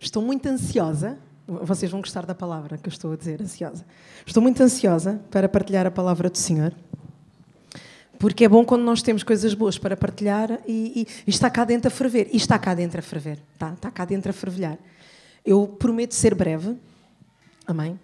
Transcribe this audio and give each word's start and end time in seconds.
estou 0.00 0.22
muito 0.22 0.48
ansiosa. 0.48 1.18
Vocês 1.46 1.90
vão 1.90 2.00
gostar 2.00 2.24
da 2.24 2.34
palavra 2.34 2.78
que 2.78 2.88
eu 2.88 2.92
estou 2.92 3.12
a 3.12 3.16
dizer, 3.16 3.42
ansiosa. 3.42 3.84
Estou 4.24 4.42
muito 4.42 4.62
ansiosa 4.62 5.20
para 5.30 5.48
partilhar 5.48 5.86
a 5.86 5.90
palavra 5.90 6.30
do 6.30 6.38
Senhor. 6.38 6.72
Porque 8.18 8.44
é 8.44 8.48
bom 8.48 8.64
quando 8.64 8.82
nós 8.82 9.02
temos 9.02 9.22
coisas 9.22 9.54
boas 9.54 9.78
para 9.78 9.96
partilhar 9.96 10.60
e, 10.66 11.02
e, 11.02 11.06
e 11.26 11.30
está 11.30 11.48
cá 11.50 11.64
dentro 11.64 11.88
a 11.88 11.90
ferver. 11.90 12.28
E 12.32 12.36
está 12.36 12.58
cá 12.58 12.74
dentro 12.74 12.98
a 12.98 13.02
ferver. 13.02 13.38
Está, 13.54 13.72
está 13.72 13.90
cá 13.90 14.04
dentro 14.04 14.30
a 14.30 14.32
fervilhar. 14.32 14.78
Eu 15.44 15.66
prometo 15.66 16.14
ser 16.14 16.34
breve. 16.34 16.76
Amém? 17.66 17.98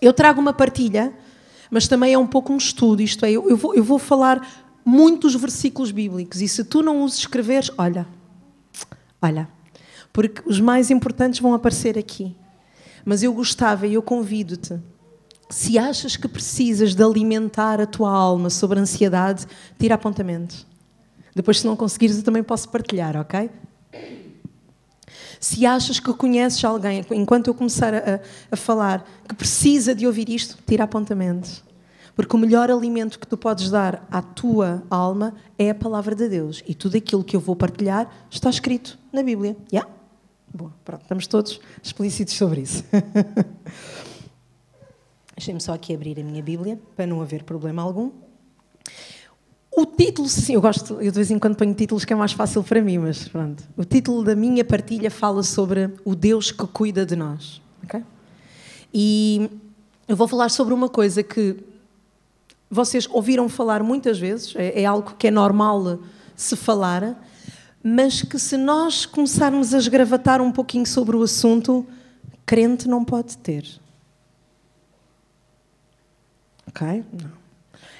Eu 0.00 0.12
trago 0.12 0.40
uma 0.40 0.52
partilha, 0.52 1.12
mas 1.70 1.88
também 1.88 2.12
é 2.12 2.18
um 2.18 2.26
pouco 2.26 2.52
um 2.52 2.56
estudo. 2.56 3.02
Isto 3.02 3.24
é, 3.24 3.32
eu, 3.32 3.48
eu, 3.48 3.56
vou, 3.56 3.74
eu 3.74 3.82
vou 3.82 3.98
falar 3.98 4.46
muitos 4.84 5.34
versículos 5.34 5.90
bíblicos. 5.90 6.40
E 6.40 6.48
se 6.48 6.64
tu 6.64 6.82
não 6.82 7.02
os 7.02 7.18
escreveres, 7.18 7.70
olha, 7.76 8.06
olha, 9.20 9.48
porque 10.16 10.40
os 10.46 10.58
mais 10.60 10.90
importantes 10.90 11.40
vão 11.40 11.52
aparecer 11.52 11.98
aqui. 11.98 12.34
Mas 13.04 13.22
eu 13.22 13.34
gostava 13.34 13.86
e 13.86 13.92
eu 13.92 14.00
convido-te 14.00 14.80
se 15.50 15.76
achas 15.76 16.16
que 16.16 16.26
precisas 16.26 16.94
de 16.94 17.02
alimentar 17.02 17.82
a 17.82 17.86
tua 17.86 18.10
alma 18.10 18.48
sobre 18.48 18.78
a 18.78 18.82
ansiedade, 18.82 19.46
tira 19.78 19.94
apontamentos. 19.94 20.66
Depois, 21.34 21.60
se 21.60 21.66
não 21.66 21.76
conseguires, 21.76 22.16
eu 22.16 22.22
também 22.22 22.42
posso 22.42 22.66
partilhar, 22.70 23.14
ok? 23.14 23.50
Se 25.38 25.66
achas 25.66 26.00
que 26.00 26.10
conheces 26.14 26.64
alguém, 26.64 27.04
enquanto 27.10 27.48
eu 27.48 27.54
começar 27.54 27.94
a, 27.94 28.20
a 28.50 28.56
falar, 28.56 29.06
que 29.28 29.34
precisa 29.34 29.94
de 29.94 30.06
ouvir 30.06 30.30
isto, 30.30 30.56
tira 30.66 30.84
apontamentos. 30.84 31.62
Porque 32.14 32.34
o 32.34 32.38
melhor 32.38 32.70
alimento 32.70 33.18
que 33.18 33.26
tu 33.26 33.36
podes 33.36 33.70
dar 33.70 34.08
à 34.10 34.22
tua 34.22 34.82
alma 34.88 35.34
é 35.58 35.68
a 35.68 35.74
palavra 35.74 36.14
de 36.14 36.26
Deus. 36.26 36.64
E 36.66 36.74
tudo 36.74 36.96
aquilo 36.96 37.22
que 37.22 37.36
eu 37.36 37.40
vou 37.40 37.54
partilhar 37.54 38.10
está 38.30 38.48
escrito 38.48 38.98
na 39.12 39.22
Bíblia. 39.22 39.54
Yeah? 39.70 39.95
Boa, 40.56 40.72
pronto, 40.86 41.02
estamos 41.02 41.26
todos 41.26 41.60
explícitos 41.82 42.32
sobre 42.32 42.62
isso. 42.62 42.82
Deixem-me 45.36 45.60
só 45.60 45.74
aqui 45.74 45.94
abrir 45.94 46.18
a 46.18 46.22
minha 46.22 46.42
Bíblia, 46.42 46.80
para 46.96 47.06
não 47.06 47.20
haver 47.20 47.42
problema 47.42 47.82
algum. 47.82 48.10
O 49.70 49.84
título, 49.84 50.26
sim, 50.26 50.54
eu 50.54 50.62
gosto, 50.62 50.94
eu 50.94 51.12
de 51.12 51.16
vez 51.16 51.30
em 51.30 51.38
quando 51.38 51.56
ponho 51.56 51.74
títulos 51.74 52.06
que 52.06 52.12
é 52.14 52.16
mais 52.16 52.32
fácil 52.32 52.64
para 52.64 52.80
mim, 52.80 52.96
mas 52.96 53.28
pronto. 53.28 53.62
O 53.76 53.84
título 53.84 54.24
da 54.24 54.34
minha 54.34 54.64
partilha 54.64 55.10
fala 55.10 55.42
sobre 55.42 55.90
o 56.06 56.14
Deus 56.14 56.50
que 56.50 56.66
cuida 56.68 57.04
de 57.04 57.16
nós. 57.16 57.60
Okay? 57.84 58.02
E 58.94 59.50
eu 60.08 60.16
vou 60.16 60.26
falar 60.26 60.48
sobre 60.48 60.72
uma 60.72 60.88
coisa 60.88 61.22
que 61.22 61.54
vocês 62.70 63.06
ouviram 63.10 63.46
falar 63.46 63.82
muitas 63.82 64.18
vezes, 64.18 64.56
é, 64.56 64.80
é 64.80 64.86
algo 64.86 65.16
que 65.18 65.26
é 65.26 65.30
normal 65.30 65.98
se 66.34 66.56
falar, 66.56 67.14
mas 67.88 68.20
que 68.20 68.36
se 68.36 68.56
nós 68.56 69.06
começarmos 69.06 69.72
a 69.72 69.78
esgravatar 69.78 70.42
um 70.42 70.50
pouquinho 70.50 70.84
sobre 70.84 71.14
o 71.14 71.22
assunto, 71.22 71.86
crente 72.44 72.88
não 72.88 73.04
pode 73.04 73.38
ter. 73.38 73.64
Ok? 76.66 77.04
Não. 77.12 77.30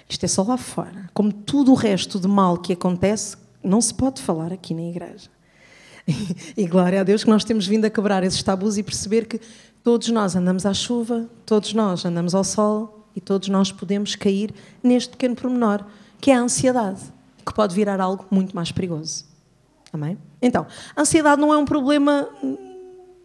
Isto 0.09 0.25
é 0.25 0.29
só 0.29 0.42
lá 0.42 0.57
fora. 0.57 1.09
Como 1.14 1.33
tudo 1.33 1.70
o 1.70 1.77
resto 1.77 2.19
de 2.19 2.27
mal 2.27 2.59
que 2.59 2.73
acontece, 2.73 3.37
não 3.62 3.81
se 3.81 3.95
pode 3.95 4.20
falar 4.20 4.53
aqui 4.53 4.75
na 4.75 4.83
igreja. 4.83 5.31
E, 6.57 6.67
glória 6.67 7.01
a 7.01 7.05
Deus 7.05 7.23
que 7.23 7.31
nós 7.31 7.45
temos 7.45 7.64
vindo 7.64 7.84
a 7.84 7.91
quebrar 7.91 8.25
esses 8.25 8.42
tabus 8.42 8.77
e 8.77 8.83
perceber 8.83 9.27
que 9.27 9.41
todos 9.84 10.09
nós 10.09 10.34
andamos 10.34 10.67
à 10.67 10.75
chuva, 10.75 11.31
todos 11.45 11.73
nós 11.75 12.05
andamos 12.05 12.34
ao 12.34 12.42
sol 12.42 13.07
e 13.14 13.20
todos 13.20 13.48
nós 13.48 13.70
podemos 13.70 14.17
cair 14.17 14.53
neste 14.83 15.11
pequeno 15.11 15.37
pormenor, 15.37 15.84
que 16.20 16.33
é 16.33 16.34
a 16.34 16.41
ansiedade, 16.41 17.03
que 17.45 17.55
pode 17.55 17.73
virar 17.73 18.01
algo 18.01 18.27
muito 18.33 18.55
mais 18.55 18.73
perigoso. 18.73 19.36
Então, 20.41 20.66
a 20.94 21.00
ansiedade 21.00 21.41
não 21.41 21.52
é 21.52 21.56
um 21.56 21.64
problema 21.64 22.28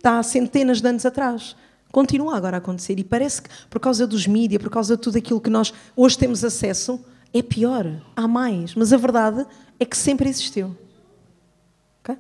há 0.04 0.20
hum, 0.20 0.24
centenas 0.24 0.82
de 0.82 0.88
anos 0.88 1.06
atrás. 1.06 1.56
Continua 1.92 2.38
agora 2.38 2.58
a 2.58 2.60
acontecer 2.60 2.98
e 3.00 3.04
parece 3.04 3.42
que 3.42 3.50
por 3.70 3.80
causa 3.80 4.08
dos 4.08 4.26
mídias, 4.26 4.62
por 4.62 4.72
causa 4.72 4.96
de 4.96 5.02
tudo 5.02 5.18
aquilo 5.18 5.42
que 5.42 5.50
nós 5.50 5.74
hoje 5.96 6.18
temos 6.18 6.44
acesso, 6.44 7.04
é 7.34 7.42
pior, 7.42 7.86
há 8.16 8.28
mais. 8.28 8.74
Mas 8.76 8.94
a 8.94 8.98
verdade 8.98 9.46
é 9.80 9.86
que 9.86 9.98
sempre 9.98 10.30
existiu. 10.30 10.76
Okay? 12.02 12.18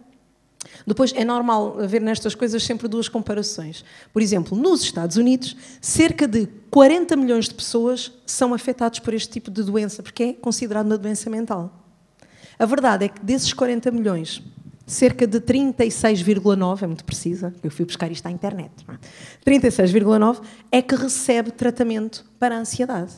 Depois 0.85 1.13
é 1.16 1.23
normal 1.23 1.79
haver 1.79 2.01
nestas 2.01 2.35
coisas 2.35 2.63
sempre 2.63 2.88
duas 2.88 3.07
comparações. 3.07 3.85
Por 4.12 4.22
exemplo, 4.22 4.57
nos 4.57 4.81
Estados 4.81 5.16
Unidos, 5.16 5.56
cerca 5.79 6.28
de 6.28 6.47
40 6.69 7.16
milhões 7.16 7.47
de 7.47 7.56
pessoas 7.56 8.12
são 8.25 8.53
afetados 8.53 9.00
por 9.00 9.13
este 9.13 9.29
tipo 9.29 9.50
de 9.50 9.63
doença, 9.63 10.03
porque 10.03 10.23
é 10.23 10.33
considerado 10.33 10.88
uma 10.88 10.97
doença 10.97 11.29
mental. 11.29 11.81
A 12.61 12.66
verdade 12.67 13.05
é 13.05 13.09
que 13.09 13.25
desses 13.25 13.51
40 13.53 13.89
milhões, 13.89 14.39
cerca 14.85 15.25
de 15.25 15.41
36,9, 15.41 16.83
é 16.83 16.85
muito 16.85 17.03
precisa, 17.03 17.51
eu 17.63 17.72
fui 17.72 17.85
buscar 17.85 18.11
isto 18.11 18.23
à 18.27 18.29
internet, 18.29 18.72
36,9 19.44 20.44
é? 20.71 20.77
é 20.77 20.81
que 20.83 20.94
recebe 20.94 21.50
tratamento 21.50 22.23
para 22.38 22.55
a 22.55 22.59
ansiedade. 22.59 23.13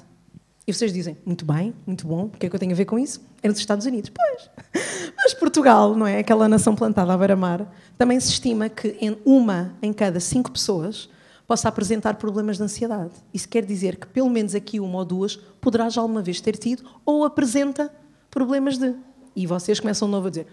E 0.66 0.74
vocês 0.74 0.94
dizem, 0.94 1.18
muito 1.26 1.44
bem, 1.44 1.74
muito 1.86 2.08
bom, 2.08 2.28
o 2.28 2.30
que 2.30 2.46
é 2.46 2.50
que 2.50 2.56
eu 2.56 2.60
tenho 2.60 2.72
a 2.72 2.76
ver 2.76 2.86
com 2.86 2.98
isso? 2.98 3.22
É 3.42 3.50
nos 3.50 3.60
Estados 3.60 3.86
Unidos. 3.86 4.12
Pois. 4.12 4.50
Mas 5.18 5.34
Portugal, 5.34 5.94
não 5.94 6.08
é? 6.08 6.20
Aquela 6.20 6.48
nação 6.48 6.74
plantada 6.74 7.12
à 7.12 7.18
beira-mar, 7.18 7.70
também 7.98 8.18
se 8.22 8.30
estima 8.30 8.70
que 8.70 8.96
em 9.02 9.18
uma 9.26 9.74
em 9.82 9.92
cada 9.92 10.22
cinco 10.22 10.50
pessoas 10.54 11.10
possa 11.46 11.68
apresentar 11.68 12.16
problemas 12.16 12.56
de 12.56 12.64
ansiedade. 12.64 13.12
Isso 13.34 13.50
quer 13.50 13.66
dizer 13.66 13.98
que 13.98 14.08
pelo 14.08 14.30
menos 14.30 14.56
aqui 14.56 14.80
uma 14.80 15.00
ou 15.00 15.04
duas 15.04 15.36
poderá 15.60 15.90
já 15.90 16.00
alguma 16.00 16.22
vez 16.22 16.40
ter 16.40 16.56
tido 16.56 16.86
ou 17.06 17.26
apresenta 17.26 17.92
problemas 18.34 18.78
de. 18.78 18.96
E 19.36 19.48
vocês 19.48 19.80
começam 19.80 20.08
de 20.08 20.12
novo 20.12 20.28
a 20.28 20.30
dizer, 20.30 20.48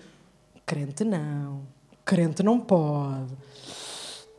Crente 0.71 1.03
não. 1.05 1.63
Crente 2.05 2.43
não 2.43 2.61
pode. 2.61 3.33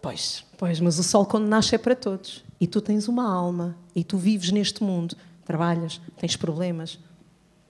Pois, 0.01 0.45
pois, 0.57 0.79
mas 0.79 0.97
o 0.97 1.03
sol 1.03 1.25
quando 1.25 1.45
nasce 1.45 1.75
é 1.75 1.77
para 1.77 1.95
todos. 1.95 2.43
E 2.57 2.65
tu 2.65 2.79
tens 2.79 3.07
uma 3.07 3.29
alma. 3.29 3.75
E 3.93 4.03
tu 4.03 4.17
vives 4.17 4.51
neste 4.51 4.81
mundo. 4.83 5.15
Trabalhas, 5.43 5.99
tens 6.17 6.35
problemas, 6.35 6.97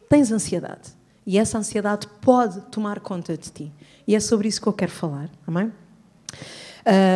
tens 0.07 0.31
ansiedade. 0.31 0.91
E 1.25 1.39
essa 1.39 1.57
ansiedade 1.57 2.07
pode 2.21 2.61
tomar 2.69 2.99
conta 2.99 3.35
de 3.35 3.49
ti. 3.49 3.71
E 4.07 4.15
é 4.15 4.19
sobre 4.19 4.47
isso 4.47 4.61
que 4.61 4.67
eu 4.67 4.73
quero 4.73 4.91
falar. 4.91 5.29
Amém? 5.47 5.71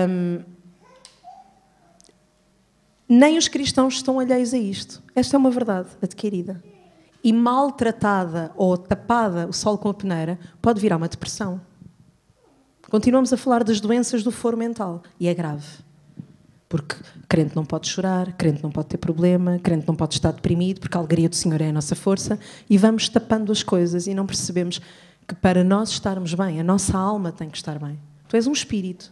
Um, 0.09 0.43
nem 3.07 3.37
os 3.37 3.47
cristãos 3.47 3.93
estão 3.93 4.19
alheios 4.19 4.53
a 4.53 4.57
isto. 4.57 5.03
Esta 5.15 5.35
é 5.35 5.37
uma 5.37 5.51
verdade 5.51 5.89
adquirida 6.01 6.61
e 7.25 7.33
maltratada 7.33 8.51
ou 8.55 8.77
tapada 8.77 9.47
o 9.47 9.51
sol 9.51 9.79
com 9.79 9.89
a 9.89 9.93
peneira, 9.95 10.37
pode 10.61 10.79
virar 10.79 10.95
uma 10.95 11.07
depressão. 11.07 11.59
Continuamos 12.87 13.33
a 13.33 13.37
falar 13.37 13.63
das 13.63 13.81
doenças 13.81 14.21
do 14.21 14.31
foro 14.31 14.55
mental 14.55 15.01
e 15.19 15.27
é 15.27 15.33
grave. 15.33 15.65
Porque 16.69 16.95
crente 17.27 17.55
não 17.55 17.65
pode 17.65 17.89
chorar, 17.89 18.31
crente 18.33 18.61
não 18.61 18.69
pode 18.69 18.89
ter 18.89 18.97
problema, 18.99 19.57
crente 19.57 19.87
não 19.87 19.95
pode 19.95 20.13
estar 20.13 20.33
deprimido, 20.33 20.79
porque 20.79 20.95
a 20.95 20.99
alegria 20.99 21.27
do 21.27 21.35
Senhor 21.35 21.59
é 21.61 21.69
a 21.69 21.73
nossa 21.73 21.95
força, 21.95 22.37
e 22.69 22.77
vamos 22.77 23.09
tapando 23.09 23.51
as 23.51 23.63
coisas 23.63 24.05
e 24.05 24.13
não 24.13 24.27
percebemos 24.27 24.79
que 25.27 25.33
para 25.33 25.63
nós 25.63 25.89
estarmos 25.89 26.35
bem, 26.35 26.59
a 26.59 26.63
nossa 26.63 26.95
alma 26.95 27.31
tem 27.31 27.49
que 27.49 27.57
estar 27.57 27.79
bem. 27.79 27.99
Tu 28.27 28.35
és 28.35 28.45
um 28.45 28.51
espírito. 28.51 29.11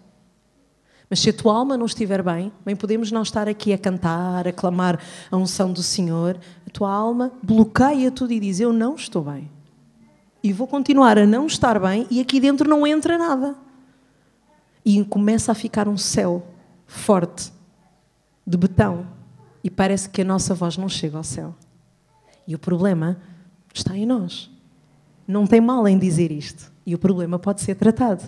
Mas 1.10 1.20
se 1.20 1.30
a 1.30 1.34
tua 1.34 1.54
alma 1.54 1.78
não 1.78 1.86
estiver 1.86 2.24
bem, 2.24 2.52
bem 2.66 2.76
podemos 2.76 3.12
não 3.12 3.22
estar 3.22 3.48
aqui 3.48 3.74
a 3.74 3.78
cantar, 3.78 4.48
a 4.48 4.52
clamar 4.52 5.00
a 5.30 5.38
unção 5.38 5.72
do 5.72 5.84
Senhor. 5.84 6.40
A 6.66 6.70
tua 6.70 6.92
alma 6.92 7.32
bloqueia 7.42 8.10
tudo 8.12 8.34
e 8.34 8.40
diz: 8.40 8.60
Eu 8.60 8.74
não 8.74 8.96
estou 8.96 9.24
bem. 9.24 9.50
E 10.44 10.52
vou 10.52 10.68
continuar 10.68 11.18
a 11.18 11.26
não 11.26 11.48
estar 11.48 11.80
bem, 11.80 12.06
e 12.12 12.20
aqui 12.20 12.40
dentro 12.40 12.70
não 12.70 12.86
entra 12.86 13.18
nada. 13.18 13.56
E 14.84 15.04
começa 15.06 15.52
a 15.52 15.56
ficar 15.56 15.88
um 15.88 15.98
céu 15.98 16.46
forte, 16.86 17.52
de 18.46 18.58
betão, 18.58 19.08
e 19.64 19.70
parece 19.70 20.10
que 20.10 20.22
a 20.22 20.26
nossa 20.26 20.54
voz 20.54 20.76
não 20.76 20.90
chega 20.90 21.16
ao 21.16 21.24
céu. 21.24 21.56
E 22.46 22.54
o 22.54 22.60
problema 22.60 23.18
está 23.74 23.98
em 23.98 24.06
nós. 24.06 24.52
Não 25.26 25.48
tem 25.48 25.62
mal 25.62 25.88
em 25.88 25.98
dizer 25.98 26.32
isto. 26.32 26.72
E 26.86 26.94
o 26.94 27.00
problema 27.00 27.40
pode 27.40 27.62
ser 27.62 27.76
tratado. 27.76 28.24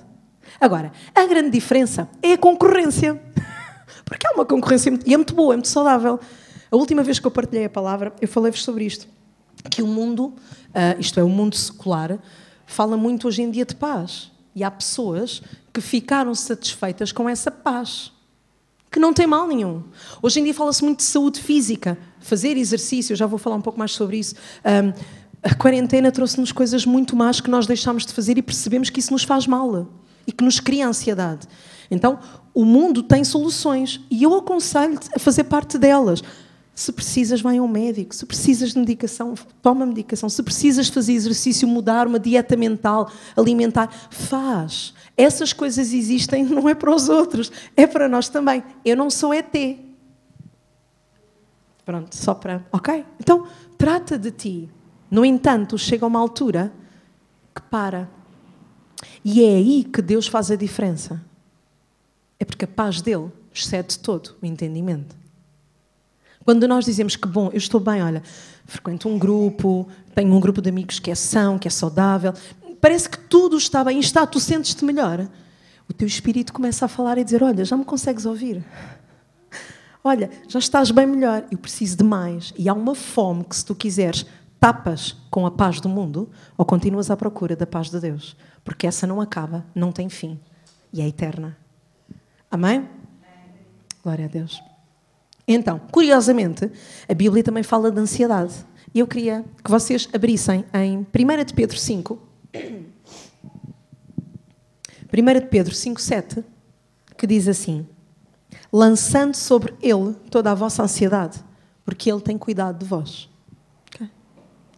Agora, 0.59 0.92
a 1.14 1.26
grande 1.26 1.52
diferença 1.52 2.09
é 2.22 2.34
a 2.34 2.38
concorrência. 2.38 3.22
Porque 4.06 4.26
há 4.28 4.32
uma 4.32 4.46
concorrência 4.46 4.97
e 5.06 5.14
é 5.14 5.18
muito 5.18 5.34
boa, 5.34 5.53
é 5.53 5.58
muito 5.58 5.68
saudável. 5.68 6.20
A 6.72 6.76
última 6.76 7.03
vez 7.03 7.20
que 7.20 7.28
eu 7.28 7.32
partilhei 7.32 7.66
a 7.66 7.70
palavra, 7.70 8.14
eu 8.22 8.28
falei-vos 8.28 8.64
sobre 8.64 8.86
isto. 8.86 9.08
Que 9.70 9.82
o 9.82 9.88
mundo, 9.88 10.26
uh, 10.28 11.00
isto 11.00 11.20
é, 11.20 11.24
o 11.24 11.30
mundo 11.30 11.56
secular, 11.56 12.18
fala 12.66 12.97
muito 12.97 13.28
hoje 13.28 13.42
em 13.42 13.50
dia 13.50 13.66
de 13.66 13.76
paz. 13.76 14.32
E 14.56 14.64
há 14.64 14.72
pessoas 14.72 15.42
que 15.74 15.82
ficaram 15.82 16.34
satisfeitas 16.34 17.12
com 17.12 17.28
essa 17.28 17.52
paz. 17.52 18.12
Que 18.91 19.00
não 19.00 19.14
tem 19.14 19.28
mal 19.28 19.48
nenhum. 19.48 19.84
Hoje 20.22 20.40
em 20.40 20.44
dia 20.44 20.53
fala-se 20.53 20.84
muito 20.84 21.00
de 21.00 21.03
saúde 21.03 21.41
física, 21.41 21.98
fazer 22.20 22.56
exercício, 22.56 23.16
já 23.16 23.26
vou 23.26 23.38
falar 23.38 23.58
um 23.58 23.62
pouco 23.62 23.78
mais 23.78 23.91
sobre 23.91 24.18
isso. 24.18 24.36
A 25.44 25.53
quarentena 25.53 26.12
trouxe-nos 26.12 26.53
coisas 26.53 26.86
muito 26.86 27.16
más 27.16 27.41
que 27.41 27.50
nós 27.50 27.68
deixámos 27.68 28.06
de 28.06 28.14
fazer 28.14 28.38
e 28.38 28.41
percebemos 28.41 28.90
que 28.90 29.00
isso 29.02 29.12
nos 29.12 29.24
faz 29.24 29.46
mal 29.46 29.70
e 30.26 30.32
que 30.32 30.44
nos 30.44 30.60
cria 30.60 30.88
ansiedade. 30.88 31.48
Então, 31.90 32.20
o 32.54 32.66
mundo 32.66 33.04
tem 33.04 33.24
soluções 33.24 34.02
e 34.10 34.24
eu 34.24 34.34
aconselho-te 34.36 35.10
a 35.14 35.20
fazer 35.20 35.44
parte 35.46 35.78
delas. 35.78 36.24
Se 36.74 36.92
precisas, 36.92 37.40
vai 37.40 37.58
ao 37.58 37.68
médico. 37.68 38.14
Se 38.14 38.26
precisas 38.26 38.74
de 38.74 38.80
medicação, 38.80 39.34
toma 39.62 39.86
medicação. 39.86 40.28
Se 40.28 40.44
precisas 40.44 40.90
fazer 40.90 41.14
exercício, 41.14 41.66
mudar 41.68 42.06
uma 42.06 42.20
dieta 42.20 42.58
mental, 42.58 43.10
alimentar, 43.36 43.90
faz. 44.10 44.94
Essas 45.16 45.54
coisas 45.54 45.94
existem, 45.94 46.44
não 46.46 46.68
é 46.68 46.76
para 46.76 46.94
os 46.94 47.08
outros, 47.08 47.52
é 47.78 47.88
para 47.88 48.10
nós 48.10 48.28
também. 48.28 48.62
Eu 48.84 48.98
não 48.98 49.10
sou 49.10 49.34
ET. 49.34 49.54
Pronto, 51.86 52.16
só 52.16 52.34
para. 52.34 52.66
Ok? 52.74 53.06
Então, 53.20 53.48
trata 53.78 54.18
de 54.18 54.32
ti. 54.32 54.70
No 55.10 55.24
entanto, 55.24 55.78
chega 55.78 56.06
uma 56.06 56.20
altura 56.20 56.74
que 57.54 57.62
para. 57.62 58.10
E 59.23 59.43
é 59.43 59.55
aí 59.55 59.84
que 59.84 60.02
Deus 60.02 60.28
faz 60.28 60.52
a 60.52 60.55
diferença. 60.55 61.22
É 62.40 62.46
porque 62.46 62.66
a 62.66 62.67
paz 62.67 63.02
dele 63.02 63.31
excede 63.53 63.97
todo 63.99 64.35
o 64.41 64.46
entendimento. 64.46 65.16
Quando 66.43 66.67
nós 66.67 66.85
dizemos 66.85 67.16
que, 67.16 67.28
bom, 67.28 67.49
eu 67.52 67.57
estou 67.57 67.79
bem, 67.79 68.03
olha, 68.03 68.22
frequento 68.66 69.09
um 69.09 69.17
grupo, 69.17 69.87
tenho 70.13 70.31
um 70.31 70.40
grupo 70.40 70.61
de 70.61 70.69
amigos 70.69 70.99
que 70.99 71.09
é 71.09 71.16
são, 71.16 71.57
que 71.57 71.67
é 71.67 71.72
saudável, 71.72 72.34
parece 72.79 73.09
que 73.09 73.17
tudo 73.17 73.57
está 73.57 73.84
bem, 73.84 73.99
está, 73.99 74.28
tu 74.28 74.40
sentes-te 74.40 74.85
melhor. 74.85 75.28
O 75.90 75.93
teu 75.93 76.07
espírito 76.07 76.53
começa 76.53 76.85
a 76.85 76.87
falar 76.87 77.17
e 77.17 77.23
dizer: 77.23 77.41
Olha, 77.41 77.66
já 77.66 77.75
me 77.75 77.85
consegues 77.85 78.25
ouvir? 78.25 78.63
Olha, 80.03 80.29
já 80.47 80.59
estás 80.59 80.91
bem 80.91 81.07
melhor, 81.07 81.46
eu 81.49 81.57
preciso 81.57 81.97
de 81.97 82.03
mais. 82.03 82.53
E 82.55 82.69
há 82.69 82.73
uma 82.73 82.93
fome 82.93 83.43
que, 83.43 83.55
se 83.55 83.66
tu 83.66 83.73
quiseres, 83.73 84.23
tapas 84.59 85.16
com 85.31 85.47
a 85.47 85.52
paz 85.52 85.81
do 85.81 85.90
mundo 85.90 86.29
ou 86.55 86.63
continuas 86.63 87.09
à 87.09 87.17
procura 87.17 87.55
da 87.55 87.66
paz 87.66 87.90
de 87.90 87.99
Deus, 87.99 88.37
porque 88.66 88.88
essa 88.88 89.08
não 89.08 89.22
acaba, 89.22 89.64
não 89.73 89.91
tem 89.91 90.09
fim 90.09 90.38
e 90.91 91.00
é 91.00 91.08
eterna. 91.08 91.56
Amém? 92.50 92.90
Glória 94.03 94.26
a 94.26 94.28
Deus. 94.28 94.62
Então, 95.47 95.79
curiosamente, 95.91 96.72
a 97.08 97.14
Bíblia 97.14 97.44
também 97.44 97.64
fala 97.64 97.91
de 97.91 98.00
ansiedade. 98.00 98.53
E 98.94 99.00
eu 99.00 99.08
queria 99.08 99.46
que 99.64 99.70
vocês 99.70 100.09
abrissem 100.14 100.66
em 100.73 101.00
1 101.00 101.46
de 101.46 101.53
Pedro 101.53 101.78
5. 101.78 102.20
1 105.14 105.40
de 105.40 105.41
Pedro 105.47 105.76
5, 105.76 106.02
7, 106.02 106.44
que 107.17 107.28
diz 107.28 107.47
assim: 107.47 107.85
Lançando 108.72 109.35
sobre 109.35 109.73
ele 109.82 110.14
toda 110.32 110.52
a 110.52 110.56
vossa 110.56 110.82
ansiedade, 110.82 111.44
porque 111.85 112.12
ele 112.12 112.22
tem 112.22 112.38
cuidado 112.38 112.79
de 112.79 112.85
vós. 112.85 113.29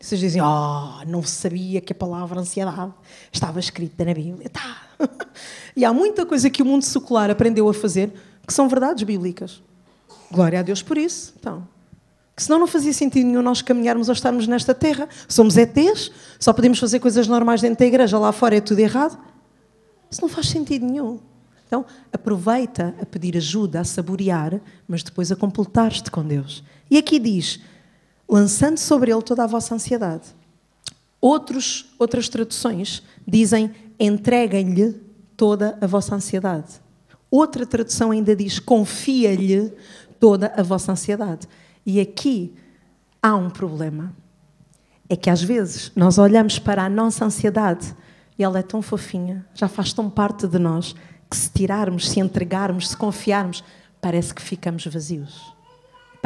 Vocês 0.08 0.22
dizem, 0.22 0.42
oh, 0.42 1.06
não 1.06 1.22
sabia 1.22 1.82
que 1.82 1.92
a 1.92 1.96
palavra 1.96 2.40
ansiedade 2.40 2.94
estava 3.30 3.60
escrita 3.60 4.06
na 4.06 4.14
Bíblia. 4.14 4.48
Tá. 4.48 4.84
e 5.76 5.84
há 5.84 5.92
muita 5.92 6.26
coisa 6.26 6.50
que 6.50 6.62
o 6.62 6.66
mundo 6.66 6.84
secular 6.84 7.30
aprendeu 7.30 7.68
a 7.68 7.74
fazer 7.74 8.14
que 8.48 8.54
são 8.54 8.70
verdades 8.70 9.04
bíblicas. 9.04 9.62
Glória 10.32 10.62
a 10.62 10.64
Deus 10.64 10.82
por 10.82 10.98
isso. 10.98 11.34
Então, 11.38 11.68
que 12.34 12.42
senão 12.42 12.58
não 12.58 12.68
fazia 12.68 12.94
sentido 12.94 13.28
nenhum 13.28 13.42
nós 13.42 13.62
caminharmos 13.62 14.08
ou 14.08 14.14
estarmos 14.14 14.48
nesta 14.48 14.74
terra. 14.74 15.10
Somos 15.28 15.58
ETs, 15.58 16.10
só 16.40 16.54
podemos 16.54 16.80
fazer 16.80 17.02
coisas 17.02 17.28
normais 17.28 17.60
dentro 17.60 17.80
da 17.80 17.86
igreja, 17.86 18.18
lá 18.18 18.32
fora 18.32 18.56
é 18.56 18.62
tudo 18.62 18.80
errado. 18.80 19.20
Isso 20.10 20.22
não 20.22 20.30
faz 20.30 20.48
sentido 20.48 20.86
nenhum. 20.86 21.20
Então, 21.68 21.86
aproveita 22.14 22.96
a 23.02 23.06
pedir 23.06 23.36
ajuda, 23.36 23.82
a 23.82 23.84
saborear, 23.84 24.62
mas 24.88 25.04
depois 25.04 25.34
a 25.34 25.36
completar-te 25.36 26.10
com 26.10 26.24
Deus. 26.24 26.64
E 26.90 26.98
aqui 26.98 27.20
diz: 27.20 27.60
lançando 28.28 28.78
sobre 28.78 29.12
ele 29.12 29.22
toda 29.22 29.44
a 29.44 29.48
vossa 29.48 29.76
ansiedade. 29.76 30.36
Outros, 31.22 31.94
outras 31.98 32.30
traduções 32.30 33.02
dizem: 33.28 33.72
entreguem-lhe 34.00 34.94
toda 35.36 35.78
a 35.82 35.88
vossa 35.88 36.16
ansiedade. 36.16 36.82
Outra 37.30 37.66
tradução 37.66 38.12
ainda 38.12 38.36
diz: 38.36 38.60
confia-lhe 38.60 39.74
toda 40.20 40.54
a 40.56 40.64
vossa 40.64 40.92
ansiedade. 40.92 41.48
E 41.86 42.00
aqui 42.00 42.54
há 43.22 43.36
um 43.36 43.50
problema. 43.50 44.14
É 45.10 45.16
que 45.16 45.30
às 45.30 45.42
vezes 45.42 45.92
nós 45.96 46.18
olhamos 46.18 46.60
para 46.60 46.84
a 46.84 46.90
nossa 46.90 47.24
ansiedade 47.24 47.96
e 48.38 48.44
ela 48.44 48.60
é 48.60 48.64
tão 48.64 48.82
fofinha, 48.82 49.46
já 49.54 49.68
faz 49.68 49.94
tão 49.94 50.10
parte 50.10 50.46
de 50.48 50.60
nós, 50.60 50.94
que 51.30 51.36
se 51.36 51.50
tirarmos, 51.50 52.10
se 52.10 52.20
entregarmos, 52.20 52.90
se 52.90 52.98
confiarmos, 52.98 53.64
parece 54.02 54.34
que 54.34 54.42
ficamos 54.42 54.86
vazios. 54.86 55.57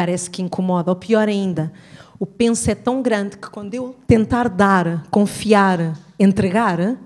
Parece 0.01 0.31
que 0.31 0.41
incomoda. 0.41 0.89
Ou 0.89 0.95
pior 0.95 1.29
ainda, 1.29 1.71
o 2.17 2.25
penso 2.25 2.71
é 2.71 2.73
tão 2.73 3.03
grande 3.03 3.37
que 3.37 3.47
quando 3.47 3.75
eu 3.75 3.95
tentar 4.07 4.49
dar, 4.49 5.05
confiar, 5.11 5.95
entregar, 6.19 6.97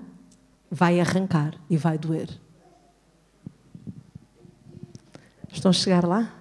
vai 0.70 0.98
arrancar 0.98 1.52
e 1.68 1.76
vai 1.76 1.98
doer. 1.98 2.30
Estão 5.52 5.68
a 5.68 5.74
chegar 5.74 6.06
lá? 6.06 6.32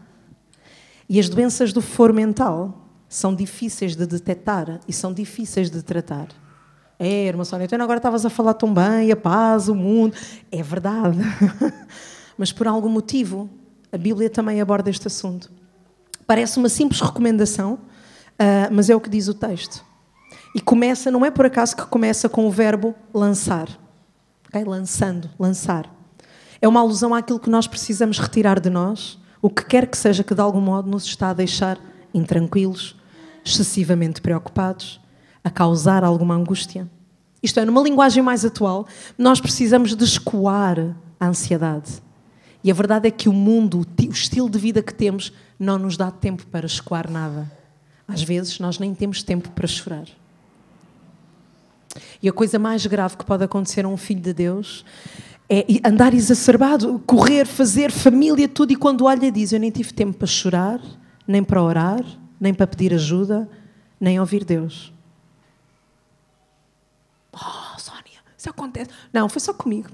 E 1.09 1.19
as 1.19 1.27
doenças 1.27 1.73
do 1.73 1.81
foro 1.81 2.13
mental 2.13 2.87
são 3.09 3.35
difíceis 3.35 3.97
de 3.97 4.05
detectar 4.05 4.79
e 4.87 4.93
são 4.93 5.11
difíceis 5.11 5.69
de 5.69 5.83
tratar. 5.83 6.29
É, 6.97 7.25
irmã 7.27 7.43
Sónia, 7.43 7.65
então 7.65 7.81
agora 7.81 7.97
estavas 7.97 8.25
a 8.25 8.29
falar 8.29 8.53
tão 8.53 8.73
bem, 8.73 9.11
a 9.11 9.17
paz, 9.17 9.67
o 9.67 9.75
mundo. 9.75 10.15
É 10.49 10.63
verdade. 10.63 11.19
Mas 12.39 12.53
por 12.53 12.65
algum 12.65 12.87
motivo, 12.87 13.49
a 13.91 13.97
Bíblia 13.97 14.29
também 14.29 14.61
aborda 14.61 14.89
este 14.89 15.07
assunto. 15.07 15.64
Parece 16.27 16.57
uma 16.57 16.69
simples 16.69 17.01
recomendação, 17.01 17.74
uh, 17.74 18.72
mas 18.72 18.89
é 18.89 18.95
o 18.95 19.00
que 19.00 19.10
diz 19.10 19.27
o 19.27 19.33
texto. 19.33 19.83
E 20.56 20.62
começa, 20.62 21.12
não 21.12 21.25
é 21.25 21.30
por 21.30 21.45
acaso 21.45 21.75
que 21.75 21.86
começa 21.86 22.30
com 22.30 22.48
o 22.48 22.51
verbo 22.51 22.95
lançar. 23.13 23.68
Okay? 24.48 24.63
Lançando, 24.63 25.30
lançar. 25.38 25.89
É 26.62 26.68
uma 26.68 26.80
alusão 26.80 27.13
àquilo 27.13 27.39
que 27.39 27.50
nós 27.50 27.68
precisamos 27.68 28.18
retirar 28.19 28.60
de 28.60 28.69
nós, 28.69 29.19
o 29.42 29.50
que 29.50 29.66
quer 29.66 29.86
que 29.86 29.98
seja 29.98 30.24
que 30.24 30.33
de 30.33 30.42
algum 30.42 30.62
modo 30.62 30.89
nos 30.89 31.04
está 31.06 31.30
a 31.30 31.33
deixar 31.33 31.77
intranquilos, 32.13 32.95
excessivamente 33.44 34.22
preocupados, 34.22 35.00
a 35.44 35.50
causar 35.50 36.04
alguma 36.04 36.33
angústia. 36.33 36.89
Isto 37.44 37.60
é, 37.60 37.66
numa 37.66 37.81
linguagem 37.81 38.24
mais 38.24 38.44
atual, 38.44 38.88
nós 39.18 39.39
precisamos 39.39 39.95
de 39.95 40.04
escoar 40.04 40.95
a 41.19 41.27
ansiedade. 41.27 42.01
E 42.65 42.71
a 42.71 42.73
verdade 42.73 43.07
é 43.07 43.12
que 43.12 43.29
o 43.29 43.31
mundo, 43.31 43.81
o 43.81 44.12
estilo 44.12 44.50
de 44.50 44.57
vida 44.57 44.81
que 44.81 44.91
temos, 44.91 45.31
não 45.59 45.77
nos 45.77 45.95
dá 45.95 46.09
tempo 46.09 46.47
para 46.47 46.65
escoar 46.65 47.12
nada. 47.12 47.51
Às 48.07 48.23
vezes 48.23 48.59
nós 48.59 48.79
nem 48.79 48.95
temos 48.95 49.21
tempo 49.21 49.51
para 49.51 49.67
chorar. 49.67 50.07
E 52.23 52.27
a 52.27 52.33
coisa 52.33 52.57
mais 52.57 52.83
grave 52.88 53.17
que 53.17 53.23
pode 53.23 53.44
acontecer 53.44 53.85
a 53.85 53.88
um 53.88 53.95
filho 53.95 54.19
de 54.19 54.33
Deus 54.33 54.83
é 55.47 55.63
andar 55.88 56.15
exacerbado, 56.15 56.97
correr, 57.06 57.45
fazer 57.45 57.91
família, 57.91 58.50
tudo, 58.50 58.73
e 58.73 58.75
quando 58.75 59.06
olha 59.06 59.31
diz: 59.31 59.53
Eu 59.53 59.59
nem 59.59 59.69
tive 59.69 59.94
tempo 59.94 60.17
para 60.17 60.25
chorar, 60.25 60.81
nem 61.27 61.44
para 61.44 61.62
orar, 61.62 62.03
nem 62.39 62.51
para 62.51 62.65
pedir 62.65 62.95
ajuda, 62.95 63.47
nem 64.00 64.19
ouvir 64.19 64.44
Deus. 64.44 64.91
Oh, 67.31 67.77
Sónia, 67.77 68.21
isso 68.35 68.50
acontece. 68.50 68.89
Não, 69.13 69.29
foi 69.29 69.39
só 69.39 69.53
comigo. 69.53 69.89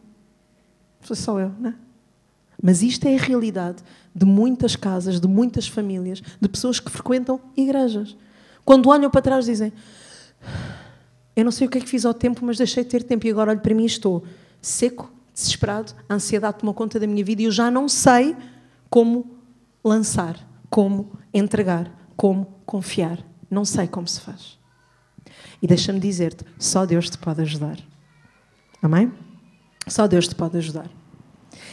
Foi 1.02 1.18
só 1.18 1.38
eu, 1.38 1.52
não 1.60 1.72
é? 1.72 1.91
Mas 2.62 2.82
isto 2.84 3.06
é 3.08 3.16
a 3.16 3.20
realidade 3.20 3.84
de 4.14 4.26
muitas 4.26 4.76
casas, 4.76 5.20
de 5.20 5.28
muitas 5.28 5.68
famílias, 5.68 6.22
de 6.40 6.48
pessoas 6.48 6.80
que 6.80 6.92
frequentam 6.92 7.40
igrejas. 7.58 8.16
Quando 8.64 8.90
olham 8.90 9.10
para 9.10 9.22
trás, 9.22 9.46
dizem: 9.46 9.74
Eu 11.36 11.44
não 11.44 11.52
sei 11.52 11.68
o 11.68 11.70
que 11.70 11.80
é 11.80 11.82
que 11.82 11.90
fiz 11.90 12.06
ao 12.06 12.14
tempo, 12.14 12.46
mas 12.46 12.58
deixei 12.58 12.84
de 12.84 12.90
ter 12.90 13.04
tempo 13.04 13.26
e 13.26 13.32
agora 13.32 13.52
olho 13.52 13.62
para 13.62 13.74
mim 13.74 13.84
e 13.84 13.88
estou 13.88 14.24
seco, 14.62 15.12
desesperado, 15.34 15.94
a 16.08 16.14
ansiedade 16.14 16.60
tomou 16.60 16.74
conta 16.74 17.00
da 17.00 17.08
minha 17.08 17.24
vida 17.24 17.42
e 17.42 17.46
eu 17.46 17.52
já 17.52 17.72
não 17.72 17.90
sei 17.90 18.36
como 18.90 19.38
lançar, 19.84 20.38
como 20.70 21.12
entregar, 21.34 21.92
como 22.16 22.46
confiar. 22.66 23.26
Não 23.50 23.66
sei 23.66 23.88
como 23.88 24.08
se 24.08 24.22
faz. 24.22 24.60
E 25.62 25.68
deixa-me 25.68 26.00
dizer-te, 26.00 26.46
só 26.58 26.86
Deus 26.86 27.10
te 27.10 27.18
pode 27.18 27.42
ajudar. 27.42 27.78
Amém? 28.82 29.12
Só 29.88 30.08
Deus 30.08 30.28
te 30.28 30.36
pode 30.36 30.58
ajudar. 30.58 30.90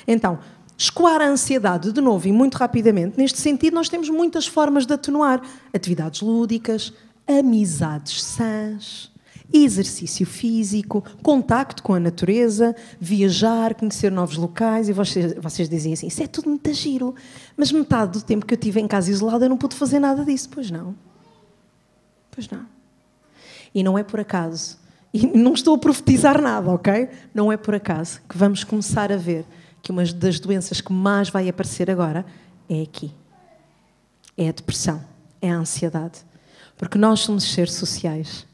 Então, 0.06 0.38
escoar 0.78 1.20
a 1.20 1.26
ansiedade 1.26 1.92
de 1.92 2.00
novo 2.00 2.28
e 2.28 2.32
muito 2.32 2.54
rapidamente, 2.54 3.18
neste 3.18 3.38
sentido, 3.40 3.74
nós 3.74 3.88
temos 3.88 4.08
muitas 4.08 4.46
formas 4.46 4.86
de 4.86 4.94
atenuar. 4.94 5.42
Atividades 5.74 6.20
lúdicas, 6.20 6.92
amizades 7.26 8.22
sãs, 8.22 9.10
exercício 9.52 10.24
físico, 10.24 11.04
contacto 11.20 11.82
com 11.82 11.94
a 11.94 12.00
natureza, 12.00 12.76
viajar, 13.00 13.74
conhecer 13.74 14.12
novos 14.12 14.36
locais. 14.36 14.88
E 14.88 14.92
vocês, 14.92 15.34
vocês 15.34 15.68
dizem 15.68 15.92
assim: 15.94 16.06
Isso 16.06 16.22
é 16.22 16.28
tudo 16.28 16.48
muito 16.48 16.72
giro. 16.72 17.12
Mas 17.56 17.72
metade 17.72 18.12
do 18.12 18.24
tempo 18.24 18.46
que 18.46 18.54
eu 18.54 18.58
tive 18.58 18.80
em 18.80 18.86
casa 18.86 19.10
isolada 19.10 19.46
eu 19.46 19.48
não 19.48 19.56
pude 19.56 19.74
fazer 19.74 19.98
nada 19.98 20.24
disso. 20.24 20.48
Pois 20.48 20.70
não. 20.70 20.94
Pois 22.30 22.48
não. 22.48 22.64
E 23.74 23.82
não 23.82 23.98
é 23.98 24.04
por 24.04 24.20
acaso. 24.20 24.78
E 25.12 25.26
não 25.26 25.54
estou 25.54 25.74
a 25.74 25.78
profetizar 25.78 26.40
nada, 26.40 26.70
ok? 26.70 27.08
Não 27.34 27.50
é 27.50 27.56
por 27.56 27.74
acaso 27.74 28.20
que 28.28 28.38
vamos 28.38 28.62
começar 28.62 29.10
a 29.10 29.16
ver 29.16 29.44
que 29.82 29.90
uma 29.90 30.04
das 30.04 30.40
doenças 30.40 30.80
que 30.80 30.92
mais 30.92 31.30
vai 31.30 31.48
aparecer 31.48 31.90
agora 31.90 32.24
é 32.68 32.82
aqui. 32.82 33.12
É 34.36 34.48
a 34.48 34.52
depressão, 34.52 35.02
é 35.40 35.50
a 35.50 35.56
ansiedade. 35.56 36.20
Porque 36.76 36.98
nós 36.98 37.20
somos 37.20 37.44
seres 37.44 37.74
sociais 37.74 38.46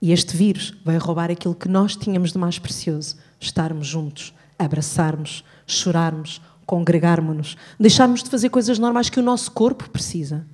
e 0.00 0.12
este 0.12 0.36
vírus 0.36 0.74
vai 0.84 0.96
roubar 0.96 1.30
aquilo 1.30 1.54
que 1.54 1.68
nós 1.68 1.96
tínhamos 1.96 2.32
de 2.32 2.38
mais 2.38 2.58
precioso: 2.58 3.16
estarmos 3.40 3.86
juntos, 3.86 4.34
abraçarmos, 4.58 5.44
chorarmos, 5.66 6.40
congregarmos-nos, 6.66 7.56
deixarmos 7.78 8.22
de 8.22 8.30
fazer 8.30 8.48
coisas 8.48 8.78
normais 8.78 9.10
que 9.10 9.20
o 9.20 9.22
nosso 9.22 9.50
corpo 9.50 9.88
precisa. 9.90 10.46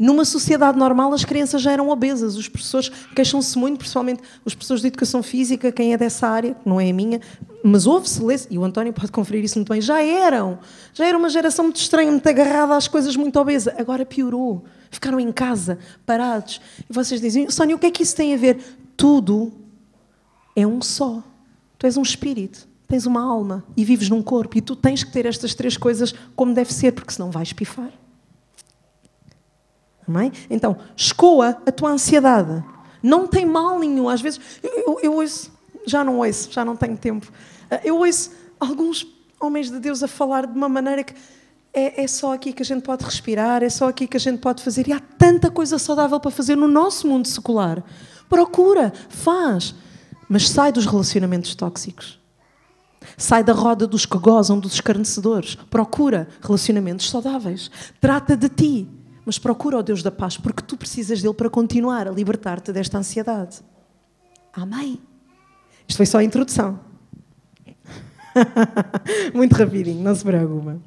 Numa 0.00 0.24
sociedade 0.24 0.78
normal, 0.78 1.12
as 1.12 1.26
crianças 1.26 1.60
já 1.60 1.72
eram 1.72 1.90
obesas. 1.90 2.34
Os 2.34 2.48
professores 2.48 2.90
queixam-se 3.14 3.58
muito, 3.58 3.76
principalmente 3.76 4.22
os 4.46 4.54
professores 4.54 4.80
de 4.80 4.88
educação 4.88 5.22
física, 5.22 5.70
quem 5.70 5.92
é 5.92 5.98
dessa 5.98 6.26
área, 6.26 6.54
que 6.54 6.66
não 6.66 6.80
é 6.80 6.88
a 6.88 6.92
minha, 6.94 7.20
mas 7.62 7.86
ouve-se, 7.86 8.48
e 8.50 8.56
o 8.56 8.64
António 8.64 8.94
pode 8.94 9.12
conferir 9.12 9.44
isso 9.44 9.58
muito 9.58 9.70
bem, 9.70 9.78
já 9.78 10.02
eram. 10.02 10.58
Já 10.94 11.04
era 11.04 11.18
uma 11.18 11.28
geração 11.28 11.66
muito 11.66 11.76
estranha, 11.76 12.10
muito 12.10 12.26
agarrada 12.26 12.74
às 12.74 12.88
coisas, 12.88 13.14
muito 13.14 13.38
obesa. 13.38 13.74
Agora 13.76 14.06
piorou. 14.06 14.64
Ficaram 14.90 15.20
em 15.20 15.30
casa, 15.30 15.78
parados. 16.06 16.62
E 16.88 16.92
vocês 16.92 17.20
dizem, 17.20 17.50
Sónia, 17.50 17.76
o 17.76 17.78
que 17.78 17.84
é 17.84 17.90
que 17.90 18.02
isso 18.02 18.16
tem 18.16 18.32
a 18.32 18.38
ver? 18.38 18.58
Tudo 18.96 19.52
é 20.56 20.66
um 20.66 20.80
só. 20.80 21.22
Tu 21.78 21.84
és 21.84 21.98
um 21.98 22.02
espírito, 22.02 22.66
tens 22.88 23.04
uma 23.04 23.22
alma 23.22 23.62
e 23.76 23.84
vives 23.84 24.08
num 24.08 24.22
corpo. 24.22 24.56
E 24.56 24.62
tu 24.62 24.74
tens 24.74 25.04
que 25.04 25.12
ter 25.12 25.26
estas 25.26 25.54
três 25.54 25.76
coisas 25.76 26.14
como 26.34 26.54
deve 26.54 26.72
ser, 26.72 26.92
porque 26.92 27.12
senão 27.12 27.30
vais 27.30 27.52
pifar. 27.52 27.90
Amém? 30.10 30.32
Então, 30.50 30.76
escoa 30.96 31.56
a 31.64 31.70
tua 31.70 31.90
ansiedade. 31.90 32.62
Não 33.00 33.28
tem 33.28 33.46
mal 33.46 33.78
nenhum. 33.78 34.08
Às 34.08 34.20
vezes, 34.20 34.40
eu, 34.60 34.98
eu, 35.00 35.14
ouço, 35.14 35.52
já 35.86 36.02
não 36.02 36.18
ouço, 36.18 36.50
já 36.50 36.64
não 36.64 36.74
tenho 36.74 36.96
tempo. 36.96 37.30
Eh, 37.70 37.82
eu 37.84 37.98
ouço 37.98 38.32
alguns 38.58 39.06
homens 39.40 39.70
de 39.70 39.78
Deus 39.78 40.02
a 40.02 40.08
falar 40.08 40.46
de 40.46 40.56
uma 40.56 40.68
maneira 40.68 41.04
que 41.04 41.14
é, 41.72 42.02
é, 42.02 42.06
só 42.08 42.34
aqui 42.34 42.52
que 42.52 42.62
a 42.62 42.64
gente 42.64 42.82
pode 42.82 43.04
respirar, 43.04 43.62
é 43.62 43.70
só 43.70 43.88
aqui 43.88 44.08
que 44.08 44.16
a 44.16 44.20
gente 44.20 44.40
pode 44.40 44.62
fazer. 44.64 44.88
E 44.88 44.92
há 44.92 45.00
tanta 45.00 45.48
coisa 45.48 45.78
saudável 45.78 46.18
para 46.18 46.30
fazer 46.32 46.56
no 46.56 46.66
nosso 46.66 47.06
mundo 47.06 47.28
secular. 47.28 47.82
Procura, 48.28 48.92
faz, 49.08 49.74
mas 50.28 50.48
sai 50.48 50.72
dos 50.72 50.86
relacionamentos 50.86 51.54
tóxicos. 51.54 52.18
Sai 53.16 53.44
da 53.44 53.52
roda 53.52 53.86
dos 53.86 54.04
que 54.04 54.18
gozam, 54.18 54.58
dos 54.58 54.74
escarnecedores. 54.74 55.54
Procura 55.54 56.28
relacionamentos 56.42 57.08
saudáveis. 57.08 57.70
Trata 58.00 58.36
de 58.36 58.48
ti 58.48 58.99
mas 59.24 59.38
procura 59.38 59.78
o 59.78 59.82
Deus 59.82 60.02
da 60.02 60.10
paz, 60.10 60.36
porque 60.36 60.62
tu 60.62 60.76
precisas 60.76 61.22
dele 61.22 61.34
para 61.34 61.50
continuar 61.50 62.08
a 62.08 62.10
libertar-te 62.10 62.72
desta 62.72 62.98
ansiedade. 62.98 63.60
Amém? 64.52 65.00
Isto 65.86 65.96
foi 65.96 66.06
só 66.06 66.18
a 66.18 66.24
introdução. 66.24 66.80
Muito 69.34 69.54
rapidinho, 69.54 70.02
não 70.02 70.14
se 70.14 70.24
preocupe. 70.24 70.78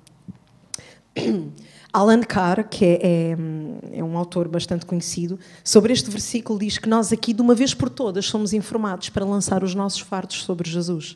Alan 1.93 2.21
Carr, 2.21 2.67
que 2.67 2.83
é, 2.83 2.99
é, 3.03 3.37
é, 3.99 4.03
um 4.03 4.17
autor 4.17 4.47
bastante 4.47 4.83
conhecido, 4.83 5.39
sobre 5.63 5.93
este 5.93 6.09
versículo 6.09 6.57
diz 6.57 6.79
que 6.79 6.89
nós 6.89 7.13
aqui, 7.13 7.33
de 7.33 7.41
uma 7.41 7.53
vez 7.53 7.75
por 7.75 7.87
todas, 7.87 8.25
somos 8.25 8.51
informados 8.51 9.09
para 9.09 9.23
lançar 9.23 9.63
os 9.63 9.75
nossos 9.75 9.99
fardos 9.99 10.43
sobre 10.43 10.67
Jesus. 10.67 11.15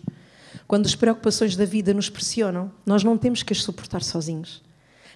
Quando 0.68 0.86
as 0.86 0.94
preocupações 0.94 1.56
da 1.56 1.66
vida 1.66 1.96
nos 1.96 2.10
pressionam, 2.10 2.72
nós 2.86 3.04
não 3.04 3.18
temos 3.18 3.42
que 3.42 3.54
as 3.54 3.64
suportar 3.64 4.04
sozinhos. 4.04 4.62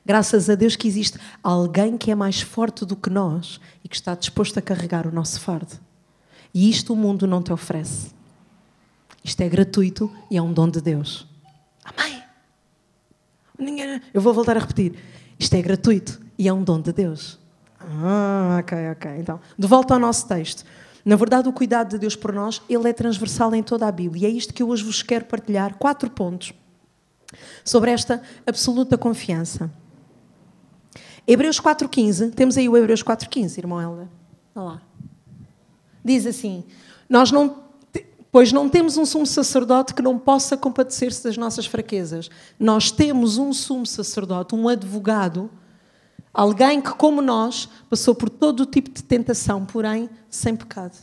Graças 0.05 0.49
a 0.49 0.55
Deus 0.55 0.75
que 0.75 0.87
existe 0.87 1.19
alguém 1.43 1.97
que 1.97 2.09
é 2.11 2.15
mais 2.15 2.41
forte 2.41 2.85
do 2.85 2.95
que 2.95 3.09
nós 3.09 3.59
e 3.83 3.87
que 3.87 3.95
está 3.95 4.15
disposto 4.15 4.57
a 4.57 4.61
carregar 4.61 5.05
o 5.05 5.11
nosso 5.11 5.39
fardo. 5.39 5.79
E 6.53 6.69
isto 6.69 6.93
o 6.93 6.95
mundo 6.95 7.27
não 7.27 7.41
te 7.41 7.53
oferece. 7.53 8.11
Isto 9.23 9.41
é 9.41 9.49
gratuito 9.49 10.11
e 10.29 10.37
é 10.37 10.41
um 10.41 10.51
dom 10.51 10.67
de 10.69 10.81
Deus. 10.81 11.27
Amém? 11.83 12.21
Eu 14.13 14.21
vou 14.21 14.33
voltar 14.33 14.57
a 14.57 14.59
repetir. 14.59 14.95
Isto 15.37 15.53
é 15.55 15.61
gratuito 15.61 16.19
e 16.37 16.47
é 16.47 16.53
um 16.53 16.63
dom 16.63 16.81
de 16.81 16.91
Deus. 16.91 17.39
Ah, 17.79 18.57
ok, 18.59 18.77
ok. 18.91 19.11
Então, 19.19 19.39
de 19.57 19.67
volta 19.67 19.93
ao 19.93 19.99
nosso 19.99 20.27
texto. 20.27 20.65
Na 21.05 21.15
verdade, 21.15 21.47
o 21.47 21.53
cuidado 21.53 21.89
de 21.89 21.99
Deus 21.99 22.15
por 22.15 22.33
nós, 22.33 22.61
ele 22.69 22.89
é 22.89 22.93
transversal 22.93 23.53
em 23.55 23.63
toda 23.63 23.87
a 23.87 23.91
Bíblia. 23.91 24.27
E 24.27 24.31
é 24.31 24.35
isto 24.35 24.53
que 24.53 24.61
eu 24.61 24.69
hoje 24.69 24.83
vos 24.83 25.01
quero 25.01 25.25
partilhar, 25.25 25.75
quatro 25.77 26.09
pontos, 26.09 26.53
sobre 27.63 27.91
esta 27.91 28.21
absoluta 28.45 28.97
confiança. 28.97 29.71
Hebreus 31.27 31.59
4,15, 31.59 32.33
temos 32.33 32.57
aí 32.57 32.67
o 32.67 32.75
Hebreus 32.75 33.03
4,15, 33.03 33.57
irmão 33.57 33.81
Helder. 33.81 34.07
Olha 34.55 34.65
lá. 34.65 34.81
Diz 36.03 36.25
assim: 36.25 36.63
Nós 37.09 37.31
não. 37.31 37.61
Pois 38.31 38.53
não 38.53 38.69
temos 38.69 38.95
um 38.95 39.05
sumo 39.05 39.25
sacerdote 39.25 39.93
que 39.93 40.01
não 40.01 40.17
possa 40.17 40.55
compadecer-se 40.55 41.21
das 41.25 41.35
nossas 41.35 41.65
fraquezas. 41.65 42.29
Nós 42.57 42.89
temos 42.89 43.37
um 43.37 43.51
sumo 43.51 43.85
sacerdote, 43.85 44.55
um 44.55 44.69
advogado, 44.69 45.49
alguém 46.33 46.79
que, 46.79 46.91
como 46.91 47.21
nós, 47.21 47.67
passou 47.89 48.15
por 48.15 48.29
todo 48.29 48.61
o 48.61 48.65
tipo 48.65 48.89
de 48.89 49.03
tentação, 49.03 49.65
porém 49.65 50.09
sem 50.29 50.55
pecado. 50.55 50.97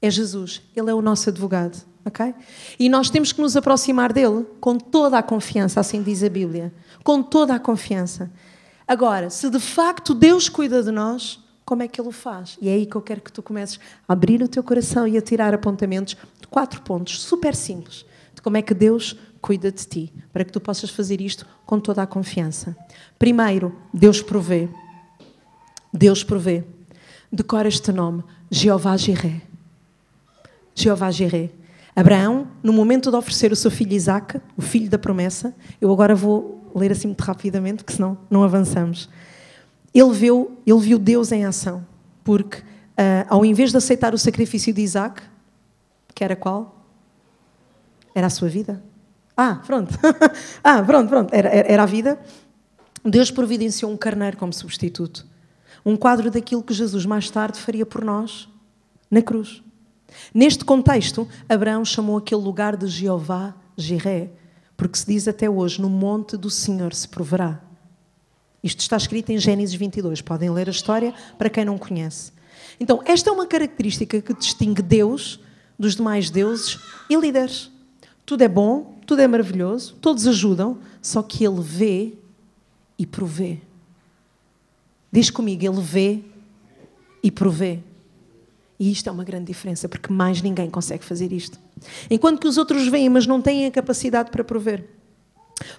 É 0.00 0.10
Jesus. 0.10 0.62
Ele 0.74 0.90
é 0.90 0.94
o 0.94 1.00
nosso 1.00 1.30
advogado. 1.30 1.80
ok? 2.04 2.34
E 2.76 2.88
nós 2.88 3.08
temos 3.08 3.30
que 3.30 3.40
nos 3.40 3.56
aproximar 3.56 4.12
dele 4.12 4.44
com 4.60 4.76
toda 4.76 5.18
a 5.18 5.22
confiança, 5.22 5.78
assim 5.78 6.02
diz 6.02 6.24
a 6.24 6.28
Bíblia. 6.28 6.74
Com 7.04 7.22
toda 7.22 7.54
a 7.54 7.60
confiança. 7.60 8.28
Agora, 8.92 9.30
se 9.30 9.48
de 9.48 9.58
facto 9.58 10.12
Deus 10.12 10.50
cuida 10.50 10.82
de 10.82 10.90
nós, 10.90 11.40
como 11.64 11.82
é 11.82 11.88
que 11.88 11.98
Ele 11.98 12.10
o 12.10 12.12
faz? 12.12 12.58
E 12.60 12.68
é 12.68 12.74
aí 12.74 12.84
que 12.84 12.94
eu 12.94 13.00
quero 13.00 13.22
que 13.22 13.32
tu 13.32 13.42
comeces 13.42 13.80
a 14.06 14.12
abrir 14.12 14.42
o 14.42 14.48
teu 14.48 14.62
coração 14.62 15.08
e 15.08 15.16
a 15.16 15.22
tirar 15.22 15.54
apontamentos 15.54 16.14
de 16.38 16.46
quatro 16.46 16.82
pontos 16.82 17.22
super 17.22 17.54
simples 17.54 18.04
de 18.34 18.42
como 18.42 18.58
é 18.58 18.60
que 18.60 18.74
Deus 18.74 19.16
cuida 19.40 19.72
de 19.72 19.86
ti, 19.86 20.12
para 20.30 20.44
que 20.44 20.52
tu 20.52 20.60
possas 20.60 20.90
fazer 20.90 21.22
isto 21.22 21.46
com 21.64 21.80
toda 21.80 22.02
a 22.02 22.06
confiança. 22.06 22.76
Primeiro, 23.18 23.74
Deus 23.94 24.20
provê. 24.20 24.68
Deus 25.90 26.22
provê. 26.22 26.62
Decora 27.32 27.68
este 27.68 27.92
nome, 27.92 28.22
Jeová 28.50 28.94
Jiré. 28.98 29.40
Jeová 30.74 31.10
Jiré. 31.10 31.48
Abraão, 31.94 32.48
no 32.62 32.72
momento 32.72 33.10
de 33.10 33.16
oferecer 33.16 33.52
o 33.52 33.56
seu 33.56 33.70
filho 33.70 33.92
Isaac, 33.92 34.40
o 34.56 34.62
filho 34.62 34.88
da 34.88 34.98
promessa, 34.98 35.54
eu 35.80 35.92
agora 35.92 36.14
vou 36.14 36.70
ler 36.74 36.90
assim 36.90 37.08
muito 37.08 37.20
rapidamente, 37.20 37.84
porque 37.84 37.92
senão 37.92 38.16
não 38.30 38.42
avançamos. 38.42 39.10
Ele 39.92 40.12
viu, 40.12 40.56
ele 40.66 40.80
viu 40.80 40.98
Deus 40.98 41.30
em 41.32 41.44
ação, 41.44 41.86
porque 42.24 42.58
uh, 42.58 43.26
ao 43.28 43.44
invés 43.44 43.70
de 43.70 43.76
aceitar 43.76 44.14
o 44.14 44.18
sacrifício 44.18 44.72
de 44.72 44.80
Isaac, 44.80 45.22
que 46.14 46.24
era 46.24 46.34
qual? 46.34 46.82
Era 48.14 48.26
a 48.26 48.30
sua 48.30 48.48
vida. 48.48 48.82
Ah, 49.36 49.60
pronto. 49.66 49.92
ah, 50.64 50.82
pronto, 50.82 51.08
pronto. 51.08 51.34
Era, 51.34 51.48
era 51.48 51.82
a 51.82 51.86
vida. 51.86 52.18
Deus 53.04 53.30
providenciou 53.30 53.90
um 53.90 53.96
carneiro 53.96 54.36
como 54.36 54.52
substituto. 54.52 55.26
Um 55.84 55.96
quadro 55.96 56.30
daquilo 56.30 56.62
que 56.62 56.72
Jesus 56.72 57.04
mais 57.04 57.28
tarde 57.30 57.58
faria 57.58 57.84
por 57.84 58.04
nós 58.04 58.48
na 59.10 59.20
cruz. 59.20 59.62
Neste 60.32 60.64
contexto, 60.64 61.28
Abraão 61.48 61.84
chamou 61.84 62.16
aquele 62.16 62.40
lugar 62.40 62.76
de 62.76 62.86
Jeová 62.86 63.54
Jiré, 63.76 64.30
porque 64.76 64.98
se 64.98 65.06
diz 65.06 65.28
até 65.28 65.48
hoje: 65.48 65.80
no 65.80 65.88
monte 65.88 66.36
do 66.36 66.50
Senhor 66.50 66.94
se 66.94 67.08
proverá. 67.08 67.60
Isto 68.62 68.80
está 68.80 68.96
escrito 68.96 69.30
em 69.30 69.38
Gênesis 69.38 69.74
22. 69.74 70.20
Podem 70.20 70.50
ler 70.50 70.68
a 70.68 70.70
história 70.70 71.12
para 71.36 71.50
quem 71.50 71.64
não 71.64 71.76
conhece. 71.76 72.32
Então, 72.78 73.02
esta 73.04 73.28
é 73.28 73.32
uma 73.32 73.46
característica 73.46 74.20
que 74.20 74.34
distingue 74.34 74.82
Deus 74.82 75.40
dos 75.78 75.96
demais 75.96 76.30
deuses 76.30 76.78
e 77.10 77.16
líderes. 77.16 77.70
Tudo 78.24 78.42
é 78.42 78.48
bom, 78.48 79.00
tudo 79.04 79.20
é 79.20 79.26
maravilhoso, 79.26 79.94
todos 80.00 80.26
ajudam, 80.26 80.78
só 81.00 81.22
que 81.22 81.44
Ele 81.44 81.60
vê 81.60 82.14
e 82.98 83.04
provê. 83.04 83.58
Diz 85.10 85.28
comigo, 85.28 85.64
Ele 85.64 85.80
vê 85.80 86.20
e 87.22 87.30
provê. 87.30 87.80
E 88.82 88.90
isto 88.90 89.08
é 89.08 89.12
uma 89.12 89.22
grande 89.22 89.44
diferença, 89.44 89.88
porque 89.88 90.12
mais 90.12 90.42
ninguém 90.42 90.68
consegue 90.68 91.04
fazer 91.04 91.32
isto. 91.32 91.56
Enquanto 92.10 92.40
que 92.40 92.48
os 92.48 92.58
outros 92.58 92.88
veem, 92.88 93.08
mas 93.08 93.28
não 93.28 93.40
têm 93.40 93.64
a 93.64 93.70
capacidade 93.70 94.32
para 94.32 94.42
prover. 94.42 94.84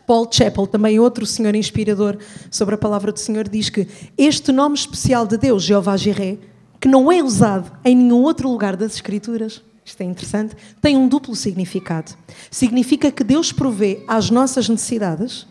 Paul 0.07 0.25
Chappell, 0.31 0.65
também 0.65 0.97
outro 1.01 1.25
senhor 1.25 1.53
inspirador 1.53 2.17
sobre 2.49 2.75
a 2.75 2.77
palavra 2.77 3.11
do 3.11 3.19
Senhor, 3.19 3.49
diz 3.49 3.69
que 3.69 3.89
este 4.17 4.53
nome 4.53 4.75
especial 4.75 5.27
de 5.27 5.35
Deus, 5.35 5.63
Jeová 5.63 5.97
Jireh, 5.97 6.39
que 6.79 6.87
não 6.87 7.11
é 7.11 7.21
usado 7.21 7.77
em 7.83 7.93
nenhum 7.93 8.21
outro 8.21 8.47
lugar 8.47 8.77
das 8.77 8.95
Escrituras, 8.95 9.61
isto 9.83 9.99
é 9.99 10.05
interessante, 10.05 10.55
tem 10.81 10.95
um 10.95 11.09
duplo 11.09 11.35
significado. 11.35 12.13
Significa 12.49 13.11
que 13.11 13.25
Deus 13.25 13.51
provê 13.51 14.01
às 14.07 14.29
nossas 14.29 14.69
necessidades 14.69 15.45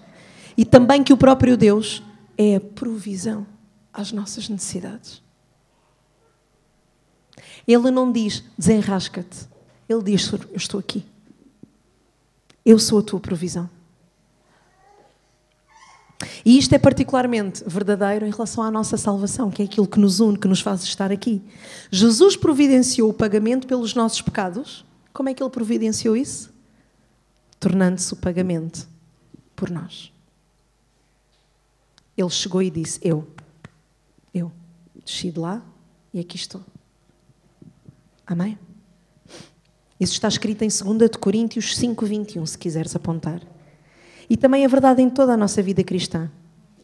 e 0.56 0.64
também 0.64 1.04
que 1.04 1.12
o 1.12 1.18
próprio 1.18 1.54
Deus 1.54 2.02
é 2.38 2.56
a 2.56 2.60
provisão 2.60 3.46
às 3.92 4.10
nossas 4.10 4.48
necessidades. 4.48 5.20
Ele 7.66 7.90
não 7.90 8.10
diz 8.10 8.44
desenrasca-te. 8.58 9.48
Ele 9.88 10.02
diz: 10.02 10.32
Eu 10.32 10.56
estou 10.56 10.80
aqui. 10.80 11.04
Eu 12.64 12.78
sou 12.78 13.00
a 13.00 13.02
tua 13.02 13.20
provisão. 13.20 13.68
E 16.44 16.58
isto 16.58 16.72
é 16.74 16.78
particularmente 16.78 17.64
verdadeiro 17.66 18.26
em 18.26 18.30
relação 18.30 18.62
à 18.62 18.70
nossa 18.70 18.96
salvação, 18.96 19.50
que 19.50 19.62
é 19.62 19.64
aquilo 19.64 19.86
que 19.86 19.98
nos 19.98 20.20
une, 20.20 20.38
que 20.38 20.48
nos 20.48 20.60
faz 20.60 20.82
estar 20.82 21.10
aqui. 21.10 21.42
Jesus 21.90 22.36
providenciou 22.36 23.10
o 23.10 23.14
pagamento 23.14 23.66
pelos 23.66 23.94
nossos 23.94 24.22
pecados. 24.22 24.84
Como 25.12 25.28
é 25.28 25.34
que 25.34 25.42
ele 25.42 25.50
providenciou 25.50 26.16
isso? 26.16 26.52
Tornando-se 27.58 28.12
o 28.12 28.16
pagamento 28.16 28.88
por 29.54 29.70
nós. 29.70 30.12
Ele 32.16 32.30
chegou 32.30 32.62
e 32.62 32.70
disse: 32.70 32.98
Eu, 33.02 33.26
eu, 34.34 34.50
desci 35.04 35.30
de 35.30 35.38
lá 35.38 35.62
e 36.12 36.20
aqui 36.20 36.36
estou. 36.36 36.62
Amém? 38.32 38.58
Isso 40.00 40.14
está 40.14 40.26
escrito 40.26 40.62
em 40.62 40.68
2 40.68 41.10
Coríntios 41.20 41.76
5, 41.76 42.06
21, 42.06 42.46
se 42.46 42.56
quiseres 42.56 42.96
apontar. 42.96 43.42
E 44.28 44.38
também 44.38 44.64
é 44.64 44.68
verdade 44.68 45.02
em 45.02 45.10
toda 45.10 45.34
a 45.34 45.36
nossa 45.36 45.62
vida 45.62 45.84
cristã. 45.84 46.30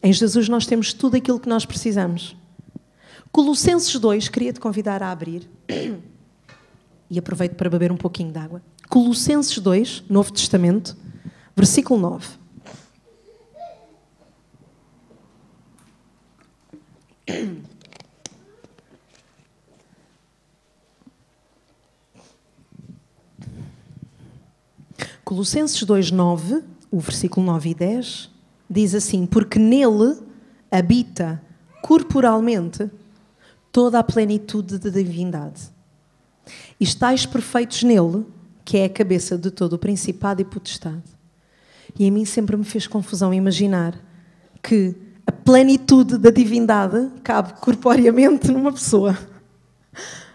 Em 0.01 0.13
Jesus 0.13 0.47
nós 0.47 0.67
temos 0.67 0.93
tudo 0.93 1.17
aquilo 1.17 1.39
que 1.39 1.49
nós 1.49 1.65
precisamos. 1.65 2.35
Colossenses 3.31 3.95
2, 3.99 4.29
queria 4.29 4.53
te 4.53 4.59
convidar 4.59 5.01
a 5.01 5.11
abrir. 5.11 5.49
E 7.09 7.17
aproveito 7.17 7.55
para 7.55 7.69
beber 7.69 7.91
um 7.91 7.97
pouquinho 7.97 8.31
de 8.31 8.37
água. 8.37 8.61
Colossenses 8.87 9.57
2, 9.57 10.03
Novo 10.07 10.31
Testamento, 10.31 10.95
versículo 11.55 11.99
9. 11.99 12.38
Colossenses 25.29 25.83
2, 25.83 26.09
9, 26.09 26.63
o 26.89 26.99
versículo 26.99 27.45
9 27.45 27.69
e 27.69 27.75
10, 27.75 28.31
diz 28.67 28.95
assim: 28.95 29.27
Porque 29.27 29.59
nele 29.59 30.17
habita 30.71 31.39
corporalmente 31.83 32.89
toda 33.71 33.99
a 33.99 34.03
plenitude 34.03 34.79
da 34.79 34.89
divindade. 34.89 35.69
E 36.79 36.83
estáis 36.83 37.27
perfeitos 37.27 37.83
nele, 37.83 38.25
que 38.65 38.79
é 38.79 38.85
a 38.85 38.89
cabeça 38.89 39.37
de 39.37 39.51
todo 39.51 39.73
o 39.73 39.77
principado 39.77 40.41
e 40.41 40.45
potestade. 40.45 41.03
E 41.99 42.07
a 42.07 42.11
mim 42.11 42.25
sempre 42.25 42.57
me 42.57 42.63
fez 42.65 42.87
confusão 42.87 43.31
imaginar 43.31 44.03
que 44.63 44.95
a 45.27 45.31
plenitude 45.31 46.17
da 46.17 46.31
divindade 46.31 47.07
cabe 47.23 47.53
corporeamente 47.61 48.51
numa 48.51 48.73
pessoa. 48.73 49.15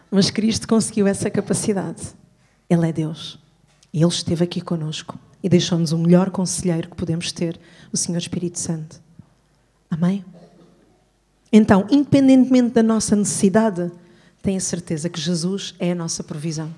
Mas 0.08 0.30
Cristo 0.30 0.68
conseguiu 0.68 1.08
essa 1.08 1.28
capacidade. 1.28 2.00
Ele 2.70 2.88
é 2.88 2.92
Deus. 2.92 3.42
E 3.94 4.02
Ele 4.02 4.08
esteve 4.08 4.42
aqui 4.42 4.60
conosco 4.60 5.16
e 5.40 5.48
deixou-nos 5.48 5.92
o 5.92 5.98
melhor 5.98 6.28
conselheiro 6.28 6.88
que 6.88 6.96
podemos 6.96 7.30
ter, 7.30 7.60
o 7.92 7.96
Senhor 7.96 8.18
Espírito 8.18 8.58
Santo. 8.58 9.00
Amém? 9.88 10.24
Então, 11.52 11.86
independentemente 11.88 12.70
da 12.70 12.82
nossa 12.82 13.14
necessidade, 13.14 13.92
tenha 14.42 14.58
certeza 14.58 15.08
que 15.08 15.20
Jesus 15.20 15.76
é 15.78 15.92
a 15.92 15.94
nossa 15.94 16.24
provisão. 16.24 16.74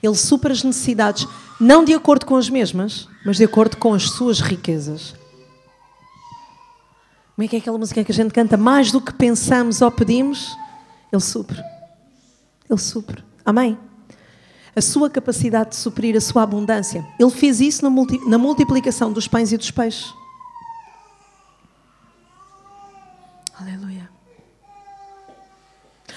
Ele 0.00 0.14
supera 0.14 0.54
as 0.54 0.62
necessidades, 0.62 1.26
não 1.60 1.84
de 1.84 1.94
acordo 1.94 2.24
com 2.24 2.36
as 2.36 2.48
mesmas, 2.48 3.08
mas 3.26 3.38
de 3.38 3.44
acordo 3.44 3.76
com 3.76 3.92
as 3.92 4.04
suas 4.04 4.38
riquezas. 4.38 5.16
Como 7.34 7.44
é 7.44 7.48
que 7.48 7.56
é 7.56 7.58
aquela 7.58 7.76
música 7.76 8.04
que 8.04 8.12
a 8.12 8.14
gente 8.14 8.32
canta? 8.32 8.56
Mais 8.56 8.92
do 8.92 9.00
que 9.00 9.12
pensamos 9.12 9.82
ou 9.82 9.90
pedimos, 9.90 10.56
Ele 11.12 11.20
supre. 11.20 11.60
Ele 12.68 12.78
supre. 12.78 13.24
Amém? 13.44 13.76
A 14.80 14.82
sua 14.82 15.10
capacidade 15.10 15.70
de 15.70 15.76
suprir 15.76 16.16
a 16.16 16.20
sua 16.20 16.42
abundância. 16.42 17.06
Ele 17.18 17.30
fez 17.30 17.60
isso 17.60 17.84
na, 17.84 17.90
multi, 17.90 18.18
na 18.26 18.38
multiplicação 18.38 19.12
dos 19.12 19.28
pães 19.28 19.52
e 19.52 19.58
dos 19.58 19.70
peixes. 19.70 20.14
Aleluia. 23.60 24.08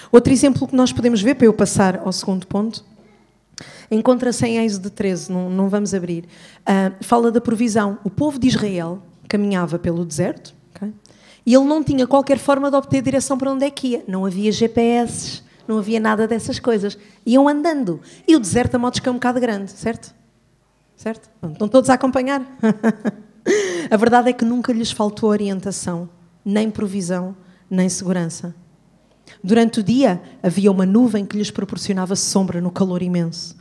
Outro 0.10 0.32
exemplo 0.32 0.66
que 0.66 0.76
nós 0.76 0.94
podemos 0.94 1.22
ver, 1.22 1.36
para 1.36 1.46
eu 1.46 1.54
passar 1.54 1.98
ao 2.06 2.14
segundo 2.14 2.48
ponto, 2.48 2.86
encontra-se 3.92 4.46
em 4.46 4.64
Êxodo 4.64 4.90
13, 4.90 5.30
não, 5.30 5.50
não 5.50 5.68
vamos 5.68 5.94
abrir. 5.94 6.24
Uh, 6.62 7.04
fala 7.04 7.32
da 7.34 7.42
provisão. 7.42 8.00
O 8.02 8.10
povo 8.10 8.40
de 8.40 8.48
Israel 8.48 9.04
caminhava 9.28 9.78
pelo 9.78 10.06
deserto 10.06 10.56
okay? 10.74 10.94
e 11.46 11.54
ele 11.54 11.66
não 11.66 11.84
tinha 11.84 12.08
qualquer 12.08 12.38
forma 12.38 12.72
de 12.72 12.78
obter 12.78 13.02
direção 13.02 13.38
para 13.38 13.52
onde 13.52 13.66
é 13.66 13.70
que 13.70 13.90
ia. 13.90 14.04
Não 14.08 14.26
havia 14.26 14.54
GPS, 14.54 15.44
não 15.68 15.78
havia 15.78 16.00
nada 16.00 16.28
dessas 16.28 16.60
coisas. 16.60 16.98
Iam 17.26 17.48
andando. 17.48 18.02
E 18.28 18.36
o 18.36 18.40
deserto 18.40 18.76
a 18.76 18.80
modos 18.80 19.00
que 19.00 19.08
é 19.08 19.12
um 19.12 19.16
bocado 19.16 19.40
grande, 19.40 19.72
certo? 19.72 20.14
Certo? 20.96 21.30
Estão 21.52 21.68
todos 21.68 21.90
a 21.90 21.94
acompanhar? 21.94 22.42
a 23.90 23.98
verdade 23.98 24.30
é 24.30 24.34
que 24.34 24.46
nunca 24.46 24.72
lhes 24.72 24.92
faltou 24.92 25.30
orientação, 25.30 26.10
nem 26.46 26.70
provisão, 26.70 27.36
nem 27.70 27.90
segurança. 27.90 28.56
Durante 29.44 29.80
o 29.80 29.84
dia 29.84 30.22
havia 30.42 30.72
uma 30.72 30.86
nuvem 30.86 31.26
que 31.26 31.38
lhes 31.38 31.52
proporcionava 31.52 32.16
sombra 32.16 32.62
no 32.62 32.72
calor 32.72 33.02
imenso. 33.02 33.58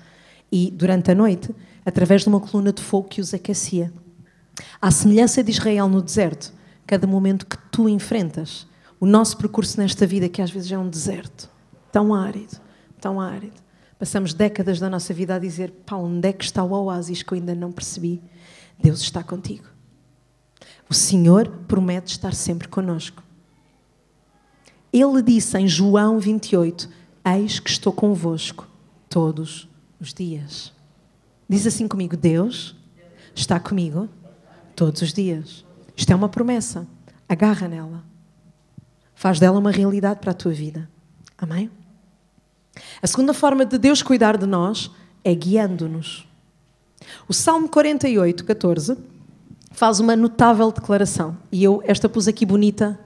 E 0.50 0.70
durante 0.70 1.10
a 1.10 1.14
noite, 1.14 1.54
através 1.84 2.22
de 2.22 2.28
uma 2.28 2.40
coluna 2.40 2.72
de 2.72 2.82
fogo 2.82 3.08
que 3.08 3.20
os 3.20 3.32
aquecia. 3.32 3.92
À 4.80 4.90
semelhança 4.90 5.42
de 5.42 5.50
Israel 5.50 5.88
no 5.88 6.02
deserto, 6.02 6.52
cada 6.86 7.06
momento 7.06 7.46
que 7.46 7.56
tu 7.70 7.88
enfrentas, 7.88 8.66
o 9.00 9.06
nosso 9.06 9.36
percurso 9.36 9.80
nesta 9.80 10.06
vida, 10.06 10.28
que 10.28 10.42
às 10.42 10.50
vezes 10.50 10.70
é 10.70 10.78
um 10.78 10.88
deserto, 10.88 11.48
tão 11.92 12.14
árido, 12.14 12.58
tão 13.00 13.20
árido. 13.20 13.60
Passamos 13.98 14.34
décadas 14.34 14.80
da 14.80 14.90
nossa 14.90 15.14
vida 15.14 15.36
a 15.36 15.38
dizer: 15.38 15.70
pá, 15.86 15.94
onde 15.94 16.28
é 16.28 16.32
que 16.32 16.44
está 16.44 16.64
o 16.64 16.72
oásis 16.72 17.22
que 17.22 17.32
eu 17.32 17.36
ainda 17.36 17.54
não 17.54 17.70
percebi? 17.70 18.20
Deus 18.82 19.00
está 19.02 19.22
contigo. 19.22 19.66
O 20.90 20.94
Senhor 20.94 21.48
promete 21.68 22.10
estar 22.10 22.34
sempre 22.34 22.66
conosco. 22.66 23.22
Ele 24.92 25.22
disse 25.22 25.56
em 25.56 25.68
João 25.68 26.18
28: 26.18 26.88
Eis 27.24 27.60
que 27.60 27.70
estou 27.70 27.92
convosco 27.92 28.66
todos 29.08 29.68
os 30.00 30.12
dias. 30.12 30.72
Diz 31.48 31.66
assim 31.66 31.86
comigo: 31.86 32.16
Deus 32.16 32.74
está 33.34 33.60
comigo 33.60 34.08
todos 34.74 35.00
os 35.02 35.12
dias. 35.12 35.64
Isto 35.96 36.12
é 36.12 36.16
uma 36.16 36.28
promessa. 36.28 36.86
Agarra 37.28 37.68
nela. 37.68 38.04
Faz 39.14 39.38
dela 39.38 39.58
uma 39.58 39.70
realidade 39.70 40.18
para 40.18 40.32
a 40.32 40.34
tua 40.34 40.52
vida. 40.52 40.90
Amém? 41.38 41.70
A 43.02 43.06
segunda 43.08 43.34
forma 43.34 43.66
de 43.66 43.78
Deus 43.78 44.00
cuidar 44.00 44.36
de 44.36 44.46
nós 44.46 44.88
é 45.24 45.34
guiando-nos. 45.34 46.24
O 47.26 47.34
Salmo 47.34 47.68
48, 47.68 48.44
14, 48.44 48.96
faz 49.72 49.98
uma 49.98 50.14
notável 50.14 50.70
declaração. 50.70 51.36
E 51.50 51.64
eu 51.64 51.82
esta 51.84 52.08
pus 52.08 52.28
aqui 52.28 52.46
bonita, 52.46 52.96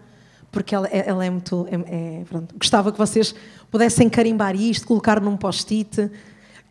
porque 0.53 0.75
ela, 0.75 0.87
é, 0.89 1.09
ela 1.09 1.25
é 1.25 1.31
muito. 1.31 1.67
É, 1.71 1.77
é, 1.77 2.25
Gostava 2.59 2.93
que 2.93 2.99
vocês 2.99 3.35
pudessem 3.71 4.11
carimbar 4.11 4.55
isto, 4.55 4.87
colocar 4.87 5.19
num 5.19 5.35
post-it. 5.35 6.11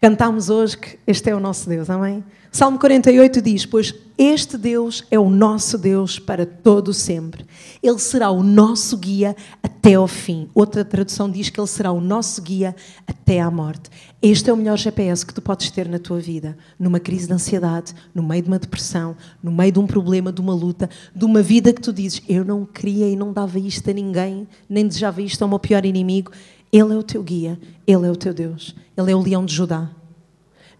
Cantámos 0.02 0.50
hoje 0.50 0.78
que 0.78 1.00
este 1.08 1.30
é 1.30 1.36
o 1.36 1.40
nosso 1.40 1.70
Deus, 1.70 1.90
amém? 1.90 2.24
Salmo 2.52 2.80
48 2.80 3.42
diz: 3.42 3.66
Pois 3.66 3.94
este 4.18 4.58
Deus 4.58 5.04
é 5.12 5.20
o 5.20 5.30
nosso 5.30 5.78
Deus 5.78 6.20
para 6.20 6.46
todo 6.46 6.94
sempre. 6.94 7.46
Ele 7.84 8.00
será 8.00 8.30
o 8.30 8.42
nosso 8.42 8.98
guia 8.98 9.36
até 9.62 9.96
ao 9.96 10.08
fim. 10.08 10.50
Outra 10.54 10.86
tradução 10.86 11.30
diz 11.30 11.50
que 11.50 11.60
ele 11.60 11.68
será 11.68 11.92
o 11.92 12.00
nosso 12.00 12.42
guia 12.42 12.74
até 13.06 13.42
à 13.42 13.52
morte. 13.52 13.90
Este 14.22 14.50
é 14.50 14.54
o 14.54 14.58
melhor 14.58 14.78
GPS 14.78 15.26
que 15.26 15.34
tu 15.34 15.42
podes 15.42 15.70
ter 15.70 15.88
na 15.90 16.00
tua 16.00 16.20
vida, 16.20 16.58
numa 16.80 17.00
crise 17.00 17.28
de 17.28 17.34
ansiedade, 17.34 17.94
no 18.14 18.24
meio 18.24 18.42
de 18.42 18.48
uma 18.48 18.58
depressão, 18.58 19.18
no 19.44 19.52
meio 19.52 19.72
de 19.72 19.80
um 19.80 19.86
problema, 19.86 20.32
de 20.32 20.40
uma 20.40 20.54
luta, 20.54 20.90
de 21.14 21.26
uma 21.26 21.42
vida 21.42 21.74
que 21.74 21.82
tu 21.82 21.92
dizes: 21.92 22.22
Eu 22.28 22.46
não 22.46 22.66
queria 22.66 23.10
e 23.10 23.16
não 23.16 23.34
dava 23.34 23.60
isto 23.60 23.90
a 23.90 23.94
ninguém, 23.94 24.48
nem 24.70 24.88
desejava 24.88 25.22
isto 25.22 25.42
ao 25.42 25.50
meu 25.50 25.60
pior 25.60 25.86
inimigo. 25.86 26.32
Ele 26.76 26.94
é 26.94 26.98
o 26.98 27.04
teu 27.04 27.24
guia, 27.24 27.58
ele 27.88 28.06
é 28.06 28.12
o 28.12 28.18
teu 28.18 28.34
Deus, 28.34 28.76
ele 28.98 29.10
é 29.10 29.16
o 29.16 29.22
leão 29.22 29.46
de 29.46 29.56
Judá. 29.56 29.90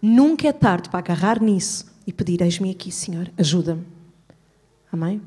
Nunca 0.02 0.46
é 0.46 0.52
tarde 0.52 0.90
para 0.90 0.98
agarrar 0.98 1.40
nisso 1.40 1.86
e 2.06 2.12
pedir: 2.12 2.42
Eis-me 2.42 2.70
aqui, 2.70 2.92
Senhor, 2.92 3.32
ajuda-me. 3.38 3.82
Amém? 4.92 5.22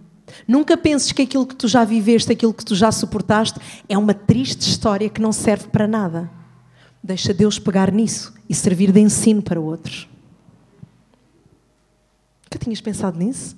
Nunca 0.48 0.78
penses 0.78 1.12
que 1.12 1.24
aquilo 1.24 1.48
que 1.48 1.56
tu 1.56 1.68
já 1.68 1.84
viveste, 1.84 2.32
aquilo 2.32 2.54
que 2.54 2.64
tu 2.64 2.76
já 2.76 2.92
suportaste, 2.92 3.60
é 3.90 3.98
uma 3.98 4.14
triste 4.14 4.62
história 4.62 5.10
que 5.10 5.20
não 5.20 5.32
serve 5.32 5.70
para 5.70 5.88
nada. 5.88 6.30
Deixa 7.04 7.34
Deus 7.34 7.58
pegar 7.58 7.92
nisso 7.92 8.32
e 8.48 8.54
servir 8.54 8.92
de 8.92 9.00
ensino 9.00 9.42
para 9.42 9.60
outros. 9.60 10.08
Nunca 12.44 12.60
tinhas 12.60 12.80
pensado 12.80 13.18
nisso? 13.18 13.58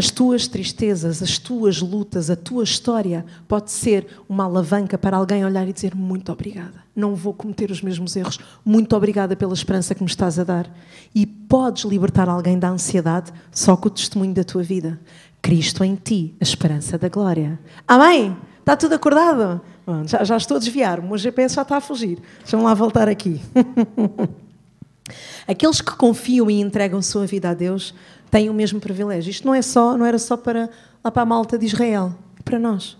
As 0.00 0.10
tuas 0.10 0.48
tristezas, 0.48 1.22
as 1.22 1.36
tuas 1.36 1.82
lutas, 1.82 2.30
a 2.30 2.34
tua 2.34 2.64
história 2.64 3.22
pode 3.46 3.70
ser 3.70 4.06
uma 4.26 4.44
alavanca 4.44 4.96
para 4.96 5.14
alguém 5.14 5.44
olhar 5.44 5.68
e 5.68 5.74
dizer 5.74 5.94
muito 5.94 6.32
obrigada. 6.32 6.82
Não 6.96 7.14
vou 7.14 7.34
cometer 7.34 7.70
os 7.70 7.82
mesmos 7.82 8.16
erros. 8.16 8.38
Muito 8.64 8.96
obrigada 8.96 9.36
pela 9.36 9.52
esperança 9.52 9.94
que 9.94 10.02
me 10.02 10.08
estás 10.08 10.38
a 10.38 10.44
dar. 10.44 10.74
E 11.14 11.26
podes 11.26 11.84
libertar 11.84 12.30
alguém 12.30 12.58
da 12.58 12.70
ansiedade 12.70 13.30
só 13.52 13.76
com 13.76 13.88
o 13.88 13.90
testemunho 13.90 14.32
da 14.32 14.42
tua 14.42 14.62
vida. 14.62 14.98
Cristo 15.42 15.84
em 15.84 15.96
ti, 15.96 16.34
a 16.40 16.44
esperança 16.44 16.96
da 16.96 17.10
glória. 17.10 17.60
Amém? 17.86 18.34
Está 18.60 18.78
tudo 18.78 18.94
acordado? 18.94 19.60
Já, 20.06 20.24
já 20.24 20.38
estou 20.38 20.56
a 20.56 20.60
desviar, 20.60 20.98
o 20.98 21.02
meu 21.02 21.18
GPS 21.18 21.56
já 21.56 21.60
está 21.60 21.76
a 21.76 21.80
fugir. 21.82 22.22
Deixa-me 22.38 22.62
lá 22.62 22.72
voltar 22.72 23.06
aqui. 23.06 23.38
Aqueles 25.46 25.80
que 25.80 25.94
confiam 25.96 26.50
e 26.50 26.60
entregam 26.60 27.02
sua 27.02 27.26
vida 27.26 27.50
a 27.50 27.54
Deus 27.54 27.94
têm 28.30 28.48
o 28.48 28.54
mesmo 28.54 28.80
privilégio. 28.80 29.30
Isto 29.30 29.46
não, 29.46 29.54
é 29.54 29.62
só, 29.62 29.96
não 29.96 30.06
era 30.06 30.18
só 30.18 30.36
para, 30.36 30.70
lá 31.02 31.10
para 31.10 31.22
a 31.22 31.26
malta 31.26 31.58
de 31.58 31.66
Israel, 31.66 32.14
é 32.38 32.42
para 32.42 32.58
nós. 32.58 32.96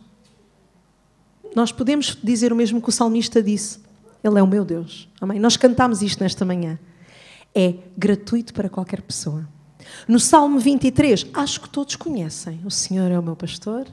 Nós 1.55 1.73
podemos 1.73 2.17
dizer 2.23 2.53
o 2.53 2.57
mesmo 2.57 2.81
que 2.81 2.89
o 2.89 2.93
salmista 2.93 3.43
disse. 3.43 3.81
Ele 4.23 4.39
é 4.39 4.43
o 4.43 4.47
meu 4.47 4.65
Deus. 4.65 5.09
Amém? 5.21 5.41
Nós 5.41 5.57
cantamos 5.57 6.03
isto 6.03 6.23
nesta 6.23 6.45
manhã. 6.45 6.79
É 7.55 7.75
gratuito 7.97 8.53
para 8.53 8.69
qualquer 8.69 9.03
pessoa. 9.03 9.49
No 10.07 10.21
Salmo 10.21 10.59
23, 10.59 11.27
acho 11.35 11.61
que 11.61 11.69
todos 11.69 11.97
conhecem. 11.97 12.61
O 12.65 12.71
Senhor 12.71 13.11
é 13.11 13.19
o 13.19 13.23
meu 13.23 13.35
pastor, 13.35 13.87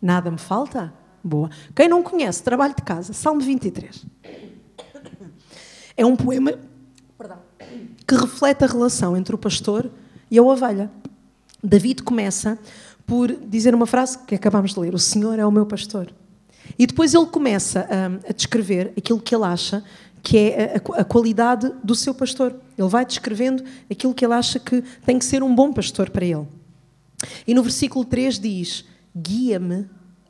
nada 0.00 0.30
me 0.30 0.38
falta. 0.38 0.92
Boa. 1.22 1.50
Quem 1.74 1.88
não 1.88 2.02
conhece, 2.02 2.42
trabalho 2.42 2.74
de 2.74 2.82
casa. 2.82 3.12
Salmo 3.12 3.40
23. 3.40 4.04
É 5.96 6.04
um 6.04 6.16
poema 6.16 6.52
que 8.06 8.14
reflete 8.14 8.64
a 8.64 8.66
relação 8.66 9.16
entre 9.16 9.34
o 9.34 9.38
pastor 9.38 9.86
e 9.86 9.90
a 10.32 10.42
ovelha. 10.42 10.90
David 11.62 12.02
começa 12.02 12.58
por 13.06 13.32
dizer 13.32 13.74
uma 13.74 13.86
frase 13.86 14.18
que 14.18 14.34
acabamos 14.34 14.74
de 14.74 14.80
ler: 14.80 14.94
O 14.94 14.98
Senhor 14.98 15.38
é 15.38 15.46
o 15.46 15.50
meu 15.50 15.66
pastor. 15.66 16.12
E 16.78 16.86
depois 16.86 17.14
ele 17.14 17.26
começa 17.26 17.86
a, 17.90 18.30
a 18.30 18.32
descrever 18.32 18.92
aquilo 18.96 19.20
que 19.20 19.34
ele 19.34 19.44
acha 19.44 19.84
que 20.22 20.38
é 20.38 20.76
a, 20.76 21.00
a, 21.00 21.04
qualidade 21.04 21.70
do 21.84 21.94
seu 21.94 22.14
pastor. 22.14 22.56
Ele 22.78 22.88
vai 22.88 23.04
descrevendo 23.04 23.62
aquilo 23.90 24.14
que 24.14 24.24
ele 24.24 24.32
acha 24.32 24.58
que 24.58 24.82
tem 25.04 25.18
que 25.18 25.24
ser 25.24 25.42
um 25.42 25.54
bom 25.54 25.70
pastor 25.72 26.08
para 26.08 26.24
ele. 26.24 26.46
E 27.46 27.54
no 27.54 27.62
versículo 27.62 28.04
3 28.04 28.38
diz: 28.38 28.84
Guia-me 29.14 29.86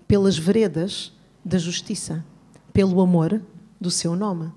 pelas 0.09 0.37
veredas 0.37 1.13
da 1.45 1.59
justiça, 1.59 2.25
pelo 2.73 3.01
amor 3.01 3.41
do 3.81 3.91
seu 3.91 4.17
nome. 4.17 4.51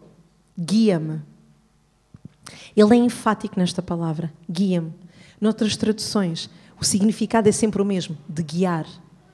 Guia-me. 0.59 1.21
Ele 2.75 2.93
é 2.93 2.97
enfático 2.97 3.59
nesta 3.59 3.81
palavra, 3.81 4.33
guia-me. 4.49 4.91
Noutras 5.39 5.75
traduções, 5.75 6.49
o 6.79 6.85
significado 6.85 7.47
é 7.47 7.51
sempre 7.51 7.81
o 7.81 7.85
mesmo, 7.85 8.17
de 8.27 8.43
guiar, 8.43 8.87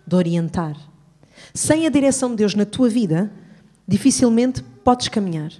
de 0.06 0.16
orientar. 0.16 0.76
Sem 1.54 1.88
a 1.88 1.90
direção 1.90 2.30
de 2.30 2.38
Deus 2.38 2.56
na 2.56 2.66
tua 2.66 2.90
vida, 2.90 3.32
dificilmente 3.88 4.64
podes 4.84 5.08
caminhar. 5.08 5.52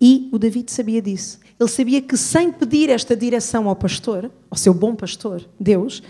E 0.00 0.28
o 0.32 0.38
David 0.38 0.70
sabia 0.70 1.00
disso. 1.00 1.38
Ele 1.58 1.68
sabia 1.68 2.02
que 2.02 2.16
sem 2.16 2.52
pedir 2.52 2.90
esta 2.90 3.16
direção 3.16 3.68
ao 3.68 3.76
pastor, 3.76 4.30
ao 4.50 4.58
seu 4.58 4.74
bom 4.74 4.94
pastor, 4.94 5.48
Deus, 5.58 6.02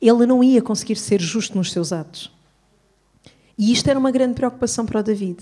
ele 0.00 0.26
não 0.26 0.42
ia 0.42 0.62
conseguir 0.62 0.96
ser 0.96 1.20
justo 1.20 1.56
nos 1.56 1.72
seus 1.72 1.92
atos. 1.92 2.32
E 3.58 3.72
isto 3.72 3.88
era 3.88 3.98
uma 3.98 4.10
grande 4.10 4.34
preocupação 4.34 4.86
para 4.86 5.00
o 5.00 5.02
David. 5.02 5.38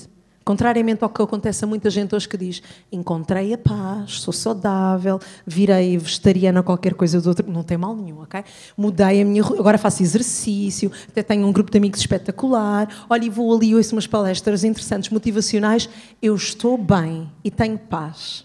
Contrariamente 0.51 1.05
ao 1.05 1.09
que 1.09 1.23
acontece 1.23 1.65
a 1.65 1.67
muita 1.69 1.89
gente 1.91 2.13
hoje 2.13 2.29
que 2.29 2.37
diz: 2.37 2.61
Encontrei 2.91 3.55
a 3.55 3.59
paz, 3.59 4.21
sou 4.21 4.33
saudável, 4.33 5.21
virei 5.47 5.97
vegetariana, 5.97 6.61
qualquer 6.61 6.95
coisa 6.95 7.21
do 7.21 7.29
outro. 7.29 7.49
Não 7.49 7.63
tem 7.63 7.79
mal 7.79 7.95
nenhum, 7.95 8.23
ok? 8.23 8.43
Mudei 8.77 9.23
a 9.23 9.25
minha. 9.25 9.45
Agora 9.45 9.79
faço 9.79 10.03
exercício, 10.03 10.91
até 11.09 11.23
tenho 11.23 11.47
um 11.47 11.53
grupo 11.53 11.71
de 11.71 11.79
amigos 11.79 12.01
espetacular. 12.01 13.07
Olha, 13.09 13.25
e 13.25 13.31
vou 13.31 13.57
ali, 13.57 13.77
ouço 13.77 13.95
umas 13.95 14.09
palestras 14.09 14.65
interessantes, 14.65 15.09
motivacionais. 15.11 15.89
Eu 16.21 16.35
estou 16.35 16.77
bem 16.77 17.31
e 17.45 17.51
tenho 17.53 17.79
paz. 17.79 18.45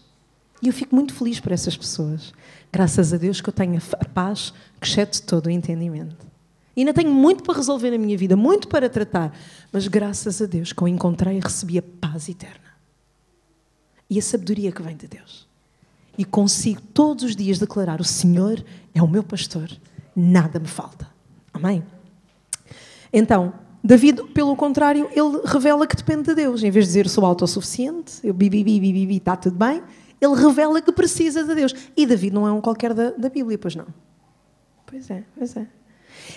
E 0.62 0.68
eu 0.68 0.74
fico 0.74 0.96
muito 0.96 1.12
feliz 1.12 1.40
por 1.40 1.52
essas 1.52 1.76
pessoas. 1.76 2.36
Graças 2.72 3.16
a 3.16 3.18
Deus 3.18 3.42
que 3.42 3.50
eu 3.50 3.54
tenho 3.54 3.82
a 4.00 4.06
paz 4.06 4.54
que 4.80 4.88
excede 4.88 5.24
todo 5.24 5.48
o 5.48 5.50
entendimento. 5.50 6.35
Ainda 6.76 6.94
tenho 6.94 7.12
muito 7.12 7.44
para 7.44 7.56
resolver 7.56 7.92
na 7.92 7.98
minha 7.98 8.18
vida, 8.18 8.36
muito 8.36 8.68
para 8.68 8.90
tratar. 8.90 9.36
Mas 9.72 9.88
graças 9.88 10.42
a 10.42 10.46
Deus 10.46 10.74
que 10.74 10.82
eu 10.82 10.88
encontrei 10.88 11.38
e 11.38 11.40
recebi 11.40 11.78
a 11.78 11.82
paz 11.82 12.28
eterna. 12.28 12.76
E 14.10 14.20
a 14.20 14.22
sabedoria 14.22 14.72
que 14.72 14.82
vem 14.82 14.96
de 14.96 15.08
Deus. 15.08 15.48
E 16.18 16.26
consigo 16.26 16.82
todos 16.94 17.24
os 17.24 17.36
dias 17.36 17.60
declarar: 17.60 18.02
O 18.02 18.04
Senhor 18.04 18.64
é 18.94 19.02
o 19.02 19.08
meu 19.08 19.24
pastor, 19.24 19.70
nada 20.16 20.60
me 20.60 20.68
falta. 20.68 21.10
Amém? 21.54 21.84
Então, 23.12 23.54
David, 23.84 24.24
pelo 24.34 24.56
contrário, 24.56 25.10
ele 25.12 25.42
revela 25.46 25.88
que 25.88 25.96
depende 25.96 26.24
de 26.24 26.36
Deus. 26.36 26.64
Em 26.64 26.72
vez 26.72 26.86
de 26.86 26.90
dizer 26.90 27.08
sou 27.08 27.26
autossuficiente, 27.26 28.20
eu 28.24 28.34
bibi, 28.34 28.64
bibi, 28.64 28.92
bibi, 28.92 29.18
está 29.18 29.36
tudo 29.36 29.58
bem, 29.58 29.82
ele 30.20 30.36
revela 30.36 30.82
que 30.82 30.92
precisa 30.92 31.44
de 31.44 31.56
Deus. 31.56 31.74
E 31.96 32.06
David 32.06 32.34
não 32.34 32.48
é 32.48 32.52
um 32.52 32.60
qualquer 32.60 32.94
da, 32.94 33.12
da 33.12 33.30
Bíblia, 33.30 33.58
pois 33.58 33.76
não? 33.76 33.88
Pois 34.86 35.10
é, 35.10 35.24
pois 35.38 35.56
é. 35.56 35.68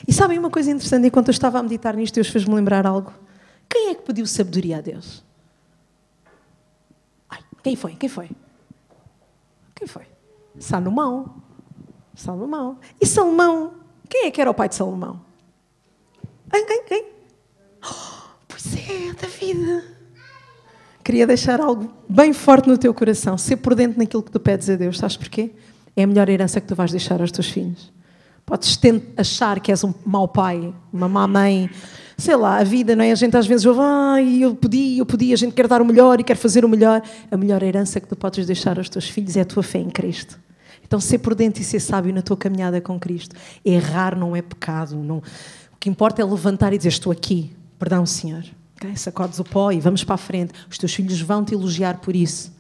E 0.07 0.13
sabem 0.13 0.39
uma 0.39 0.51
coisa 0.51 0.71
interessante? 0.71 1.07
Enquanto 1.07 1.29
eu 1.29 1.33
estava 1.33 1.59
a 1.59 1.63
meditar 1.63 1.95
nisto, 1.97 2.15
Deus 2.15 2.29
fez-me 2.29 2.55
lembrar 2.55 2.87
algo. 2.87 3.13
Quem 3.69 3.91
é 3.91 3.95
que 3.95 4.03
pediu 4.03 4.27
sabedoria 4.27 4.79
a 4.79 4.81
Deus? 4.81 5.25
Ai, 7.29 7.41
quem 7.63 7.77
foi? 7.77 7.95
Quem 7.95 8.09
foi? 8.09 8.31
Quem 9.75 9.87
foi? 9.87 10.07
Salomão. 10.59 11.43
Salomão. 12.15 12.79
E 13.01 13.07
Salomão? 13.07 13.75
Quem 14.09 14.27
é 14.27 14.31
que 14.31 14.41
era 14.41 14.51
o 14.51 14.55
pai 14.55 14.69
de 14.69 14.75
Salomão? 14.75 15.21
Quem? 16.51 16.67
Quem? 16.67 16.85
Quem? 16.85 17.07
Oh, 17.85 18.31
pois 18.49 18.75
é, 18.75 19.13
David. 19.13 19.85
Queria 21.05 21.27
deixar 21.27 21.61
algo 21.61 21.93
bem 22.09 22.33
forte 22.33 22.69
no 22.69 22.77
teu 22.77 22.93
coração. 22.93 23.39
Ser 23.39 23.57
por 23.57 23.75
dentro 23.75 23.99
naquilo 23.99 24.23
que 24.23 24.31
tu 24.31 24.41
pedes 24.41 24.69
a 24.69 24.77
Deus. 24.77 24.99
Sabes 24.99 25.17
porquê? 25.17 25.53
É 25.97 26.03
a 26.03 26.07
melhor 26.07 26.29
herança 26.29 26.61
que 26.61 26.67
tu 26.67 26.75
vais 26.75 26.91
deixar 26.91 27.21
aos 27.21 27.31
teus 27.31 27.49
filhos. 27.49 27.93
Podes 28.49 28.81
achar 29.15 29.61
que 29.61 29.71
és 29.71 29.85
um 29.85 29.93
mau 30.07 30.27
pai, 30.27 30.73
uma 30.91 31.07
má 31.07 31.27
mãe, 31.29 31.69
sei 32.17 32.35
lá, 32.35 32.57
a 32.57 32.65
vida, 32.65 32.97
não 32.97 33.05
é? 33.05 33.13
A 33.13 33.15
gente 33.15 33.37
às 33.37 33.47
vezes 33.47 33.67
ouve, 33.67 33.81
ah, 33.83 34.23
eu 34.23 34.55
pedi, 34.55 34.97
eu 34.97 35.05
pedi, 35.05 35.35
a 35.35 35.37
gente 35.37 35.53
quer 35.53 35.69
dar 35.69 35.83
o 35.83 35.85
melhor 35.85 36.19
e 36.19 36.25
quer 36.25 36.35
fazer 36.35 36.65
o 36.65 36.69
melhor. 36.69 37.03
A 37.31 37.37
melhor 37.37 37.63
herança 37.63 38.01
que 38.01 38.09
tu 38.09 38.17
podes 38.17 38.47
deixar 38.47 38.79
aos 38.79 38.89
teus 38.89 39.07
filhos 39.07 39.37
é 39.37 39.43
a 39.43 39.45
tua 39.45 39.63
fé 39.63 39.79
em 39.79 39.91
Cristo. 39.91 40.41
Então, 40.83 40.99
ser 40.99 41.19
prudente 41.19 41.61
e 41.61 41.65
ser 41.65 41.79
sábio 41.79 42.11
na 42.15 42.23
tua 42.23 42.39
caminhada 42.39 42.81
com 42.81 42.99
Cristo. 42.99 43.37
Errar 43.63 44.17
não 44.19 44.35
é 44.35 44.41
pecado. 44.41 44.97
Não... 44.97 45.19
O 45.19 45.23
que 45.79 45.91
importa 45.91 46.23
é 46.23 46.25
levantar 46.25 46.73
e 46.73 46.79
dizer: 46.79 46.89
Estou 46.89 47.13
aqui, 47.13 47.55
perdão, 47.79 48.07
Senhor. 48.07 48.45
Okay? 48.77 48.97
Sacodes 48.97 49.39
o 49.39 49.45
pó 49.45 49.71
e 49.73 49.79
vamos 49.79 50.05
para 50.05 50.15
a 50.15 50.19
frente. 50.19 50.55
Os 50.71 50.79
teus 50.79 50.95
filhos 50.95 51.21
vão 51.21 51.45
te 51.45 51.53
elogiar 51.53 51.99
por 51.99 52.17
isso. 52.17 52.51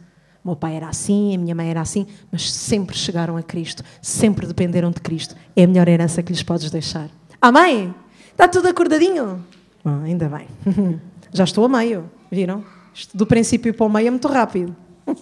O 0.44 0.48
meu 0.48 0.57
pai 0.57 0.77
era 0.77 0.88
assim, 0.88 1.35
a 1.35 1.38
minha 1.38 1.55
mãe 1.55 1.68
era 1.68 1.81
assim, 1.81 2.07
mas 2.31 2.51
sempre 2.51 2.96
chegaram 2.96 3.37
a 3.37 3.42
Cristo, 3.42 3.83
sempre 4.01 4.46
dependeram 4.46 4.90
de 4.90 5.01
Cristo. 5.01 5.35
É 5.55 5.64
a 5.64 5.66
melhor 5.66 5.88
herança 5.88 6.22
que 6.22 6.33
lhes 6.33 6.42
podes 6.42 6.70
deixar. 6.70 7.11
Amém? 7.40 7.94
Está 8.31 8.48
tudo 8.48 8.68
acordadinho? 8.68 9.44
Ah, 9.85 10.01
ainda 10.05 10.29
bem. 10.29 10.46
Já 11.33 11.44
estou 11.44 11.64
a 11.64 11.68
meio, 11.68 12.11
viram? 12.31 12.64
Do 13.12 13.27
princípio 13.27 13.74
para 13.74 13.87
o 13.87 13.88
meio 13.88 14.09
é 14.09 14.11
muito 14.11 14.29
rápido. 14.29 14.74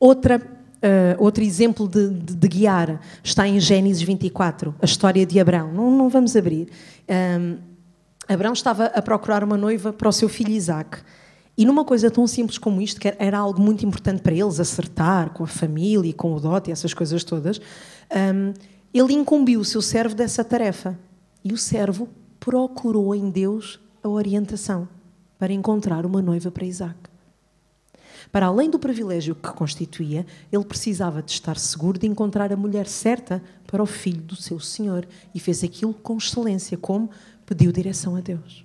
Outra, 0.00 0.38
uh, 0.38 1.22
outro 1.22 1.44
exemplo 1.44 1.86
de, 1.86 2.08
de, 2.08 2.34
de, 2.34 2.48
guiar 2.48 3.00
está 3.22 3.46
em 3.46 3.60
Gênesis 3.60 4.00
24, 4.00 4.74
a 4.80 4.86
história 4.86 5.26
de 5.26 5.38
Abraão. 5.38 5.70
Não, 5.70 5.90
não 5.90 6.08
vamos 6.08 6.34
abrir. 6.34 6.68
Um, 7.06 7.58
Abraão 8.26 8.54
estava 8.54 8.86
a 8.86 9.02
procurar 9.02 9.44
uma 9.44 9.58
noiva 9.58 9.92
para 9.92 10.08
o 10.08 10.12
seu 10.12 10.26
filho 10.26 10.52
Isaac. 10.52 11.02
E 11.60 11.66
numa 11.66 11.84
coisa 11.84 12.10
tão 12.10 12.26
simples 12.26 12.56
como 12.56 12.80
isto, 12.80 12.98
que 12.98 13.14
era 13.18 13.36
algo 13.36 13.60
muito 13.60 13.84
importante 13.84 14.22
para 14.22 14.32
eles, 14.32 14.58
acertar 14.58 15.28
com 15.34 15.44
a 15.44 15.46
família, 15.46 16.10
com 16.14 16.34
o 16.34 16.40
dote 16.40 16.70
essas 16.70 16.94
coisas 16.94 17.22
todas, 17.22 17.60
um, 18.10 18.54
ele 18.94 19.12
incumbiu 19.12 19.60
o 19.60 19.64
seu 19.64 19.82
servo 19.82 20.14
dessa 20.14 20.42
tarefa. 20.42 20.98
E 21.44 21.52
o 21.52 21.58
servo 21.58 22.08
procurou 22.38 23.14
em 23.14 23.28
Deus 23.28 23.78
a 24.02 24.08
orientação 24.08 24.88
para 25.38 25.52
encontrar 25.52 26.06
uma 26.06 26.22
noiva 26.22 26.50
para 26.50 26.64
Isaac. 26.64 26.96
Para 28.32 28.46
além 28.46 28.70
do 28.70 28.78
privilégio 28.78 29.34
que 29.34 29.52
constituía, 29.52 30.24
ele 30.50 30.64
precisava 30.64 31.22
de 31.22 31.32
estar 31.32 31.58
seguro 31.58 31.98
de 31.98 32.06
encontrar 32.06 32.50
a 32.50 32.56
mulher 32.56 32.86
certa 32.86 33.42
para 33.66 33.82
o 33.82 33.86
filho 33.86 34.22
do 34.22 34.34
seu 34.34 34.58
senhor 34.58 35.06
e 35.34 35.38
fez 35.38 35.62
aquilo 35.62 35.92
com 35.92 36.16
excelência, 36.16 36.78
como 36.78 37.10
pediu 37.44 37.70
direção 37.70 38.16
a 38.16 38.20
Deus. 38.22 38.64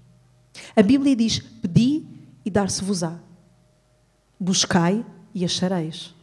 A 0.73 0.81
Bíblia 0.81 1.13
diz: 1.13 1.39
Pedi 1.62 2.14
e 2.45 2.49
dar-se-vos-á. 2.49 3.19
Buscai 4.39 5.03
e 5.34 5.43
achareis. 5.43 6.13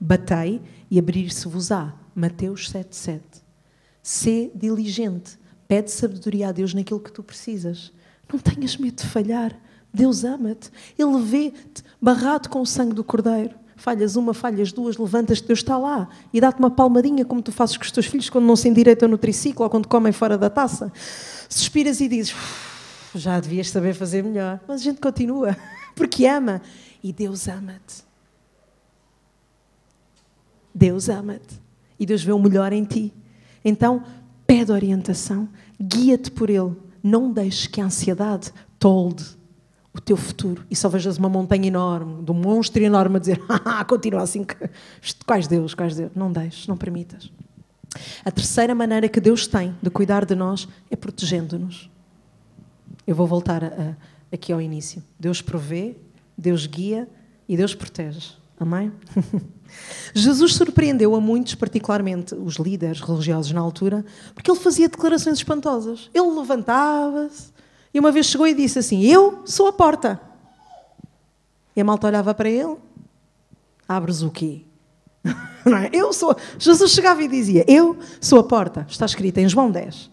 Batei 0.00 0.62
e 0.90 0.98
abrir-se-vos-á. 0.98 1.94
Mateus 2.14 2.72
7,7. 2.72 3.20
Sê 4.02 4.50
diligente. 4.54 5.38
Pede 5.68 5.90
sabedoria 5.90 6.48
a 6.48 6.52
Deus 6.52 6.72
naquilo 6.72 6.98
que 6.98 7.12
tu 7.12 7.22
precisas. 7.22 7.92
Não 8.32 8.38
tenhas 8.38 8.76
medo 8.76 8.96
de 8.96 9.06
falhar. 9.06 9.54
Deus 9.92 10.24
ama-te. 10.24 10.70
Ele 10.98 11.20
vê-te 11.20 11.82
barrado 12.00 12.48
com 12.48 12.60
o 12.60 12.66
sangue 12.66 12.94
do 12.94 13.04
Cordeiro. 13.04 13.54
Falhas 13.76 14.16
uma, 14.16 14.34
falhas 14.34 14.72
duas, 14.72 14.96
levantas-te, 14.96 15.46
Deus 15.46 15.60
está 15.60 15.78
lá 15.78 16.08
e 16.32 16.40
dá-te 16.40 16.58
uma 16.58 16.68
palmadinha 16.68 17.24
como 17.24 17.40
tu 17.40 17.52
fazes 17.52 17.76
com 17.76 17.84
os 17.84 17.92
teus 17.92 18.06
filhos 18.06 18.28
quando 18.28 18.44
não 18.44 18.56
se 18.56 18.68
endireitam 18.68 19.08
no 19.08 19.16
triciclo 19.16 19.62
ou 19.62 19.70
quando 19.70 19.86
comem 19.86 20.10
fora 20.10 20.36
da 20.36 20.50
taça. 20.50 20.92
Suspiras 21.48 22.00
e 22.00 22.08
dizes 22.08 22.34
já 23.18 23.38
devias 23.40 23.70
saber 23.70 23.94
fazer 23.94 24.22
melhor. 24.22 24.60
Mas 24.66 24.80
a 24.80 24.84
gente 24.84 25.00
continua, 25.00 25.56
porque 25.94 26.26
ama. 26.26 26.62
E 27.02 27.12
Deus 27.12 27.48
ama-te. 27.48 28.04
Deus 30.74 31.08
ama-te. 31.08 31.60
E 31.98 32.06
Deus 32.06 32.22
vê 32.22 32.32
o 32.32 32.38
melhor 32.38 32.72
em 32.72 32.84
ti. 32.84 33.12
Então, 33.64 34.02
pede 34.46 34.72
orientação, 34.72 35.48
guia-te 35.80 36.30
por 36.30 36.48
Ele. 36.48 36.76
Não 37.02 37.32
deixes 37.32 37.66
que 37.66 37.80
a 37.80 37.84
ansiedade 37.84 38.52
tolde 38.78 39.24
o 39.92 40.00
teu 40.00 40.16
futuro 40.16 40.64
e 40.70 40.76
só 40.76 40.88
vejas 40.88 41.18
uma 41.18 41.28
montanha 41.28 41.66
enorme, 41.66 42.22
de 42.22 42.30
um 42.30 42.34
monstro 42.34 42.82
enorme 42.82 43.16
a 43.16 43.18
dizer 43.18 43.42
ah, 43.48 43.84
continua 43.84 44.22
assim, 44.22 44.46
quais 45.26 45.46
Deus, 45.46 45.74
quais 45.74 45.96
Deus. 45.96 46.10
Não 46.14 46.30
deixes, 46.30 46.66
não 46.66 46.76
permitas. 46.76 47.30
A 48.24 48.30
terceira 48.30 48.74
maneira 48.74 49.08
que 49.08 49.20
Deus 49.20 49.46
tem 49.46 49.74
de 49.82 49.90
cuidar 49.90 50.24
de 50.24 50.34
nós 50.34 50.68
é 50.90 50.96
protegendo-nos. 50.96 51.90
Eu 53.08 53.14
vou 53.14 53.26
voltar 53.26 53.64
a, 53.64 53.68
a, 53.68 53.94
aqui 54.30 54.52
ao 54.52 54.60
início. 54.60 55.02
Deus 55.18 55.40
provê, 55.40 55.96
Deus 56.36 56.66
guia 56.66 57.08
e 57.48 57.56
Deus 57.56 57.74
protege. 57.74 58.32
Amém? 58.60 58.92
Jesus 60.12 60.52
surpreendeu 60.52 61.14
a 61.14 61.20
muitos, 61.20 61.54
particularmente 61.54 62.34
os 62.34 62.56
líderes 62.56 63.00
religiosos 63.00 63.50
na 63.52 63.62
altura, 63.62 64.04
porque 64.34 64.50
ele 64.50 64.60
fazia 64.60 64.90
declarações 64.90 65.38
espantosas. 65.38 66.10
Ele 66.12 66.30
levantava-se 66.38 67.50
e 67.94 67.98
uma 67.98 68.12
vez 68.12 68.26
chegou 68.26 68.46
e 68.46 68.52
disse 68.52 68.78
assim: 68.78 69.02
Eu 69.02 69.40
sou 69.46 69.68
a 69.68 69.72
porta. 69.72 70.20
E 71.74 71.80
a 71.80 71.84
malta 71.84 72.08
olhava 72.08 72.34
para 72.34 72.50
ele: 72.50 72.76
Abres 73.88 74.20
o 74.20 74.30
quê? 74.30 74.66
É? 75.68 75.90
Eu 75.94 76.12
sou. 76.14 76.36
Jesus 76.58 76.92
chegava 76.92 77.22
e 77.22 77.28
dizia: 77.28 77.64
Eu 77.66 77.98
sou 78.20 78.38
a 78.38 78.44
porta. 78.44 78.86
Está 78.88 79.06
escrito 79.06 79.38
em 79.38 79.48
João 79.48 79.70
10. 79.70 80.10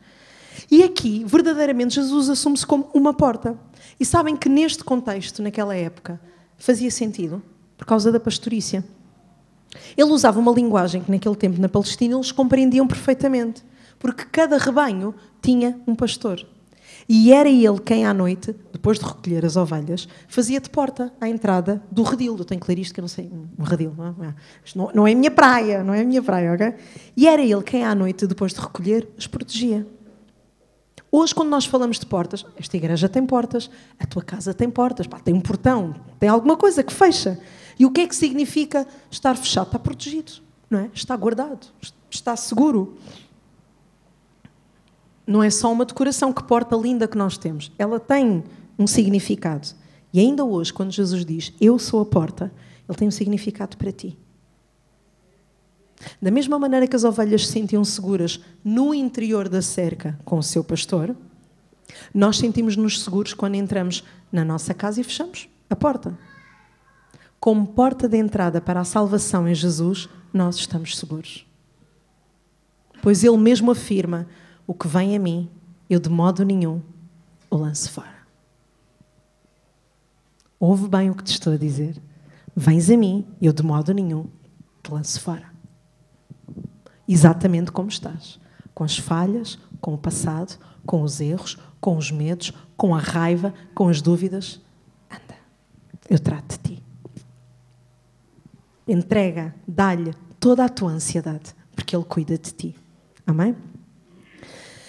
E 0.70 0.84
aqui, 0.84 1.24
verdadeiramente, 1.26 1.96
Jesus 1.96 2.30
assume-se 2.30 2.66
como 2.66 2.90
uma 2.94 3.14
porta. 3.14 3.58
E 4.00 4.06
sabem 4.06 4.36
que 4.36 4.50
neste 4.50 4.84
contexto, 4.84 5.42
naquela 5.42 5.76
época, 5.76 6.20
fazia 6.58 6.92
sentido 6.92 7.42
por 7.78 7.86
causa 7.86 8.12
da 8.12 8.20
pastorícia. 8.20 8.84
Ele 9.98 10.12
usava 10.12 10.40
uma 10.40 10.52
linguagem 10.52 11.02
que 11.02 11.12
naquele 11.12 11.36
tempo 11.36 11.60
na 11.60 11.70
Palestina 11.70 12.16
eles 12.16 12.32
compreendiam 12.32 12.88
perfeitamente, 12.88 13.64
porque 14.00 14.26
cada 14.26 14.58
rebanho 14.58 15.14
tinha 15.42 15.80
um 15.88 15.96
pastor. 15.96 16.46
E 17.08 17.32
era 17.32 17.50
ele 17.50 17.80
quem 17.80 18.06
à 18.06 18.14
noite, 18.14 18.56
depois 18.72 18.98
de 18.98 19.06
recolher 19.06 19.46
as 19.46 19.56
ovelhas, 19.56 20.08
fazia 20.28 20.60
de 20.60 20.70
porta 20.70 21.14
à 21.22 21.30
entrada 21.30 21.84
do 21.92 22.02
redil. 22.02 22.36
Eu 22.38 22.46
tenho 22.46 22.60
que 22.60 22.68
ler 22.68 22.80
isto 22.80 22.94
que 22.94 23.00
eu 23.00 23.04
não 23.04 23.10
sei, 23.10 23.30
um 23.60 23.64
redil, 23.64 23.94
não 23.96 24.26
é? 24.26 24.34
Isto 24.64 24.78
não, 24.78 24.92
não 24.94 25.08
é 25.08 25.14
minha 25.14 25.30
praia, 25.30 25.84
não 25.84 25.94
é 25.94 26.04
minha 26.04 26.24
praia, 26.24 26.54
ok? 26.54 26.74
E 27.16 27.28
era 27.28 27.42
ele 27.42 27.62
quem 27.62 27.84
à 27.84 27.94
noite, 27.94 28.26
depois 28.26 28.54
de 28.54 28.60
recolher, 28.60 29.08
os 29.18 29.28
protegia. 29.28 29.86
Hoje, 31.18 31.34
quando 31.34 31.48
nós 31.48 31.66
falamos 31.66 31.98
de 31.98 32.06
portas, 32.06 32.46
esta 32.58 32.76
igreja 32.76 33.08
tem 33.08 33.26
portas, 33.26 33.70
a 33.98 34.06
tua 34.06 34.22
casa 34.22 34.54
tem 34.54 34.70
portas, 34.70 35.08
pá, 35.08 35.18
tem 35.18 35.34
um 35.34 35.40
portão, 35.40 35.96
tem 36.20 36.28
alguma 36.28 36.58
coisa 36.58 36.84
que 36.84 36.92
fecha. 36.92 37.40
E 37.80 37.86
o 37.86 37.92
que 37.92 38.02
é 38.02 38.08
que 38.08 38.14
significa 38.14 38.86
estar 39.10 39.38
fechado? 39.38 39.68
Está 39.68 39.80
protegido, 39.80 40.34
não 40.70 40.80
é? 40.80 40.90
Está 40.94 41.16
guardado, 41.16 41.68
está 42.12 42.36
seguro. 42.36 42.98
Não 45.26 45.42
é 45.42 45.50
só 45.50 45.72
uma 45.72 45.86
decoração, 45.86 46.34
que 46.34 46.44
porta 46.44 46.76
linda 46.76 47.08
que 47.08 47.18
nós 47.18 47.38
temos. 47.38 47.72
Ela 47.80 47.98
tem 47.98 48.44
um 48.78 48.86
significado. 48.86 49.70
E 50.12 50.20
ainda 50.20 50.44
hoje, 50.44 50.74
quando 50.74 50.92
Jesus 50.92 51.26
diz, 51.26 51.54
Eu 51.62 51.80
sou 51.80 52.02
a 52.02 52.06
porta, 52.06 52.52
ele 52.90 52.98
tem 52.98 53.08
um 53.08 53.12
significado 53.12 53.78
para 53.78 53.94
ti. 53.94 54.18
Da 56.22 56.30
mesma 56.30 56.60
maneira 56.60 56.88
que 56.88 56.96
as 56.96 57.04
ovelhas 57.04 57.48
se 57.48 57.54
sentiam 57.54 57.84
seguras 57.84 58.40
no 58.64 58.94
interior 58.94 59.48
da 59.50 59.62
cerca 59.62 60.20
com 60.26 60.38
o 60.38 60.44
seu 60.44 60.64
pastor, 60.64 61.16
nós 62.14 62.38
sentimos-nos 62.38 63.04
seguros 63.04 63.34
quando 63.34 63.56
entramos 63.56 64.04
na 64.32 64.44
nossa 64.44 64.74
casa 64.74 65.00
e 65.00 65.04
fechamos 65.04 65.48
a 65.70 65.76
porta 65.76 66.18
como 67.46 67.68
porta 67.68 68.10
de 68.10 68.18
entrada 68.18 68.60
para 68.60 68.80
a 68.80 68.84
salvação 68.84 69.48
em 69.48 69.54
Jesus, 69.54 70.10
nós 70.34 70.56
estamos 70.56 70.98
seguros. 70.98 71.46
Pois 73.04 73.24
Ele 73.24 73.38
mesmo 73.38 73.70
afirma: 73.70 74.28
o 74.66 74.74
que 74.74 74.88
vem 74.88 75.16
a 75.16 75.20
mim, 75.20 75.48
eu 75.88 76.00
de 76.00 76.10
modo 76.10 76.44
nenhum 76.44 76.82
o 77.48 77.56
lanço 77.56 77.92
fora. 77.92 78.16
Ouve 80.60 80.88
bem 80.88 81.12
o 81.12 81.14
que 81.14 81.24
te 81.24 81.34
estou 81.34 81.54
a 81.54 81.58
dizer. 81.58 82.02
Vens 82.56 82.90
a 82.90 82.98
mim, 82.98 83.28
eu 83.40 83.54
de 83.54 83.62
modo 83.62 83.94
nenhum 83.94 84.26
te 84.82 84.92
lanço 84.92 85.22
fora. 85.22 85.55
Exatamente 87.08 87.72
como 87.72 87.90
estás. 87.90 88.40
Com 88.74 88.84
as 88.84 88.98
falhas, 88.98 89.58
com 89.80 89.94
o 89.94 89.98
passado, 89.98 90.58
com 90.86 91.02
os 91.02 91.22
erros, 91.22 91.58
com 91.80 91.98
os 91.98 92.12
medos, 92.12 92.52
com 92.76 92.94
a 92.94 93.00
raiva, 93.00 93.54
com 93.74 93.88
as 93.88 94.02
dúvidas. 94.02 94.62
Anda, 95.10 95.36
eu 96.10 96.20
trato 96.20 96.58
de 96.58 96.58
ti 96.58 96.86
entrega, 98.88 99.56
dá-lhe 99.68 100.14
toda 100.40 100.66
a 100.66 100.70
tua 100.70 100.92
ansiedade, 100.92 101.56
porque 101.76 101.96
Ele 101.96 102.06
cuida 102.06 102.38
de 102.38 102.52
ti. 102.52 102.76
Amém? 103.26 103.56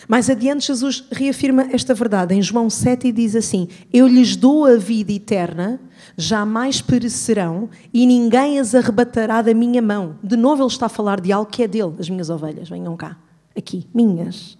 Mais 0.09 0.31
adiante, 0.31 0.67
Jesus 0.67 1.05
reafirma 1.11 1.69
esta 1.73 1.93
verdade 1.93 2.35
em 2.35 2.41
João 2.41 2.71
7 2.71 3.09
e 3.09 3.13
diz 3.13 3.35
assim: 3.35 3.69
Eu 3.93 4.07
lhes 4.07 4.37
dou 4.37 4.65
a 4.65 4.77
vida 4.77 5.13
eterna, 5.13 5.81
jamais 6.17 6.81
perecerão 6.81 7.69
e 7.93 8.07
ninguém 8.07 8.59
as 8.61 8.75
arrebatará 8.75 9.43
da 9.43 9.53
minha 9.53 9.83
mão. 9.83 10.17
De 10.23 10.37
novo, 10.37 10.63
ele 10.63 10.71
está 10.71 10.87
a 10.87 10.91
falar 10.91 11.21
de 11.21 11.33
algo 11.33 11.51
que 11.51 11.63
é 11.63 11.69
dele, 11.69 11.95
as 11.99 12.09
minhas 12.09 12.31
ovelhas, 12.31 12.69
venham 12.69 12.97
cá, 12.97 13.19
aqui, 13.57 13.87
minhas. 13.93 14.57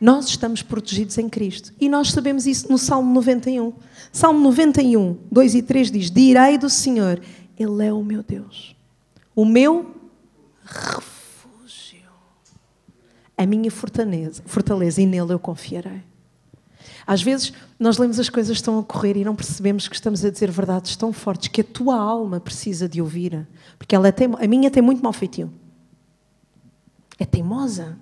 Nós 0.00 0.26
estamos 0.26 0.62
protegidos 0.62 1.16
em 1.18 1.28
Cristo. 1.28 1.72
E 1.80 1.88
nós 1.88 2.10
sabemos 2.10 2.46
isso 2.46 2.70
no 2.70 2.76
Salmo 2.76 3.14
91. 3.14 3.72
Salmo 4.12 4.40
91, 4.40 5.16
2 5.30 5.54
e 5.54 5.62
3 5.62 5.90
diz: 5.90 6.10
Direi 6.10 6.58
do 6.58 6.68
Senhor, 6.68 7.20
Ele 7.58 7.86
é 7.86 7.92
o 7.92 8.02
meu 8.02 8.22
Deus, 8.22 8.74
o 9.34 9.44
meu 9.44 9.94
refúgio, 10.64 11.15
a 13.36 13.44
minha 13.44 13.70
fortaleza, 13.70 14.42
fortaleza 14.46 15.00
e 15.00 15.06
nele 15.06 15.32
eu 15.32 15.38
confiarei. 15.38 16.02
Às 17.06 17.22
vezes 17.22 17.52
nós 17.78 17.98
lemos 17.98 18.18
as 18.18 18.28
coisas 18.28 18.56
estão 18.56 18.78
a 18.78 18.82
correr 18.82 19.16
e 19.16 19.24
não 19.24 19.36
percebemos 19.36 19.86
que 19.86 19.94
estamos 19.94 20.24
a 20.24 20.30
dizer 20.30 20.50
verdades 20.50 20.96
tão 20.96 21.12
fortes 21.12 21.48
que 21.48 21.60
a 21.60 21.64
tua 21.64 21.96
alma 21.96 22.40
precisa 22.40 22.88
de 22.88 23.00
ouvir, 23.00 23.46
porque 23.78 23.94
ela 23.94 24.10
tem, 24.10 24.28
a 24.38 24.48
minha 24.48 24.70
tem 24.70 24.82
muito 24.82 25.02
mau 25.02 25.12
feitio. 25.12 25.52
É 27.18 27.24
teimosa. 27.24 27.98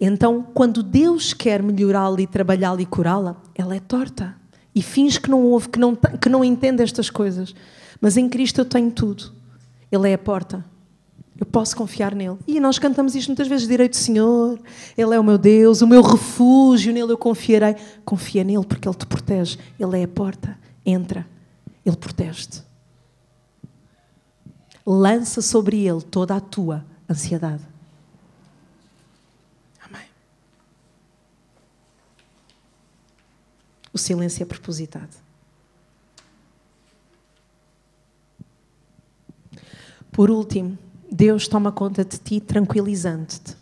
Então, 0.00 0.42
quando 0.42 0.82
Deus 0.82 1.32
quer 1.32 1.62
melhorá-la 1.62 2.20
e 2.20 2.26
trabalhá-la 2.26 2.82
e 2.82 2.86
curá-la, 2.86 3.40
ela 3.54 3.74
é 3.74 3.80
torta. 3.80 4.36
E 4.74 4.82
finge 4.82 5.20
que 5.20 5.30
não 5.30 5.42
ouve, 5.44 5.68
que 5.68 5.78
não, 5.78 5.94
que 5.94 6.28
não 6.28 6.44
entende 6.44 6.82
estas 6.82 7.08
coisas. 7.08 7.54
Mas 8.00 8.16
em 8.16 8.28
Cristo 8.28 8.60
eu 8.60 8.64
tenho 8.64 8.90
tudo. 8.90 9.32
Ele 9.90 10.10
é 10.10 10.14
a 10.14 10.18
porta. 10.18 10.64
Eu 11.38 11.46
posso 11.46 11.76
confiar 11.76 12.14
nele. 12.14 12.38
E 12.46 12.60
nós 12.60 12.78
cantamos 12.78 13.14
isto 13.14 13.28
muitas 13.28 13.48
vezes: 13.48 13.66
Direito 13.66 13.96
Senhor, 13.96 14.58
Ele 14.96 15.14
é 15.14 15.18
o 15.18 15.24
meu 15.24 15.36
Deus, 15.36 15.82
o 15.82 15.86
meu 15.86 16.02
refúgio, 16.02 16.92
nele 16.92 17.12
eu 17.12 17.18
confiarei. 17.18 17.76
Confia 18.04 18.44
nele 18.44 18.64
porque 18.64 18.88
Ele 18.88 18.96
te 18.96 19.06
protege. 19.06 19.58
Ele 19.78 20.00
é 20.00 20.04
a 20.04 20.08
porta. 20.08 20.58
Entra. 20.86 21.26
Ele 21.84 21.96
protege-te. 21.96 22.62
Lança 24.86 25.42
sobre 25.42 25.86
Ele 25.86 26.02
toda 26.02 26.36
a 26.36 26.40
tua 26.40 26.84
ansiedade. 27.08 27.74
O 33.94 33.98
silêncio 33.98 34.42
é 34.42 34.44
propositado. 34.44 35.16
Por 40.10 40.32
último, 40.32 40.76
Deus 41.16 41.46
toma 41.46 41.70
conta 41.70 42.04
de 42.04 42.18
ti, 42.18 42.40
tranquilizando-te. 42.40 43.56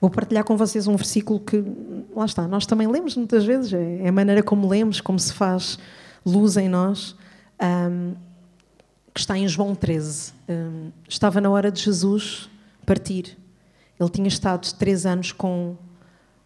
Vou 0.00 0.08
partilhar 0.08 0.44
com 0.44 0.56
vocês 0.56 0.86
um 0.86 0.94
versículo 0.94 1.40
que, 1.40 1.60
lá 2.14 2.24
está, 2.24 2.46
nós 2.46 2.66
também 2.66 2.86
lemos 2.86 3.16
muitas 3.16 3.44
vezes, 3.44 3.72
é 3.72 4.06
a 4.06 4.12
maneira 4.12 4.44
como 4.44 4.68
lemos, 4.68 5.00
como 5.00 5.18
se 5.18 5.32
faz 5.32 5.76
luz 6.24 6.56
em 6.56 6.68
nós, 6.68 7.16
um, 7.60 8.14
que 9.12 9.18
está 9.18 9.36
em 9.36 9.48
João 9.48 9.74
13. 9.74 10.32
Um, 10.48 10.92
estava 11.08 11.40
na 11.40 11.50
hora 11.50 11.72
de 11.72 11.82
Jesus 11.82 12.48
partir. 12.86 13.36
Ele 13.98 14.08
tinha 14.08 14.28
estado 14.28 14.72
três 14.74 15.04
anos 15.04 15.32
com 15.32 15.76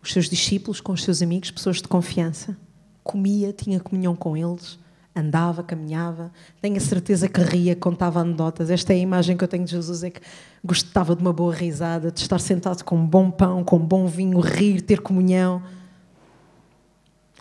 os 0.02 0.14
seus 0.14 0.30
discípulos, 0.30 0.80
com 0.80 0.92
os 0.92 1.02
seus 1.04 1.20
amigos, 1.20 1.50
pessoas 1.50 1.76
de 1.76 1.88
confiança. 1.88 2.56
Comia, 3.04 3.52
tinha 3.52 3.80
comunhão 3.80 4.16
com 4.16 4.34
eles, 4.34 4.78
andava, 5.18 5.62
caminhava. 5.62 6.32
Tenho 6.60 6.76
a 6.76 6.80
certeza 6.80 7.28
que 7.28 7.40
ria, 7.40 7.74
contava 7.76 8.20
anedotas. 8.20 8.70
Esta 8.70 8.92
é 8.92 8.96
a 8.96 8.98
imagem 8.98 9.36
que 9.36 9.44
eu 9.44 9.48
tenho 9.48 9.64
de 9.64 9.70
Jesus: 9.70 10.02
é 10.02 10.10
que 10.10 10.20
gostava 10.64 11.14
de 11.14 11.22
uma 11.22 11.32
boa 11.32 11.54
risada, 11.54 12.10
de 12.10 12.20
estar 12.20 12.38
sentado 12.38 12.82
com 12.84 12.96
um 12.96 13.06
bom 13.06 13.30
pão, 13.30 13.64
com 13.64 13.76
um 13.76 13.86
bom 13.86 14.06
vinho, 14.06 14.40
rir, 14.40 14.80
ter 14.80 15.00
comunhão. 15.00 15.62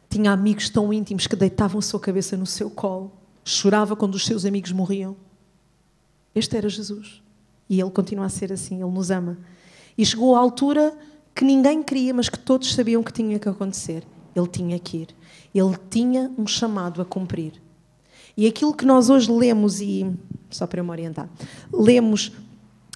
Tinha 0.09 0.31
amigos 0.31 0.69
tão 0.69 0.91
íntimos 0.91 1.27
que 1.27 1.35
deitavam 1.35 1.79
a 1.79 1.81
sua 1.81 1.99
cabeça 1.99 2.37
no 2.37 2.45
seu 2.45 2.69
colo, 2.69 3.11
chorava 3.43 3.95
quando 3.95 4.15
os 4.15 4.25
seus 4.25 4.45
amigos 4.45 4.71
morriam. 4.71 5.15
Este 6.33 6.57
era 6.57 6.69
Jesus. 6.69 7.21
E 7.69 7.81
ele 7.81 7.91
continua 7.91 8.25
a 8.25 8.29
ser 8.29 8.53
assim, 8.53 8.81
ele 8.81 8.91
nos 8.91 9.11
ama. 9.11 9.37
E 9.97 10.05
chegou 10.05 10.35
à 10.35 10.39
altura 10.39 10.95
que 11.35 11.43
ninguém 11.43 11.83
queria, 11.83 12.13
mas 12.13 12.29
que 12.29 12.39
todos 12.39 12.73
sabiam 12.73 13.03
que 13.03 13.11
tinha 13.11 13.37
que 13.37 13.49
acontecer. 13.49 14.03
Ele 14.35 14.47
tinha 14.47 14.79
que 14.79 14.97
ir. 14.97 15.07
Ele 15.53 15.75
tinha 15.89 16.31
um 16.37 16.45
chamado 16.45 17.01
a 17.01 17.05
cumprir. 17.05 17.53
E 18.37 18.45
aquilo 18.45 18.73
que 18.73 18.85
nós 18.85 19.09
hoje 19.09 19.31
lemos, 19.31 19.81
e 19.81 20.05
só 20.47 20.67
para 20.67 20.79
eu 20.79 20.83
me 20.83 20.91
orientar, 20.91 21.27
lemos 21.73 22.31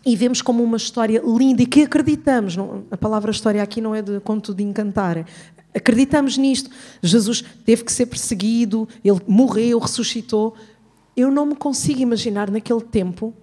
e 0.06 0.16
vemos 0.16 0.42
como 0.42 0.64
uma 0.64 0.78
história 0.78 1.22
linda 1.26 1.64
e 1.64 1.66
que 1.66 1.82
acreditamos. 1.82 2.56
Não, 2.56 2.84
a 2.92 2.98
palavra 2.98 3.32
história 3.32 3.62
aqui 3.62 3.82
não 3.82 3.96
é 3.96 4.02
de 4.02 4.20
conto 4.20 4.54
de 4.54 4.64
encantar. 4.64 5.26
Acreditamos 5.74 6.38
nisto. 6.38 6.70
Jesus 7.02 7.44
teve 7.66 7.84
que 7.84 7.92
ser 7.92 8.06
perseguido, 8.06 8.88
ele 9.04 9.20
morreu, 9.28 9.80
ressuscitou. 9.80 10.56
Eu 11.18 11.32
não 11.32 11.48
me 11.48 11.56
consigo 11.56 12.02
imaginar 12.02 12.52
naquele 12.52 12.82
tempo 12.82 13.34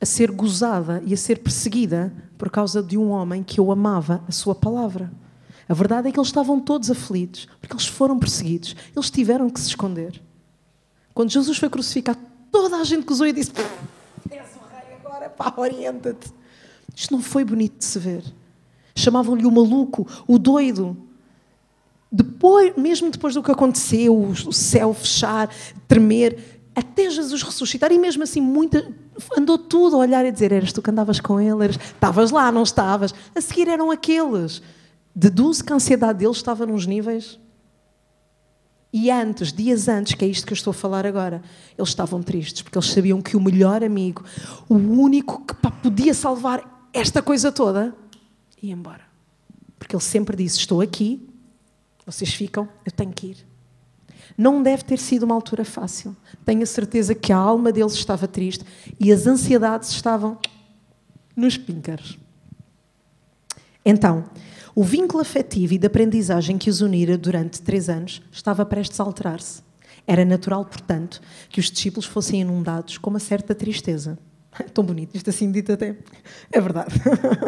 a 0.00 0.04
ser 0.04 0.30
gozada 0.30 1.02
e 1.06 1.14
a 1.14 1.16
ser 1.16 1.38
perseguida 1.38 2.12
por 2.36 2.50
causa 2.50 2.82
de 2.82 2.98
um 2.98 3.10
homem 3.10 3.42
que 3.42 3.58
eu 3.58 3.72
amava 3.72 4.22
a 4.28 4.32
sua 4.32 4.54
palavra. 4.54 5.10
A 5.68 5.74
verdade 5.74 6.08
é 6.08 6.12
que 6.12 6.18
eles 6.18 6.28
estavam 6.28 6.60
todos 6.60 6.90
aflitos, 6.90 7.48
porque 7.60 7.74
eles 7.74 7.86
foram 7.86 8.18
perseguidos. 8.18 8.76
Eles 8.94 9.10
tiveram 9.10 9.50
que 9.50 9.58
se 9.58 9.68
esconder. 9.68 10.22
Quando 11.16 11.30
Jesus 11.30 11.56
foi 11.56 11.70
crucificado, 11.70 12.18
toda 12.52 12.76
a 12.76 12.84
gente 12.84 13.06
gozou 13.06 13.26
e 13.26 13.32
disse: 13.32 13.50
És 14.30 14.48
o 14.54 14.68
rei 14.70 14.96
agora, 15.02 15.30
pá, 15.30 15.50
orienta-te. 15.56 16.30
Isto 16.94 17.14
não 17.14 17.22
foi 17.22 17.42
bonito 17.42 17.78
de 17.78 17.86
se 17.86 17.98
ver. 17.98 18.22
Chamavam-lhe 18.94 19.46
o 19.46 19.50
maluco, 19.50 20.06
o 20.28 20.38
doido. 20.38 20.94
Depois, 22.12 22.76
mesmo 22.76 23.10
depois 23.10 23.32
do 23.32 23.42
que 23.42 23.50
aconteceu, 23.50 24.14
o 24.14 24.52
céu 24.52 24.92
fechar, 24.92 25.48
tremer, 25.88 26.60
até 26.74 27.08
Jesus 27.08 27.42
ressuscitar, 27.42 27.90
e 27.92 27.98
mesmo 27.98 28.22
assim 28.22 28.42
muita, 28.42 28.86
andou 29.38 29.56
tudo 29.56 29.96
a 29.96 30.00
olhar 30.00 30.22
e 30.26 30.30
dizer: 30.30 30.52
Eras 30.52 30.70
tu 30.70 30.82
que 30.82 30.90
andavas 30.90 31.18
com 31.18 31.40
ele, 31.40 31.64
eras, 31.64 31.76
estavas 31.76 32.30
lá, 32.30 32.52
não 32.52 32.62
estavas. 32.62 33.14
A 33.34 33.40
seguir 33.40 33.68
eram 33.68 33.90
aqueles. 33.90 34.60
Deduz 35.14 35.62
que 35.62 35.72
a 35.72 35.76
ansiedade 35.76 36.18
deles 36.18 36.36
estava 36.36 36.66
nos 36.66 36.84
níveis. 36.84 37.40
E 38.98 39.10
antes, 39.10 39.52
dias 39.52 39.88
antes, 39.88 40.14
que 40.14 40.24
é 40.24 40.28
isto 40.28 40.46
que 40.46 40.54
eu 40.54 40.56
estou 40.56 40.70
a 40.70 40.74
falar 40.74 41.04
agora, 41.04 41.42
eles 41.76 41.90
estavam 41.90 42.22
tristes, 42.22 42.62
porque 42.62 42.78
eles 42.78 42.88
sabiam 42.88 43.20
que 43.20 43.36
o 43.36 43.40
melhor 43.40 43.84
amigo, 43.84 44.24
o 44.70 44.74
único 44.74 45.44
que 45.44 45.52
pá, 45.52 45.70
podia 45.70 46.14
salvar 46.14 46.88
esta 46.94 47.20
coisa 47.20 47.52
toda, 47.52 47.94
ia 48.62 48.72
embora. 48.72 49.02
Porque 49.78 49.94
ele 49.94 50.02
sempre 50.02 50.34
disse: 50.34 50.60
Estou 50.60 50.80
aqui, 50.80 51.28
vocês 52.06 52.32
ficam, 52.32 52.66
eu 52.86 52.90
tenho 52.90 53.12
que 53.12 53.26
ir. 53.26 53.46
Não 54.36 54.62
deve 54.62 54.82
ter 54.82 54.98
sido 54.98 55.24
uma 55.24 55.34
altura 55.34 55.62
fácil. 55.62 56.16
Tenho 56.46 56.62
a 56.62 56.66
certeza 56.66 57.14
que 57.14 57.34
a 57.34 57.36
alma 57.36 57.70
deles 57.70 57.92
estava 57.92 58.26
triste 58.26 58.64
e 58.98 59.12
as 59.12 59.26
ansiedades 59.26 59.90
estavam 59.90 60.38
nos 61.36 61.58
píncaros. 61.58 62.18
Então, 63.84 64.24
o 64.76 64.84
vínculo 64.84 65.22
afetivo 65.22 65.72
e 65.72 65.78
de 65.78 65.86
aprendizagem 65.86 66.58
que 66.58 66.68
os 66.68 66.82
unira 66.82 67.16
durante 67.16 67.62
três 67.62 67.88
anos 67.88 68.20
estava 68.30 68.62
prestes 68.66 69.00
a 69.00 69.04
alterar-se. 69.04 69.62
Era 70.06 70.22
natural, 70.22 70.66
portanto, 70.66 71.18
que 71.48 71.58
os 71.58 71.70
discípulos 71.70 72.04
fossem 72.04 72.42
inundados 72.42 72.98
com 72.98 73.08
uma 73.08 73.18
certa 73.18 73.54
tristeza. 73.54 74.18
Tão 74.74 74.84
bonito, 74.84 75.14
isto 75.14 75.30
assim 75.30 75.50
dito 75.50 75.72
até. 75.72 75.96
É 76.52 76.60
verdade. 76.60 76.94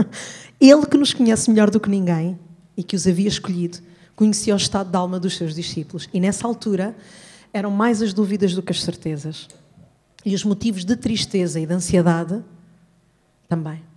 Ele 0.59 0.87
que 0.87 0.97
nos 0.97 1.13
conhece 1.13 1.51
melhor 1.51 1.71
do 1.71 1.79
que 1.79 1.91
ninguém 1.91 2.39
e 2.75 2.83
que 2.83 2.97
os 2.97 3.07
havia 3.07 3.29
escolhido, 3.29 3.77
conhecia 4.17 4.55
o 4.55 4.57
estado 4.57 4.91
da 4.91 4.99
alma 4.99 5.21
dos 5.21 5.37
seus 5.37 5.55
discípulos. 5.55 6.09
E 6.15 6.19
nessa 6.19 6.49
altura 6.49 6.97
eram 7.53 7.71
mais 7.71 8.01
as 8.01 8.15
dúvidas 8.15 8.55
do 8.55 8.63
que 8.63 8.73
as 8.73 8.83
certezas. 8.83 9.49
E 10.25 10.35
os 10.35 10.45
motivos 10.45 10.83
de 10.83 10.97
tristeza 10.97 11.61
e 11.61 11.67
de 11.67 11.75
ansiedade 11.75 12.43
também. 13.47 13.88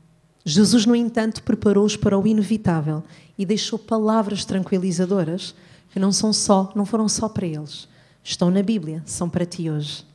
Jesus, 0.43 0.86
no 0.86 0.95
entanto, 0.95 1.43
preparou-os 1.43 1.95
para 1.95 2.17
o 2.17 2.25
inevitável 2.25 3.04
e 3.38 3.45
deixou 3.45 3.77
palavras 3.77 4.43
tranquilizadoras 4.45 5.54
que 5.91 5.99
não 5.99 6.12
são 6.12 6.34
só, 6.34 6.71
não 6.75 6.86
foram 6.86 7.08
só 7.08 7.30
para 7.30 7.45
eles. 7.45 7.88
Estão 8.23 8.49
na 8.49 8.63
Bíblia, 8.63 9.04
são 9.06 9.30
para 9.30 9.45
ti 9.45 9.69
hoje. 9.69 10.06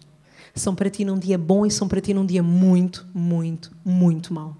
São 0.54 0.74
para 0.74 0.90
ti 0.90 1.04
num 1.04 1.18
dia 1.18 1.36
bom 1.36 1.66
e 1.66 1.70
são 1.70 1.86
para 1.86 2.00
ti 2.00 2.14
num 2.14 2.24
dia 2.24 2.42
muito, 2.42 3.06
muito, 3.14 3.70
muito 3.84 4.32
mau 4.32 4.56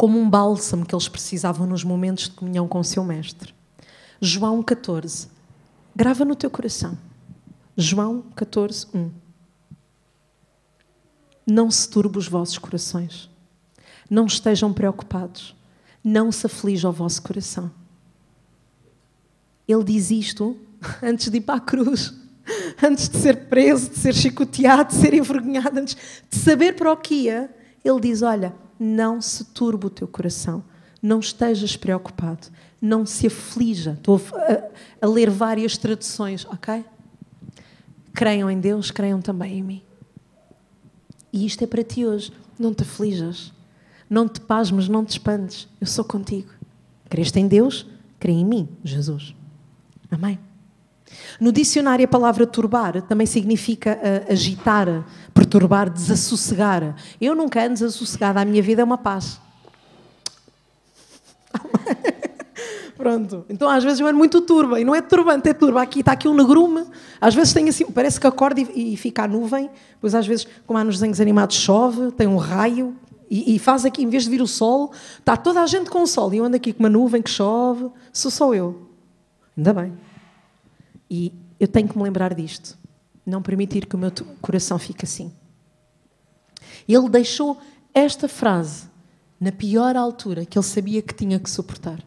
como 0.00 0.18
um 0.18 0.30
bálsamo 0.30 0.86
que 0.86 0.94
eles 0.94 1.08
precisavam 1.08 1.66
nos 1.66 1.84
momentos 1.84 2.24
de 2.24 2.30
comunhão 2.30 2.66
com 2.66 2.80
o 2.80 2.84
seu 2.84 3.04
mestre. 3.04 3.54
João 4.18 4.62
14. 4.62 5.28
Grava 5.94 6.24
no 6.24 6.34
teu 6.34 6.50
coração. 6.50 6.96
João 7.76 8.22
14, 8.34 8.86
1. 8.94 9.10
Não 11.46 11.70
se 11.70 11.86
turbe 11.86 12.16
os 12.16 12.26
vossos 12.26 12.56
corações. 12.56 13.29
Não 14.10 14.26
estejam 14.26 14.72
preocupados. 14.72 15.54
Não 16.02 16.32
se 16.32 16.44
aflija 16.44 16.88
o 16.88 16.92
vosso 16.92 17.22
coração. 17.22 17.70
Ele 19.68 19.84
diz 19.84 20.10
isto 20.10 20.56
antes 21.02 21.30
de 21.30 21.36
ir 21.36 21.42
para 21.42 21.56
a 21.56 21.60
cruz, 21.60 22.12
antes 22.82 23.08
de 23.08 23.18
ser 23.18 23.46
preso, 23.46 23.90
de 23.90 23.96
ser 23.96 24.14
chicoteado, 24.14 24.90
de 24.90 25.00
ser 25.00 25.14
envergonhado, 25.14 25.78
antes 25.78 25.96
de 26.28 26.36
saber 26.36 26.74
para 26.74 26.92
o 26.92 26.96
que 26.96 27.14
ia. 27.14 27.54
Ele 27.84 28.00
diz: 28.00 28.22
Olha, 28.22 28.54
não 28.78 29.20
se 29.20 29.44
turbe 29.44 29.86
o 29.86 29.90
teu 29.90 30.08
coração, 30.08 30.64
não 31.02 31.20
estejas 31.20 31.76
preocupado, 31.76 32.48
não 32.80 33.06
se 33.06 33.26
aflija. 33.26 33.92
Estou 33.92 34.20
a, 34.34 35.06
a, 35.06 35.08
ler 35.08 35.30
várias 35.30 35.76
traduções, 35.76 36.44
ok? 36.46 36.84
Creiam 38.12 38.50
em 38.50 38.58
Deus, 38.58 38.90
creiam 38.90 39.20
também 39.20 39.58
em 39.58 39.62
mim. 39.62 39.82
E 41.32 41.46
isto 41.46 41.62
é 41.62 41.66
para 41.66 41.84
ti 41.84 42.04
hoje. 42.04 42.32
Não 42.58 42.74
te 42.74 42.82
aflijas, 42.82 43.52
não 44.10 44.28
te 44.28 44.40
pasmes, 44.40 44.88
não 44.88 45.04
te 45.04 45.10
espantes. 45.10 45.68
Eu 45.80 45.86
sou 45.86 46.04
contigo. 46.04 46.50
Creste 47.08 47.38
em 47.38 47.46
Deus, 47.46 47.86
crê 48.18 48.32
em 48.32 48.44
mim, 48.44 48.68
Jesus. 48.82 49.34
Amém. 50.10 50.38
No 51.40 51.52
dicionário, 51.52 52.04
a 52.04 52.08
palavra 52.08 52.46
turbar 52.46 53.00
também 53.02 53.26
significa 53.26 53.96
uh, 53.96 54.32
agitar, 54.32 55.04
perturbar, 55.32 55.88
desassossegar. 55.88 56.96
Eu 57.20 57.34
nunca 57.34 57.62
ando 57.62 57.74
desassossegada, 57.74 58.40
a 58.40 58.44
minha 58.44 58.62
vida 58.62 58.82
é 58.82 58.84
uma 58.84 58.98
paz. 58.98 59.40
Pronto. 62.96 63.46
Então, 63.48 63.68
às 63.68 63.82
vezes, 63.82 64.00
eu 64.00 64.06
ando 64.06 64.18
muito 64.18 64.40
turba. 64.42 64.78
E 64.80 64.84
não 64.84 64.94
é 64.94 65.00
turbante, 65.00 65.48
é 65.48 65.54
turba. 65.54 65.80
Aqui 65.82 66.00
está 66.00 66.12
aqui 66.12 66.28
um 66.28 66.34
negrume. 66.34 66.84
Às 67.20 67.34
vezes 67.34 67.52
tem 67.52 67.68
assim, 67.68 67.86
parece 67.86 68.20
que 68.20 68.26
acorda 68.26 68.60
e, 68.60 68.92
e 68.92 68.96
fica 68.96 69.24
a 69.24 69.28
nuvem. 69.28 69.70
Pois, 70.00 70.14
às 70.14 70.26
vezes, 70.26 70.46
como 70.66 70.78
há 70.78 70.84
nos 70.84 70.96
desenhos 70.96 71.20
animados, 71.20 71.56
chove, 71.56 72.12
tem 72.12 72.26
um 72.26 72.36
raio. 72.36 72.94
E, 73.30 73.54
e, 73.54 73.58
faz 73.60 73.84
aqui, 73.84 74.02
em 74.02 74.08
vez 74.08 74.24
de 74.24 74.30
vir 74.30 74.42
o 74.42 74.46
sol, 74.46 74.92
está 75.16 75.36
toda 75.36 75.62
a 75.62 75.66
gente 75.66 75.88
com 75.88 76.02
o 76.02 76.06
sol. 76.06 76.34
E 76.34 76.38
eu 76.38 76.44
ando 76.44 76.56
aqui 76.56 76.72
com 76.72 76.80
uma 76.80 76.88
nuvem 76.88 77.22
que 77.22 77.30
chove. 77.30 77.88
Sou 78.12 78.28
só 78.28 78.52
eu. 78.52 78.90
Ainda 79.56 79.72
bem. 79.72 79.96
E 81.08 81.32
eu 81.60 81.68
tenho 81.68 81.88
que 81.88 81.96
me 81.96 82.02
lembrar 82.02 82.34
disto. 82.34 82.76
Não 83.24 83.40
permitir 83.40 83.86
que 83.86 83.94
o 83.94 83.98
meu 83.98 84.10
coração 84.40 84.80
fique 84.80 85.04
assim. 85.04 85.32
Ele 86.88 87.08
deixou 87.08 87.60
esta 87.94 88.26
frase 88.28 88.88
na 89.38 89.52
pior 89.52 89.94
altura 89.96 90.44
que 90.44 90.58
ele 90.58 90.66
sabia 90.66 91.00
que 91.00 91.14
tinha 91.14 91.38
que 91.38 91.48
suportar. 91.48 92.02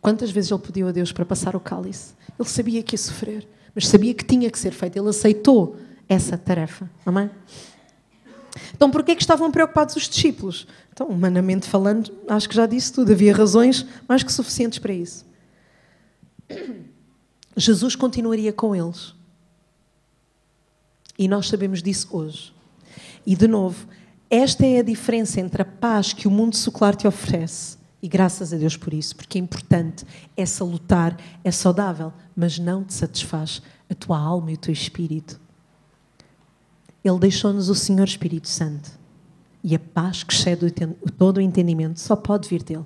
Quantas 0.00 0.30
vezes 0.30 0.50
ele 0.50 0.60
pediu 0.60 0.88
a 0.88 0.92
Deus 0.92 1.12
para 1.12 1.26
passar 1.26 1.54
o 1.54 1.60
cálice? 1.60 2.14
Ele 2.38 2.48
sabia 2.48 2.82
que 2.82 2.94
ia 2.94 2.98
sofrer, 2.98 3.46
mas 3.74 3.88
sabia 3.88 4.14
que 4.14 4.24
tinha 4.24 4.50
que 4.50 4.58
ser 4.58 4.72
feito. 4.72 4.96
Ele 4.96 5.08
aceitou 5.08 5.76
essa 6.08 6.38
tarefa. 6.38 6.88
Amém? 7.04 7.30
Então, 8.74 8.90
por 8.90 9.02
que 9.02 9.12
é 9.12 9.14
que 9.14 9.22
estavam 9.22 9.50
preocupados 9.50 9.96
os 9.96 10.08
discípulos? 10.08 10.66
Então, 10.92 11.08
humanamente 11.08 11.66
falando, 11.66 12.12
acho 12.28 12.48
que 12.48 12.54
já 12.54 12.66
disse 12.66 12.92
tudo. 12.92 13.12
Havia 13.12 13.34
razões 13.34 13.86
mais 14.08 14.22
que 14.22 14.32
suficientes 14.32 14.78
para 14.78 14.92
isso. 14.92 15.24
Jesus 17.56 17.96
continuaria 17.96 18.52
com 18.52 18.74
eles. 18.74 19.14
E 21.18 21.26
nós 21.28 21.48
sabemos 21.48 21.82
disso 21.82 22.08
hoje. 22.10 22.52
E, 23.26 23.34
de 23.34 23.48
novo, 23.48 23.86
esta 24.28 24.66
é 24.66 24.80
a 24.80 24.82
diferença 24.82 25.40
entre 25.40 25.62
a 25.62 25.64
paz 25.64 26.12
que 26.12 26.28
o 26.28 26.30
mundo 26.30 26.56
secular 26.56 26.94
te 26.94 27.06
oferece, 27.06 27.78
e 28.02 28.08
graças 28.08 28.52
a 28.52 28.56
Deus 28.56 28.76
por 28.76 28.92
isso, 28.92 29.16
porque 29.16 29.38
é 29.38 29.40
importante, 29.40 30.04
é 30.36 30.44
salutar, 30.44 31.16
é 31.42 31.50
saudável, 31.50 32.12
mas 32.34 32.58
não 32.58 32.84
te 32.84 32.92
satisfaz 32.92 33.62
a 33.88 33.94
tua 33.94 34.18
alma 34.18 34.50
e 34.50 34.54
o 34.54 34.58
teu 34.58 34.72
espírito. 34.72 35.40
Ele 37.06 37.20
deixou-nos 37.20 37.68
o 37.68 37.74
Senhor 37.74 38.04
Espírito 38.04 38.48
Santo. 38.48 38.90
E 39.62 39.76
a 39.76 39.78
paz 39.78 40.24
que 40.24 40.32
excede 40.32 40.72
todo 41.16 41.36
o 41.36 41.40
entendimento 41.40 42.00
só 42.00 42.16
pode 42.16 42.48
vir 42.48 42.64
dele. 42.64 42.84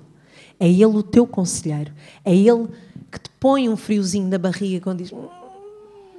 É 0.59 0.69
Ele 0.69 0.85
o 0.85 1.01
teu 1.01 1.25
conselheiro. 1.25 1.91
É 2.23 2.35
Ele 2.35 2.67
que 3.11 3.19
te 3.19 3.31
põe 3.39 3.67
um 3.67 3.75
friozinho 3.75 4.27
na 4.27 4.37
barriga 4.37 4.83
quando 4.83 4.99
diz: 4.99 5.11
hum, 5.11 5.27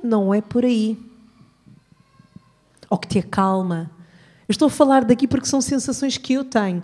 Não 0.02 0.34
é 0.34 0.40
por 0.40 0.64
aí. 0.64 0.98
Ou 2.90 2.98
que 2.98 3.06
te 3.06 3.20
acalma. 3.20 3.88
Eu 4.48 4.52
estou 4.52 4.66
a 4.66 4.70
falar 4.70 5.04
daqui 5.04 5.28
porque 5.28 5.46
são 5.46 5.60
sensações 5.60 6.18
que 6.18 6.32
eu 6.32 6.44
tenho. 6.44 6.82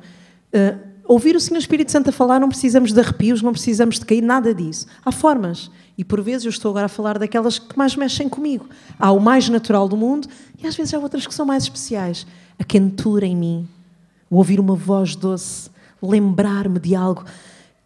Uh, 0.54 0.87
ouvir 1.08 1.34
o 1.34 1.40
Senhor 1.40 1.58
Espírito 1.58 1.90
Santo 1.90 2.10
a 2.10 2.12
falar, 2.12 2.38
não 2.38 2.50
precisamos 2.50 2.92
de 2.92 3.00
arrepios, 3.00 3.40
não 3.40 3.52
precisamos 3.52 3.98
de 3.98 4.04
cair, 4.04 4.20
nada 4.20 4.54
disso. 4.54 4.86
Há 5.02 5.10
formas. 5.10 5.70
E 5.96 6.04
por 6.04 6.20
vezes 6.20 6.44
eu 6.44 6.50
estou 6.50 6.70
agora 6.70 6.86
a 6.86 6.88
falar 6.88 7.18
daquelas 7.18 7.58
que 7.58 7.76
mais 7.76 7.96
mexem 7.96 8.28
comigo. 8.28 8.68
Há 8.98 9.10
o 9.10 9.18
mais 9.18 9.48
natural 9.48 9.88
do 9.88 9.96
mundo 9.96 10.28
e 10.62 10.66
às 10.66 10.76
vezes 10.76 10.92
há 10.92 10.98
outras 10.98 11.26
que 11.26 11.34
são 11.34 11.46
mais 11.46 11.64
especiais. 11.64 12.26
A 12.58 12.62
quentura 12.62 13.24
em 13.24 13.34
mim, 13.34 13.66
o 14.30 14.36
ouvir 14.36 14.60
uma 14.60 14.74
voz 14.74 15.16
doce, 15.16 15.70
lembrar-me 16.00 16.78
de 16.78 16.94
algo 16.94 17.24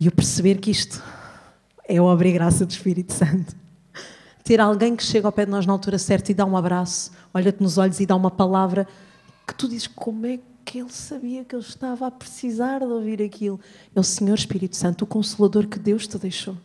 e 0.00 0.06
eu 0.06 0.12
perceber 0.12 0.56
que 0.56 0.70
isto 0.70 1.00
é 1.88 2.00
obra 2.00 2.26
e 2.26 2.32
graça 2.32 2.66
do 2.66 2.70
Espírito 2.70 3.12
Santo. 3.12 3.54
Ter 4.42 4.60
alguém 4.60 4.96
que 4.96 5.04
chega 5.04 5.28
ao 5.28 5.32
pé 5.32 5.44
de 5.44 5.52
nós 5.52 5.64
na 5.64 5.72
altura 5.72 5.96
certa 5.96 6.32
e 6.32 6.34
dá 6.34 6.44
um 6.44 6.56
abraço, 6.56 7.12
olha-te 7.32 7.62
nos 7.62 7.78
olhos 7.78 8.00
e 8.00 8.06
dá 8.06 8.16
uma 8.16 8.30
palavra 8.30 8.88
que 9.46 9.54
tu 9.54 9.68
dizes 9.68 9.86
como 9.86 10.26
é 10.26 10.38
que 10.38 10.51
ele 10.74 10.90
sabia 10.90 11.44
que 11.44 11.54
ele 11.54 11.62
estava 11.62 12.06
a 12.06 12.10
precisar 12.10 12.78
de 12.78 12.86
ouvir 12.86 13.22
aquilo. 13.22 13.60
É 13.94 14.00
o 14.00 14.02
Senhor 14.02 14.34
Espírito 14.34 14.76
Santo, 14.76 15.02
o 15.02 15.06
Consolador 15.06 15.66
que 15.66 15.78
Deus 15.78 16.06
te 16.06 16.18
deixou. 16.18 16.56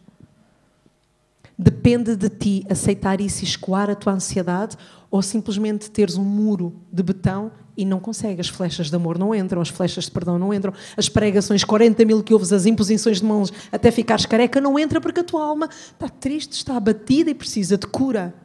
Depende 1.58 2.16
de 2.16 2.30
ti 2.30 2.66
aceitar 2.70 3.20
isso 3.20 3.44
e 3.44 3.48
escoar 3.48 3.90
a 3.90 3.96
tua 3.96 4.14
ansiedade 4.14 4.78
ou 5.10 5.22
simplesmente 5.24 5.90
teres 5.90 6.16
um 6.16 6.24
muro 6.24 6.76
de 6.92 7.02
betão 7.02 7.52
e 7.76 7.84
não 7.84 8.00
consegue. 8.00 8.40
As 8.40 8.48
flechas 8.48 8.90
de 8.90 8.96
amor 8.96 9.18
não 9.18 9.34
entram, 9.34 9.62
as 9.62 9.70
flechas 9.70 10.06
de 10.06 10.12
perdão 10.12 10.38
não 10.38 10.54
entram, 10.54 10.72
as 10.96 11.10
pregações 11.10 11.64
40 11.64 12.06
mil 12.06 12.22
que 12.22 12.34
ouves, 12.34 12.54
as 12.54 12.68
imposições 12.68 13.20
de 13.20 13.26
mãos 13.26 13.52
até 13.72 13.90
ficares 13.90 14.26
careca 14.26 14.62
não 14.62 14.78
entra 14.78 15.02
porque 15.02 15.22
a 15.22 15.24
tua 15.24 15.44
alma 15.44 15.68
está 15.68 16.08
triste, 16.08 16.54
está 16.54 16.78
abatida 16.78 17.32
e 17.32 17.34
precisa 17.34 17.76
de 17.76 17.88
cura. 17.88 18.36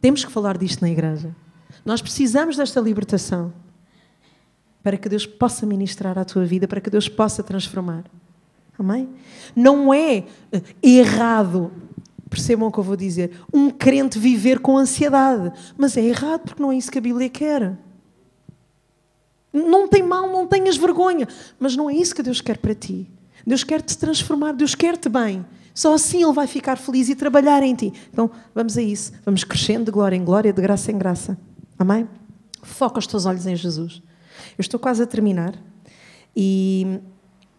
Temos 0.00 0.24
que 0.24 0.32
falar 0.32 0.56
disto 0.56 0.80
na 0.80 0.90
igreja. 0.90 1.36
Nós 1.84 2.00
precisamos 2.00 2.56
desta 2.56 2.80
libertação 2.80 3.52
para 4.82 4.96
que 4.96 5.08
Deus 5.08 5.26
possa 5.26 5.66
ministrar 5.66 6.18
à 6.18 6.24
tua 6.24 6.44
vida, 6.44 6.66
para 6.66 6.80
que 6.80 6.90
Deus 6.90 7.08
possa 7.08 7.42
transformar. 7.42 8.04
Amém? 8.78 9.08
Não 9.54 9.92
é 9.92 10.24
eh, 10.52 10.62
errado 10.82 11.70
Percebam 12.30 12.68
o 12.68 12.72
que 12.72 12.78
eu 12.78 12.84
vou 12.84 12.96
dizer. 12.96 13.32
Um 13.52 13.68
crente 13.70 14.16
viver 14.16 14.60
com 14.60 14.78
ansiedade. 14.78 15.52
Mas 15.76 15.96
é 15.96 16.00
errado, 16.00 16.42
porque 16.42 16.62
não 16.62 16.70
é 16.70 16.76
isso 16.76 16.90
que 16.90 16.98
a 16.98 17.00
Bíblia 17.00 17.28
quer. 17.28 17.76
Não 19.52 19.88
tem 19.88 20.00
mal, 20.00 20.30
não 20.30 20.46
tenhas 20.46 20.76
vergonha. 20.76 21.26
Mas 21.58 21.74
não 21.74 21.90
é 21.90 21.94
isso 21.94 22.14
que 22.14 22.22
Deus 22.22 22.40
quer 22.40 22.56
para 22.56 22.72
ti. 22.72 23.10
Deus 23.44 23.64
quer 23.64 23.82
te 23.82 23.98
transformar, 23.98 24.52
Deus 24.52 24.76
quer-te 24.76 25.08
bem. 25.08 25.44
Só 25.74 25.92
assim 25.94 26.22
Ele 26.22 26.32
vai 26.32 26.46
ficar 26.46 26.76
feliz 26.76 27.08
e 27.08 27.16
trabalhar 27.16 27.64
em 27.64 27.74
ti. 27.74 27.92
Então, 28.12 28.30
vamos 28.54 28.78
a 28.78 28.82
isso. 28.82 29.12
Vamos 29.24 29.42
crescendo 29.42 29.86
de 29.86 29.90
glória 29.90 30.14
em 30.14 30.24
glória, 30.24 30.52
de 30.52 30.62
graça 30.62 30.92
em 30.92 30.98
graça. 30.98 31.36
Amém? 31.76 32.08
Foca 32.62 33.00
os 33.00 33.08
teus 33.08 33.26
olhos 33.26 33.44
em 33.44 33.56
Jesus. 33.56 34.00
Eu 34.60 34.62
estou 34.62 34.78
quase 34.78 35.02
a 35.02 35.06
terminar 35.06 35.54
e 36.36 37.00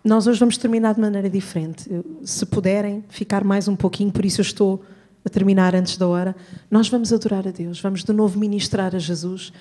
nós 0.03 0.27
hoje 0.27 0.39
vamos 0.39 0.55
terminar 0.55 0.93
de 0.93 1.01
maneira 1.01 1.27
diferente. 1.31 1.89
Se 2.23 2.45
puderem 2.45 3.03
ficar 3.09 3.43
mais 3.43 3.67
um 3.67 3.75
pouquinho, 3.75 4.11
por 4.11 4.23
isso 4.23 4.39
eu 4.39 4.43
estou 4.43 4.83
a 5.25 5.27
terminar 5.27 5.73
antes 5.73 5.97
da 5.97 6.07
hora, 6.07 6.35
nós 6.69 6.89
vamos 6.89 7.11
adorar 7.11 7.47
a 7.47 7.49
Deus, 7.49 7.81
vamos 7.81 8.03
de 8.03 8.13
novo 8.13 8.37
ministrar 8.37 8.95
a 8.95 8.99
Jesus 8.99 9.51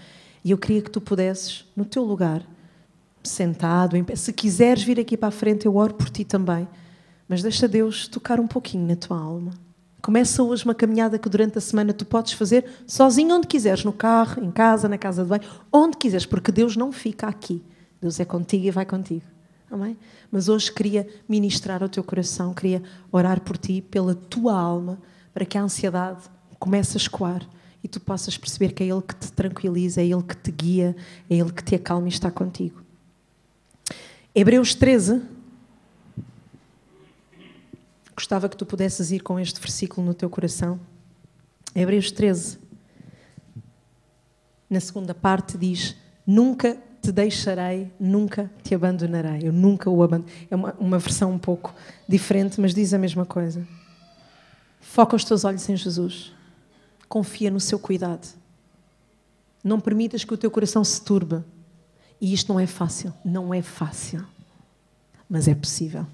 e 0.44 0.50
eu 0.50 0.58
queria 0.58 0.82
que 0.82 0.90
tu 0.90 1.00
pudesses, 1.00 1.64
no 1.74 1.86
teu 1.86 2.04
lugar, 2.04 2.42
sentado, 3.24 3.96
em 3.96 4.04
pé, 4.04 4.16
se 4.16 4.34
quiseres 4.34 4.82
vir 4.82 5.00
aqui 5.00 5.16
para 5.16 5.28
a 5.28 5.32
frente, 5.32 5.64
eu 5.64 5.76
oro 5.76 5.94
por 5.94 6.10
ti 6.10 6.26
também, 6.26 6.68
mas 7.26 7.42
deixa 7.42 7.66
Deus 7.66 8.06
tocar 8.06 8.38
um 8.38 8.46
pouquinho 8.46 8.86
na 8.86 8.96
tua 8.96 9.18
alma. 9.18 9.52
Começa 10.02 10.42
hoje 10.42 10.64
uma 10.64 10.74
caminhada 10.74 11.18
que 11.18 11.28
durante 11.28 11.58
a 11.58 11.60
semana 11.60 11.92
tu 11.92 12.06
podes 12.06 12.32
fazer 12.32 12.64
sozinho 12.86 13.36
onde 13.36 13.46
quiseres, 13.46 13.84
no 13.84 13.92
carro, 13.92 14.42
em 14.42 14.50
casa, 14.50 14.88
na 14.88 14.96
casa 14.96 15.22
de 15.22 15.28
banho, 15.28 15.42
onde 15.72 15.96
quiseres, 15.96 16.24
porque 16.24 16.50
Deus 16.50 16.76
não 16.76 16.90
fica 16.90 17.26
aqui. 17.26 17.62
Deus 18.00 18.18
é 18.18 18.24
contigo 18.24 18.66
e 18.66 18.70
vai 18.70 18.86
contigo. 18.86 19.24
Amém? 19.70 19.96
Mas 20.32 20.48
hoje 20.48 20.72
queria 20.72 21.06
ministrar 21.28 21.82
ao 21.82 21.88
teu 21.88 22.02
coração, 22.02 22.54
queria 22.54 22.82
orar 23.12 23.40
por 23.40 23.56
ti, 23.56 23.80
pela 23.82 24.14
tua 24.14 24.58
alma, 24.58 24.98
para 25.32 25.44
que 25.44 25.56
a 25.56 25.62
ansiedade 25.62 26.22
comece 26.58 26.96
a 26.96 27.00
escoar 27.00 27.46
e 27.82 27.88
tu 27.88 28.00
possas 28.00 28.36
perceber 28.36 28.72
que 28.72 28.82
é 28.82 28.86
Ele 28.86 29.02
que 29.02 29.14
te 29.14 29.32
tranquiliza, 29.32 30.00
é 30.00 30.06
Ele 30.06 30.22
que 30.22 30.36
te 30.36 30.50
guia, 30.50 30.96
é 31.28 31.34
Ele 31.36 31.52
que 31.52 31.62
te 31.62 31.74
acalma 31.74 32.06
e 32.06 32.10
está 32.10 32.30
contigo. 32.30 32.82
Hebreus 34.34 34.74
13. 34.74 35.22
Gostava 38.20 38.50
que 38.50 38.56
tu 38.56 38.66
pudesses 38.66 39.10
ir 39.10 39.20
com 39.20 39.40
este 39.40 39.58
versículo 39.58 40.06
no 40.06 40.12
teu 40.12 40.28
coração. 40.28 40.78
Hebreus 41.74 42.10
13. 42.12 42.58
Na 44.68 44.78
segunda 44.78 45.14
parte 45.14 45.56
diz: 45.56 45.96
Nunca 46.26 46.76
te 47.00 47.10
deixarei, 47.12 47.90
nunca 47.98 48.50
te 48.62 48.74
abandonarei. 48.74 49.48
Eu 49.48 49.54
nunca 49.54 49.88
o 49.88 50.02
abandono. 50.02 50.30
É 50.50 50.54
uma, 50.54 50.74
uma 50.78 50.98
versão 50.98 51.32
um 51.32 51.38
pouco 51.38 51.74
diferente, 52.06 52.60
mas 52.60 52.74
diz 52.74 52.92
a 52.92 52.98
mesma 52.98 53.24
coisa. 53.24 53.66
Foca 54.82 55.16
os 55.16 55.24
teus 55.24 55.46
olhos 55.46 55.66
em 55.70 55.74
Jesus. 55.74 56.30
Confia 57.08 57.50
no 57.50 57.58
seu 57.58 57.78
cuidado. 57.78 58.28
Não 59.64 59.80
permitas 59.80 60.24
que 60.24 60.34
o 60.34 60.36
teu 60.36 60.50
coração 60.50 60.84
se 60.84 61.00
turbe. 61.00 61.42
E 62.20 62.34
isto 62.34 62.52
não 62.52 62.60
é 62.60 62.66
fácil. 62.66 63.14
Não 63.24 63.54
é 63.54 63.62
fácil. 63.62 64.22
Mas 65.26 65.48
é 65.48 65.54
possível. 65.54 66.06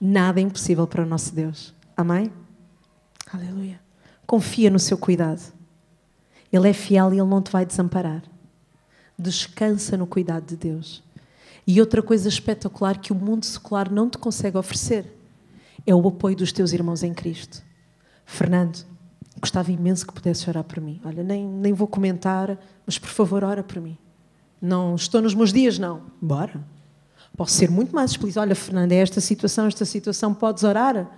Nada 0.00 0.40
é 0.40 0.42
impossível 0.42 0.86
para 0.86 1.02
o 1.02 1.06
nosso 1.06 1.34
Deus. 1.34 1.74
Amém? 1.96 2.32
Aleluia. 3.32 3.80
Confia 4.26 4.70
no 4.70 4.78
seu 4.78 4.96
cuidado. 4.96 5.52
Ele 6.52 6.68
é 6.68 6.72
fiel 6.72 7.12
e 7.12 7.18
ele 7.18 7.28
não 7.28 7.42
te 7.42 7.50
vai 7.50 7.66
desamparar. 7.66 8.22
Descansa 9.18 9.96
no 9.96 10.06
cuidado 10.06 10.46
de 10.46 10.56
Deus. 10.56 11.02
E 11.66 11.80
outra 11.80 12.02
coisa 12.02 12.28
espetacular 12.28 12.98
que 12.98 13.12
o 13.12 13.16
mundo 13.16 13.44
secular 13.44 13.92
não 13.92 14.08
te 14.08 14.16
consegue 14.16 14.56
oferecer 14.56 15.18
é 15.86 15.94
o 15.94 16.08
apoio 16.08 16.36
dos 16.36 16.52
teus 16.52 16.72
irmãos 16.72 17.02
em 17.02 17.12
Cristo. 17.12 17.62
Fernando, 18.24 18.86
gostava 19.40 19.72
imenso 19.72 20.06
que 20.06 20.12
pudesses 20.12 20.46
orar 20.46 20.64
por 20.64 20.80
mim. 20.80 21.00
Olha, 21.04 21.22
nem, 21.22 21.46
nem 21.46 21.72
vou 21.72 21.86
comentar, 21.86 22.58
mas 22.86 22.98
por 22.98 23.08
favor, 23.08 23.44
ora 23.44 23.62
por 23.62 23.80
mim. 23.80 23.98
Não 24.60 24.94
estou 24.94 25.20
nos 25.20 25.34
meus 25.34 25.52
dias, 25.52 25.78
não. 25.78 26.02
Bora. 26.20 26.60
Posso 27.38 27.52
ser 27.52 27.70
muito 27.70 27.94
mais 27.94 28.10
explícito. 28.10 28.40
Olha, 28.40 28.56
Fernando, 28.56 28.90
é 28.90 28.96
esta 28.96 29.20
situação, 29.20 29.68
esta 29.68 29.84
situação, 29.84 30.34
podes 30.34 30.64
orar? 30.64 31.08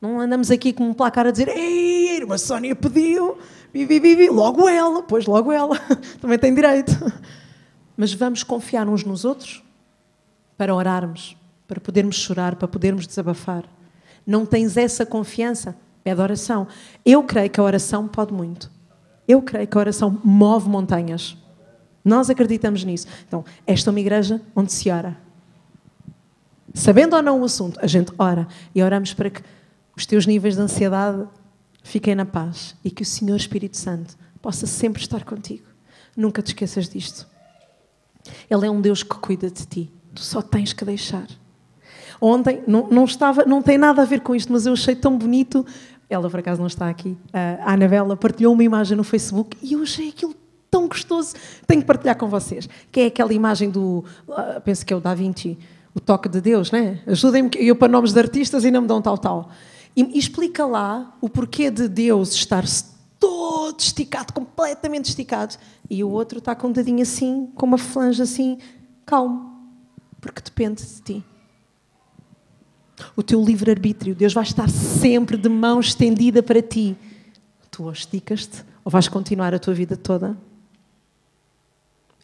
Não 0.00 0.18
andamos 0.18 0.50
aqui 0.50 0.72
com 0.72 0.84
um 0.84 0.94
placar 0.94 1.26
a 1.26 1.30
dizer 1.30 1.46
Ei, 1.48 2.08
a 2.08 2.14
irmã 2.14 2.38
Sónia 2.38 2.74
pediu, 2.74 3.36
vi, 3.70 3.84
vi, 3.84 4.00
vi, 4.00 4.16
vi. 4.16 4.30
logo 4.30 4.66
ela, 4.66 5.02
pois 5.02 5.26
logo 5.26 5.52
ela, 5.52 5.78
também 6.22 6.38
tem 6.38 6.54
direito. 6.54 6.92
Mas 7.94 8.14
vamos 8.14 8.42
confiar 8.42 8.88
uns 8.88 9.04
nos 9.04 9.26
outros 9.26 9.62
para 10.56 10.74
orarmos, 10.74 11.36
para 11.68 11.78
podermos 11.78 12.16
chorar, 12.16 12.56
para 12.56 12.66
podermos 12.66 13.06
desabafar. 13.06 13.64
Não 14.26 14.46
tens 14.46 14.78
essa 14.78 15.04
confiança? 15.04 15.76
Pede 16.02 16.18
oração. 16.18 16.66
Eu 17.04 17.22
creio 17.24 17.50
que 17.50 17.60
a 17.60 17.62
oração 17.62 18.08
pode 18.08 18.32
muito. 18.32 18.70
Eu 19.28 19.42
creio 19.42 19.68
que 19.68 19.76
a 19.76 19.80
oração 19.80 20.18
move 20.24 20.66
montanhas. 20.66 21.36
Nós 22.04 22.30
acreditamos 22.30 22.84
nisso. 22.84 23.06
Então, 23.26 23.44
esta 23.66 23.88
é 23.88 23.92
uma 23.92 24.00
igreja 24.00 24.40
onde 24.54 24.72
se 24.72 24.90
ora. 24.90 25.16
Sabendo 26.72 27.16
ou 27.16 27.22
não 27.22 27.40
o 27.40 27.44
assunto, 27.44 27.78
a 27.82 27.86
gente 27.86 28.12
ora 28.18 28.46
e 28.74 28.82
oramos 28.82 29.12
para 29.12 29.30
que 29.30 29.42
os 29.96 30.06
teus 30.06 30.26
níveis 30.26 30.54
de 30.54 30.62
ansiedade 30.62 31.26
fiquem 31.82 32.14
na 32.14 32.24
paz 32.24 32.76
e 32.84 32.90
que 32.90 33.02
o 33.02 33.06
Senhor 33.06 33.36
Espírito 33.36 33.76
Santo 33.76 34.16
possa 34.40 34.66
sempre 34.66 35.02
estar 35.02 35.24
contigo. 35.24 35.64
Nunca 36.16 36.42
te 36.42 36.48
esqueças 36.48 36.88
disto. 36.88 37.26
Ele 38.48 38.66
é 38.66 38.70
um 38.70 38.80
Deus 38.80 39.02
que 39.02 39.14
cuida 39.16 39.50
de 39.50 39.66
ti. 39.66 39.92
Tu 40.14 40.20
só 40.20 40.42
tens 40.42 40.72
que 40.72 40.84
deixar. 40.84 41.26
Ontem, 42.20 42.62
não, 42.66 42.88
não, 42.88 43.04
estava, 43.04 43.44
não 43.44 43.62
tem 43.62 43.78
nada 43.78 44.02
a 44.02 44.04
ver 44.04 44.20
com 44.20 44.34
isto, 44.34 44.52
mas 44.52 44.66
eu 44.66 44.74
achei 44.74 44.94
tão 44.94 45.16
bonito. 45.16 45.64
Ela, 46.08 46.28
por 46.28 46.40
acaso, 46.40 46.60
não 46.60 46.66
está 46.66 46.88
aqui. 46.88 47.16
A 47.32 47.72
Anabela 47.72 48.16
partilhou 48.16 48.52
uma 48.52 48.64
imagem 48.64 48.96
no 48.96 49.04
Facebook 49.04 49.56
e 49.62 49.72
eu 49.72 49.82
achei 49.82 50.10
aquilo 50.10 50.34
tão 50.70 50.88
gostoso. 50.88 51.34
Tenho 51.66 51.80
que 51.80 51.86
partilhar 51.86 52.16
com 52.16 52.28
vocês. 52.28 52.68
Que 52.90 53.00
é 53.00 53.06
aquela 53.06 53.32
imagem 53.32 53.70
do. 53.70 54.04
Uh, 54.28 54.60
penso 54.64 54.84
que 54.86 54.92
é 54.92 54.96
o 54.96 55.00
Da 55.00 55.14
Vinci. 55.14 55.58
O 55.94 56.00
toque 56.00 56.28
de 56.28 56.40
Deus, 56.40 56.70
né? 56.70 57.00
Ajudem-me, 57.06 57.50
eu 57.56 57.74
para 57.74 57.88
nomes 57.88 58.12
de 58.12 58.20
artistas 58.20 58.64
e 58.64 58.70
não 58.70 58.82
me 58.82 58.86
dão 58.86 59.02
tal, 59.02 59.18
tal. 59.18 59.50
E 59.96 60.16
explica 60.16 60.64
lá 60.64 61.16
o 61.20 61.28
porquê 61.28 61.68
de 61.68 61.88
Deus 61.88 62.32
estar 62.32 62.64
todo 63.18 63.78
esticado, 63.78 64.32
completamente 64.32 65.06
esticado, 65.06 65.56
e 65.88 66.02
o 66.02 66.08
outro 66.08 66.38
está 66.38 66.54
com 66.54 66.68
um 66.68 66.72
dedinho 66.72 67.02
assim, 67.02 67.50
com 67.54 67.66
uma 67.66 67.76
flange 67.76 68.22
assim, 68.22 68.58
calmo, 69.04 69.52
porque 70.20 70.40
depende 70.40 70.82
de 70.82 71.02
ti. 71.02 71.24
O 73.16 73.22
teu 73.22 73.42
livre-arbítrio, 73.42 74.14
Deus 74.14 74.32
vai 74.32 74.44
estar 74.44 74.68
sempre 74.70 75.36
de 75.36 75.48
mão 75.48 75.80
estendida 75.80 76.42
para 76.42 76.62
ti. 76.62 76.96
Tu 77.70 77.82
ou 77.82 77.92
esticas-te, 77.92 78.64
ou 78.84 78.90
vais 78.90 79.08
continuar 79.08 79.54
a 79.54 79.58
tua 79.58 79.74
vida 79.74 79.96
toda. 79.96 80.36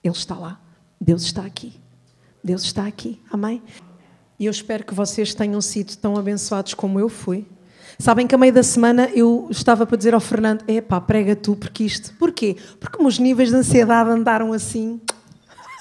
Ele 0.06 0.14
está 0.14 0.36
lá. 0.36 0.60
Deus 1.00 1.22
está 1.22 1.42
aqui. 1.42 1.74
Deus 2.42 2.62
está 2.62 2.86
aqui. 2.86 3.20
Amém? 3.30 3.60
E 4.38 4.46
eu 4.46 4.50
espero 4.50 4.84
que 4.84 4.94
vocês 4.94 5.34
tenham 5.34 5.60
sido 5.60 5.96
tão 5.96 6.16
abençoados 6.16 6.74
como 6.74 7.00
eu 7.00 7.08
fui. 7.08 7.44
Sabem 7.98 8.26
que 8.26 8.34
a 8.34 8.38
meio 8.38 8.52
da 8.52 8.62
semana 8.62 9.10
eu 9.14 9.48
estava 9.50 9.84
para 9.84 9.96
dizer 9.96 10.14
ao 10.14 10.20
Fernando: 10.20 10.62
epá, 10.68 11.00
prega 11.00 11.34
tu, 11.34 11.56
porque 11.56 11.82
isto. 11.82 12.14
Porquê? 12.18 12.56
Porque 12.78 13.02
meus 13.02 13.18
níveis 13.18 13.50
de 13.50 13.56
ansiedade 13.56 14.10
andaram 14.10 14.52
assim. 14.52 15.00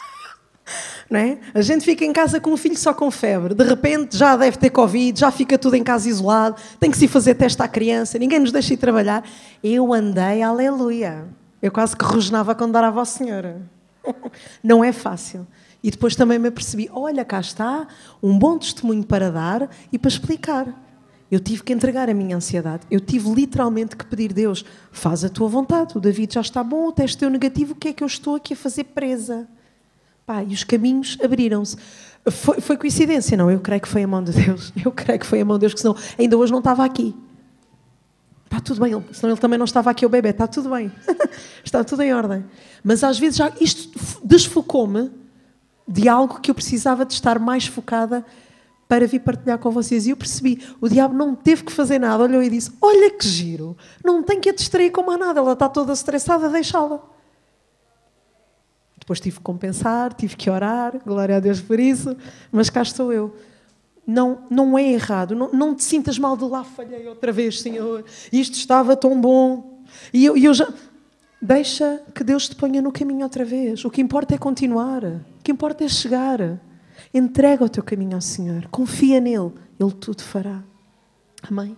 Não 1.12 1.20
é? 1.20 1.38
A 1.54 1.62
gente 1.62 1.86
fica 1.86 2.04
em 2.04 2.12
casa 2.12 2.40
com 2.40 2.52
um 2.52 2.58
filho 2.58 2.78
só 2.78 2.94
com 2.94 3.12
febre, 3.12 3.54
de 3.54 3.64
repente 3.64 4.18
já 4.18 4.36
deve 4.36 4.58
ter 4.58 4.72
Covid, 4.72 5.20
já 5.20 5.30
fica 5.30 5.58
tudo 5.58 5.76
em 5.76 5.84
casa 5.84 6.10
isolado, 6.10 6.56
tem 6.80 6.90
que 6.90 6.98
se 6.98 7.08
fazer 7.08 7.36
teste 7.36 7.62
à 7.62 7.68
criança, 7.68 8.18
ninguém 8.18 8.40
nos 8.40 8.52
deixa 8.52 8.74
ir 8.74 8.78
trabalhar. 8.78 9.24
Eu 9.64 9.94
andei, 9.94 10.42
aleluia. 10.42 11.26
Eu 11.62 11.72
quase 11.72 11.96
que 11.96 12.06
rosnava 12.06 12.56
quando 12.56 12.72
dava 12.72 13.02
à 13.02 13.06
Senhora. 13.06 13.75
Não 14.64 14.84
é 14.84 14.91
fácil. 14.91 15.47
E 15.84 15.91
depois 15.91 16.16
também 16.16 16.39
me 16.39 16.47
apercebi: 16.47 16.89
olha, 16.91 17.24
cá 17.24 17.39
está 17.39 17.88
um 18.22 18.38
bom 18.38 18.58
testemunho 18.58 19.03
para 19.03 19.32
dar 19.32 19.70
e 19.91 19.99
para 19.99 20.10
explicar. 20.10 20.82
Eu 21.30 21.39
tive 21.39 21.64
que 21.64 21.74
entregar 21.74 22.10
a 22.10 22.14
minha 22.14 22.36
ansiedade. 22.36 22.84
Eu 22.89 22.99
tive 22.99 23.30
literalmente 23.32 23.95
que 23.95 24.06
pedir 24.06 24.34
Deus: 24.34 24.66
faz 24.91 25.24
a 25.24 25.30
tua 25.30 25.47
vontade. 25.47 25.97
O 25.97 26.01
David 26.01 26.34
já 26.34 26.41
está 26.41 26.64
bom, 26.64 26.88
o 26.88 26.91
teste 26.91 27.20
deu 27.20 27.30
negativo, 27.30 27.74
o 27.74 27.76
que 27.76 27.89
é 27.89 27.93
que 27.93 28.03
eu 28.03 28.08
estou 28.08 28.36
aqui 28.36 28.53
a 28.53 28.58
fazer 28.58 28.86
presa? 28.86 29.47
Pá, 30.26 30.43
e 30.43 30.53
os 30.53 30.64
caminhos 30.64 31.18
abriram-se. 31.24 31.78
Foi, 32.32 32.60
foi, 32.60 32.78
coincidência, 32.78 33.38
não? 33.38 33.51
Eu 33.51 33.60
creio 33.60 33.80
que 33.80 33.88
foi 33.88 34.01
a 34.01 34.08
mão 34.08 34.24
de 34.24 34.32
Deus. 34.32 34.74
Eu 34.84 34.91
creio 34.91 35.20
que 35.20 35.26
foi 35.28 35.41
a 35.41 35.45
mão 35.45 35.58
de 35.58 35.62
Deus, 35.62 35.76
que 35.76 35.80
senão 35.80 35.95
ainda 36.18 36.36
hoje 36.36 36.51
não 36.51 36.58
estava 36.58 36.84
aqui. 36.84 37.16
Está 38.56 38.64
tudo 38.64 38.80
bem, 38.80 39.06
senão 39.12 39.34
ele 39.34 39.41
também 39.41 39.60
não 39.60 39.66
estava 39.66 39.89
aqui 39.89 40.06
o 40.06 40.10
bebê. 40.10 40.30
Está 40.30 40.47
tudo 40.47 40.70
bem. 40.70 40.89
está 41.62 41.84
tudo 41.84 42.01
em 42.01 42.14
ordem. 42.14 42.45
Mas 42.82 43.03
às 43.03 43.20
vezes 43.20 43.36
já 43.36 43.51
isto 43.60 43.99
desfocou-me 44.24 45.12
de 45.86 46.08
algo 46.08 46.39
que 46.39 46.49
eu 46.49 46.56
precisava 46.56 47.06
de 47.06 47.14
estar 47.14 47.38
mais 47.38 47.68
focada 47.68 48.26
para 48.88 49.06
vir 49.08 49.20
partilhar 49.20 49.58
com 49.58 49.72
vocês. 49.72 50.08
E 50.08 50.12
eu 50.12 50.16
percebi, 50.16 50.66
o 50.80 50.88
diabo 50.88 51.14
não 51.14 51.36
teve 51.36 51.66
que 51.66 51.72
fazer 51.72 51.99
nada, 51.99 52.24
olhou 52.24 52.41
e 52.41 52.49
disse: 52.49 52.72
Olha 52.82 53.12
que 53.12 53.28
giro, 53.28 53.76
não 54.03 54.24
tem 54.24 54.39
que 54.39 54.49
a 54.49 54.53
distrair 54.53 54.89
com 54.89 55.03
mais 55.03 55.20
nada, 55.20 55.41
ela 55.41 55.51
está 55.51 55.68
toda 55.68 55.91
estressada, 55.91 56.47
deixá-la. 56.47 57.01
Depois 58.97 59.20
tive 59.20 59.36
que 59.36 59.43
compensar, 59.43 60.14
tive 60.14 60.38
que 60.38 60.49
orar, 60.49 60.97
glória 61.06 61.36
a 61.36 61.39
Deus 61.41 61.60
por 61.60 61.78
isso, 61.78 62.16
mas 62.53 62.70
cá 62.70 62.82
estou 62.82 63.12
eu. 63.12 63.36
Não, 64.06 64.39
não 64.49 64.78
é 64.78 64.91
errado. 64.91 65.36
Não, 65.36 65.51
não 65.51 65.76
te 65.76 65.84
sintas 65.84 66.20
mal 66.20 66.38
de 66.38 66.45
lá 66.45 66.64
falhei 66.64 67.08
outra 67.08 67.32
vez, 67.32 67.62
Senhor. 67.62 68.03
Isto 68.32 68.56
estava 68.56 68.95
tão 68.95 69.20
bom. 69.20 69.82
E 70.14 70.26
eu, 70.26 70.38
eu 70.38 70.53
já. 70.53 70.68
Deixa 71.41 72.01
que 72.14 72.24
Deus 72.24 72.49
te 72.49 72.56
ponha 72.56 72.82
no 72.82 72.91
caminho 72.91 73.24
outra 73.24 73.45
vez. 73.45 73.84
O 73.86 73.89
que 73.89 74.01
importa 74.01 74.36
é 74.36 74.38
continuar. 74.38 75.03
O 75.03 75.43
que 75.43 75.51
importa 75.51 75.84
é 75.84 75.88
chegar. 75.88 76.60
Entrega 77.14 77.64
o 77.64 77.70
teu 77.70 77.84
caminho 77.84 78.16
ao 78.16 78.22
Senhor. 78.22 78.68
Confia 78.68 79.20
nele. 79.20 79.51
Ele 79.80 79.91
tudo 79.91 80.24
fará. 80.24 80.64
Amém? 81.43 81.76